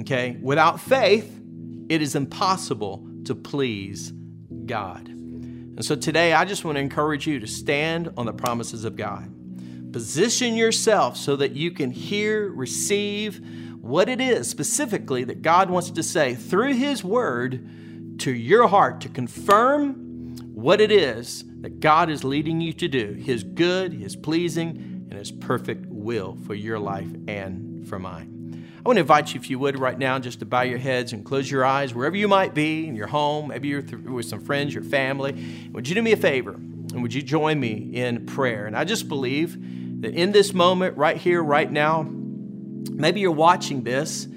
Okay? 0.00 0.38
Without 0.40 0.80
faith, 0.80 1.40
it 1.88 2.02
is 2.02 2.14
impossible 2.14 3.06
to 3.24 3.34
please 3.34 4.12
God. 4.66 5.08
And 5.08 5.84
so 5.84 5.96
today, 5.96 6.32
I 6.32 6.44
just 6.44 6.64
want 6.64 6.76
to 6.76 6.80
encourage 6.80 7.26
you 7.26 7.40
to 7.40 7.46
stand 7.46 8.12
on 8.16 8.26
the 8.26 8.32
promises 8.32 8.84
of 8.84 8.96
God. 8.96 9.30
Position 9.92 10.56
yourself 10.56 11.16
so 11.16 11.36
that 11.36 11.52
you 11.52 11.70
can 11.70 11.90
hear, 11.90 12.48
receive 12.48 13.44
what 13.80 14.08
it 14.08 14.20
is 14.20 14.48
specifically 14.48 15.24
that 15.24 15.42
God 15.42 15.68
wants 15.68 15.90
to 15.90 16.02
say 16.02 16.34
through 16.34 16.74
His 16.74 17.02
Word 17.02 17.68
to 18.18 18.32
your 18.32 18.68
heart 18.68 19.00
to 19.02 19.08
confirm 19.08 20.36
what 20.52 20.80
it 20.80 20.90
is 20.92 21.44
that 21.60 21.80
God 21.80 22.10
is 22.10 22.24
leading 22.24 22.60
you 22.60 22.72
to 22.74 22.88
do 22.88 23.12
His 23.12 23.42
good, 23.42 23.92
His 23.92 24.16
pleasing, 24.16 25.06
and 25.10 25.18
His 25.18 25.30
perfect 25.30 25.86
will 25.86 26.36
for 26.46 26.54
your 26.54 26.78
life 26.78 27.08
and 27.26 27.86
for 27.88 27.98
mine. 27.98 28.34
I 28.84 28.88
want 28.88 28.98
to 28.98 29.00
invite 29.00 29.32
you, 29.32 29.40
if 29.40 29.48
you 29.48 29.58
would, 29.60 29.78
right 29.78 29.98
now, 29.98 30.18
just 30.18 30.40
to 30.40 30.44
bow 30.44 30.60
your 30.60 30.78
heads 30.78 31.14
and 31.14 31.24
close 31.24 31.50
your 31.50 31.64
eyes 31.64 31.94
wherever 31.94 32.16
you 32.16 32.28
might 32.28 32.52
be 32.52 32.86
in 32.86 32.94
your 32.94 33.06
home, 33.06 33.48
maybe 33.48 33.68
you're 33.68 33.80
th- 33.80 34.02
with 34.02 34.26
some 34.26 34.40
friends, 34.40 34.74
your 34.74 34.82
family. 34.82 35.32
Would 35.72 35.88
you 35.88 35.94
do 35.94 36.02
me 36.02 36.12
a 36.12 36.18
favor 36.18 36.52
and 36.52 37.00
would 37.00 37.14
you 37.14 37.22
join 37.22 37.58
me 37.58 37.90
in 37.94 38.26
prayer? 38.26 38.66
And 38.66 38.76
I 38.76 38.84
just 38.84 39.08
believe 39.08 39.56
that 40.02 40.14
in 40.14 40.32
this 40.32 40.52
moment, 40.52 40.98
right 40.98 41.16
here, 41.16 41.42
right 41.42 41.70
now, 41.70 42.06
maybe 42.90 43.20
you're 43.20 43.32
watching 43.32 43.84
this 43.84 44.28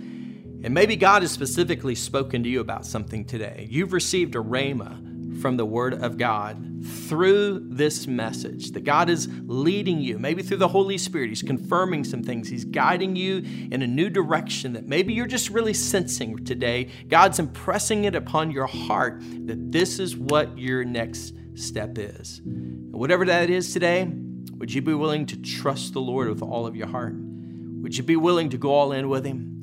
and 0.63 0.73
maybe 0.73 0.95
God 0.95 1.21
has 1.21 1.31
specifically 1.31 1.95
spoken 1.95 2.43
to 2.43 2.49
you 2.49 2.59
about 2.59 2.85
something 2.85 3.25
today. 3.25 3.67
You've 3.69 3.93
received 3.93 4.35
a 4.35 4.39
rhema 4.39 5.41
from 5.41 5.57
the 5.57 5.65
Word 5.65 5.93
of 5.93 6.17
God 6.17 6.83
through 6.83 7.59
this 7.69 8.07
message 8.07 8.71
that 8.71 8.83
God 8.83 9.09
is 9.09 9.29
leading 9.43 9.99
you, 9.99 10.17
maybe 10.17 10.41
through 10.41 10.57
the 10.57 10.67
Holy 10.67 10.97
Spirit. 10.97 11.29
He's 11.29 11.41
confirming 11.41 12.03
some 12.03 12.23
things, 12.23 12.49
He's 12.49 12.65
guiding 12.65 13.15
you 13.15 13.43
in 13.71 13.81
a 13.81 13.87
new 13.87 14.09
direction 14.09 14.73
that 14.73 14.87
maybe 14.87 15.13
you're 15.13 15.27
just 15.27 15.49
really 15.49 15.73
sensing 15.73 16.43
today. 16.43 16.89
God's 17.07 17.39
impressing 17.39 18.05
it 18.05 18.15
upon 18.15 18.51
your 18.51 18.67
heart 18.67 19.21
that 19.45 19.71
this 19.71 19.99
is 19.99 20.17
what 20.17 20.57
your 20.57 20.83
next 20.83 21.35
step 21.55 21.97
is. 21.97 22.39
And 22.39 22.93
whatever 22.93 23.25
that 23.25 23.49
is 23.49 23.73
today, 23.73 24.09
would 24.57 24.73
you 24.73 24.81
be 24.81 24.93
willing 24.93 25.25
to 25.27 25.37
trust 25.37 25.93
the 25.93 26.01
Lord 26.01 26.29
with 26.29 26.41
all 26.41 26.65
of 26.65 26.75
your 26.75 26.87
heart? 26.87 27.13
Would 27.15 27.95
you 27.95 28.03
be 28.03 28.15
willing 28.15 28.49
to 28.49 28.57
go 28.57 28.71
all 28.71 28.91
in 28.91 29.07
with 29.07 29.25
Him? 29.25 29.56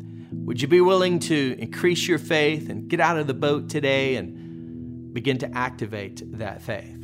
Would 0.44 0.60
you 0.62 0.68
be 0.68 0.80
willing 0.80 1.18
to 1.20 1.56
increase 1.58 2.06
your 2.06 2.18
faith 2.18 2.68
and 2.68 2.88
get 2.88 3.00
out 3.00 3.18
of 3.18 3.26
the 3.26 3.34
boat 3.34 3.68
today 3.68 4.16
and 4.16 4.44
begin 5.14 5.38
to 5.38 5.56
activate 5.56 6.38
that 6.38 6.60
faith. 6.60 7.00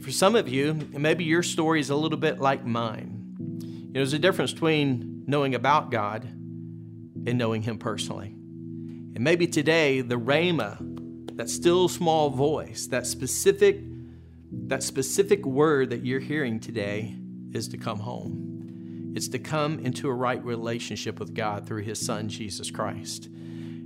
For 0.00 0.10
some 0.10 0.34
of 0.34 0.48
you, 0.48 0.74
maybe 0.90 1.24
your 1.24 1.44
story 1.44 1.78
is 1.78 1.90
a 1.90 1.94
little 1.94 2.18
bit 2.18 2.40
like 2.40 2.64
mine. 2.64 3.20
You 3.60 3.66
know, 3.68 3.90
there's 3.92 4.14
a 4.14 4.18
difference 4.18 4.52
between 4.52 5.22
knowing 5.26 5.54
about 5.54 5.92
God 5.92 6.24
and 6.24 7.38
knowing 7.38 7.62
Him 7.62 7.78
personally. 7.78 8.28
And 8.28 9.20
maybe 9.20 9.46
today, 9.46 10.00
the 10.00 10.18
Rhema, 10.18 11.36
that 11.36 11.50
still 11.50 11.88
small 11.88 12.30
voice, 12.30 12.86
that 12.88 13.06
specific, 13.06 13.78
that 14.50 14.82
specific 14.82 15.44
word 15.44 15.90
that 15.90 16.04
you're 16.04 16.18
hearing 16.18 16.58
today 16.58 17.14
is 17.52 17.68
to 17.68 17.76
come 17.76 18.00
home. 18.00 18.41
It's 19.14 19.28
to 19.28 19.38
come 19.38 19.78
into 19.80 20.08
a 20.08 20.14
right 20.14 20.42
relationship 20.44 21.18
with 21.18 21.34
God 21.34 21.66
through 21.66 21.82
His 21.82 22.04
Son, 22.04 22.28
Jesus 22.28 22.70
Christ. 22.70 23.28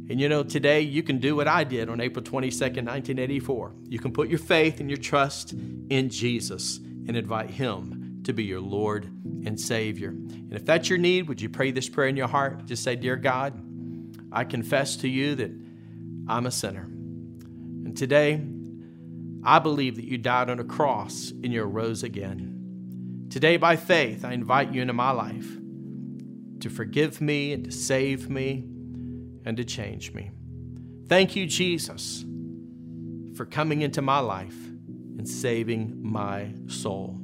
And 0.09 0.21
you 0.21 0.29
know, 0.29 0.45
today 0.45 0.83
you 0.83 1.03
can 1.03 1.19
do 1.19 1.35
what 1.35 1.49
I 1.49 1.65
did 1.65 1.89
on 1.89 2.01
April 2.01 2.25
22nd, 2.25 2.85
1984. 2.87 3.73
You 3.89 3.99
can 3.99 4.13
put 4.13 4.29
your 4.29 4.39
faith 4.39 4.79
and 4.79 4.89
your 4.89 4.99
trust 4.99 5.53
in 5.53 6.11
Jesus 6.11 6.79
and 6.79 7.17
invite 7.17 7.51
Him 7.51 8.21
to 8.25 8.33
be 8.33 8.45
your 8.45 8.61
Lord 8.61 9.05
and 9.05 9.61
Savior. 9.61 10.11
And 10.11 10.53
if 10.53 10.65
that's 10.65 10.89
your 10.89 10.99
need, 10.99 11.29
would 11.29 11.41
you 11.41 11.49
pray 11.49 11.73
this 11.73 11.89
prayer 11.89 12.09
in 12.09 12.17
your 12.17 12.29
heart? 12.29 12.67
Just 12.67 12.85
say, 12.85 12.95
Dear 12.95 13.17
God, 13.17 13.61
I 14.31 14.45
confess 14.45 14.97
to 14.99 15.09
you 15.09 15.35
that 15.37 15.51
I'm 16.29 16.47
a 16.47 16.51
sinner. 16.51 16.83
And 16.83 17.97
today, 17.97 18.41
I 19.43 19.59
believe 19.59 19.97
that 19.97 20.05
you 20.05 20.19
died 20.19 20.51
on 20.51 20.59
a 20.61 20.65
cross 20.65 21.31
and 21.31 21.53
you 21.53 21.63
arose 21.63 22.03
again. 22.03 22.56
Today, 23.31 23.57
by 23.57 23.77
faith, 23.77 24.25
I 24.25 24.33
invite 24.33 24.73
you 24.73 24.81
into 24.81 24.95
my 24.95 25.11
life 25.11 25.49
to 26.61 26.71
forgive 26.71 27.21
me 27.21 27.53
and 27.53 27.65
to 27.65 27.73
save 27.73 28.31
me 28.31 28.65
and 29.45 29.57
to 29.57 29.65
change 29.65 30.13
me. 30.13 30.31
Thank 31.09 31.37
you, 31.37 31.47
Jesus, 31.47 32.25
for 33.37 33.45
coming 33.45 33.83
into 33.83 34.01
my 34.01 34.21
life 34.21 34.57
and 35.19 35.29
saving 35.29 36.03
my 36.03 36.53
soul. 36.69 37.21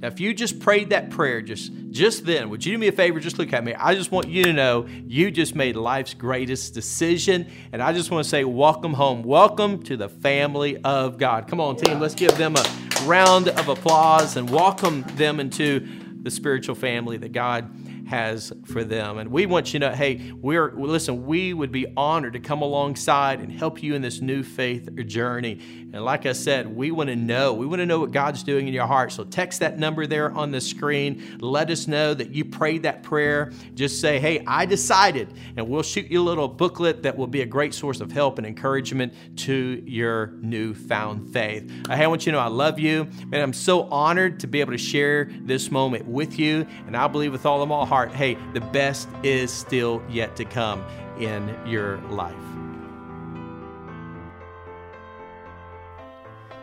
Now, 0.00 0.08
if 0.08 0.18
you 0.18 0.32
just 0.32 0.60
prayed 0.60 0.90
that 0.90 1.10
prayer 1.10 1.42
just, 1.42 1.72
just 1.90 2.24
then, 2.24 2.48
would 2.50 2.64
you 2.64 2.72
do 2.72 2.78
me 2.78 2.88
a 2.88 2.92
favor? 2.92 3.20
Just 3.20 3.38
look 3.38 3.52
at 3.52 3.62
me. 3.62 3.74
I 3.74 3.94
just 3.94 4.10
want 4.10 4.28
you 4.28 4.44
to 4.44 4.52
know 4.52 4.86
you 5.06 5.30
just 5.30 5.54
made 5.54 5.76
life's 5.76 6.14
greatest 6.14 6.72
decision. 6.72 7.46
And 7.72 7.82
I 7.82 7.92
just 7.92 8.10
want 8.10 8.24
to 8.24 8.28
say, 8.28 8.44
welcome 8.44 8.94
home. 8.94 9.22
Welcome 9.22 9.82
to 9.84 9.98
the 9.98 10.08
family 10.08 10.78
of 10.84 11.18
God. 11.18 11.48
Come 11.48 11.60
on, 11.60 11.76
team. 11.76 12.00
Let's 12.00 12.14
give 12.14 12.36
them 12.38 12.56
a 12.56 12.89
round 13.06 13.48
of 13.48 13.68
applause 13.68 14.36
and 14.36 14.50
welcome 14.50 15.02
them 15.14 15.40
into 15.40 15.86
the 16.22 16.30
spiritual 16.30 16.74
family 16.74 17.16
that 17.16 17.32
God 17.32 17.70
has 18.10 18.52
for 18.66 18.82
them. 18.82 19.18
And 19.18 19.30
we 19.30 19.46
want 19.46 19.72
you 19.72 19.78
to 19.78 19.88
know, 19.88 19.94
hey, 19.94 20.32
we're 20.32 20.72
listen, 20.72 21.26
we 21.26 21.54
would 21.54 21.70
be 21.70 21.86
honored 21.96 22.32
to 22.32 22.40
come 22.40 22.60
alongside 22.60 23.38
and 23.38 23.52
help 23.52 23.84
you 23.84 23.94
in 23.94 24.02
this 24.02 24.20
new 24.20 24.42
faith 24.42 24.88
journey. 25.06 25.60
And 25.92 26.04
like 26.04 26.26
I 26.26 26.32
said, 26.32 26.66
we 26.74 26.90
want 26.90 27.08
to 27.08 27.16
know, 27.16 27.52
we 27.52 27.66
want 27.66 27.80
to 27.80 27.86
know 27.86 28.00
what 28.00 28.10
God's 28.10 28.42
doing 28.42 28.66
in 28.66 28.74
your 28.74 28.86
heart. 28.86 29.12
So 29.12 29.22
text 29.22 29.60
that 29.60 29.78
number 29.78 30.06
there 30.06 30.32
on 30.32 30.50
the 30.50 30.60
screen. 30.60 31.38
Let 31.40 31.70
us 31.70 31.86
know 31.86 32.12
that 32.14 32.30
you 32.30 32.44
prayed 32.44 32.82
that 32.82 33.04
prayer. 33.04 33.52
Just 33.74 34.00
say, 34.00 34.18
hey, 34.18 34.42
I 34.44 34.66
decided, 34.66 35.32
and 35.56 35.68
we'll 35.68 35.82
shoot 35.82 36.10
you 36.10 36.20
a 36.20 36.22
little 36.22 36.48
booklet 36.48 37.04
that 37.04 37.16
will 37.16 37.28
be 37.28 37.42
a 37.42 37.46
great 37.46 37.74
source 37.74 38.00
of 38.00 38.10
help 38.10 38.38
and 38.38 38.46
encouragement 38.46 39.14
to 39.36 39.82
your 39.86 40.32
newfound 40.40 41.32
faith. 41.32 41.70
Hey, 41.88 42.04
I 42.04 42.06
want 42.08 42.26
you 42.26 42.32
to 42.32 42.38
know 42.38 42.42
I 42.42 42.48
love 42.48 42.80
you. 42.80 43.08
And 43.32 43.36
I'm 43.36 43.52
so 43.52 43.82
honored 43.84 44.40
to 44.40 44.48
be 44.48 44.60
able 44.60 44.72
to 44.72 44.78
share 44.78 45.30
this 45.42 45.70
moment 45.70 46.06
with 46.06 46.38
you. 46.38 46.66
And 46.86 46.96
I 46.96 47.06
believe 47.06 47.32
with 47.32 47.46
all 47.46 47.62
of 47.62 47.68
my 47.68 47.84
heart, 48.00 48.12
hey, 48.12 48.38
the 48.54 48.60
best 48.62 49.10
is 49.22 49.52
still 49.52 50.02
yet 50.08 50.34
to 50.34 50.42
come 50.46 50.82
in 51.18 51.54
your 51.66 51.98
life. 52.08 52.34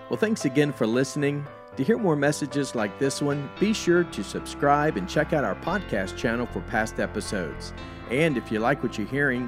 Well, 0.10 0.18
thanks 0.18 0.46
again 0.46 0.74
for 0.74 0.88
listening. 0.88 1.46
To 1.76 1.84
hear 1.84 2.00
more 2.00 2.16
messages 2.16 2.74
like 2.74 2.98
this 2.98 3.22
one, 3.22 3.52
be 3.60 3.72
sure 3.72 4.04
to 4.04 4.24
subscribe 4.24 4.98
and 4.98 5.08
check 5.08 5.32
out 5.32 5.44
our 5.44 5.54
podcast 5.54 6.18
channel 6.18 6.48
for 6.48 6.62
past 6.62 7.00
episodes. 7.00 7.72
And 8.10 8.36
if 8.36 8.52
you 8.52 8.58
like 8.58 8.82
what 8.82 8.98
you're 8.98 9.06
hearing, 9.06 9.48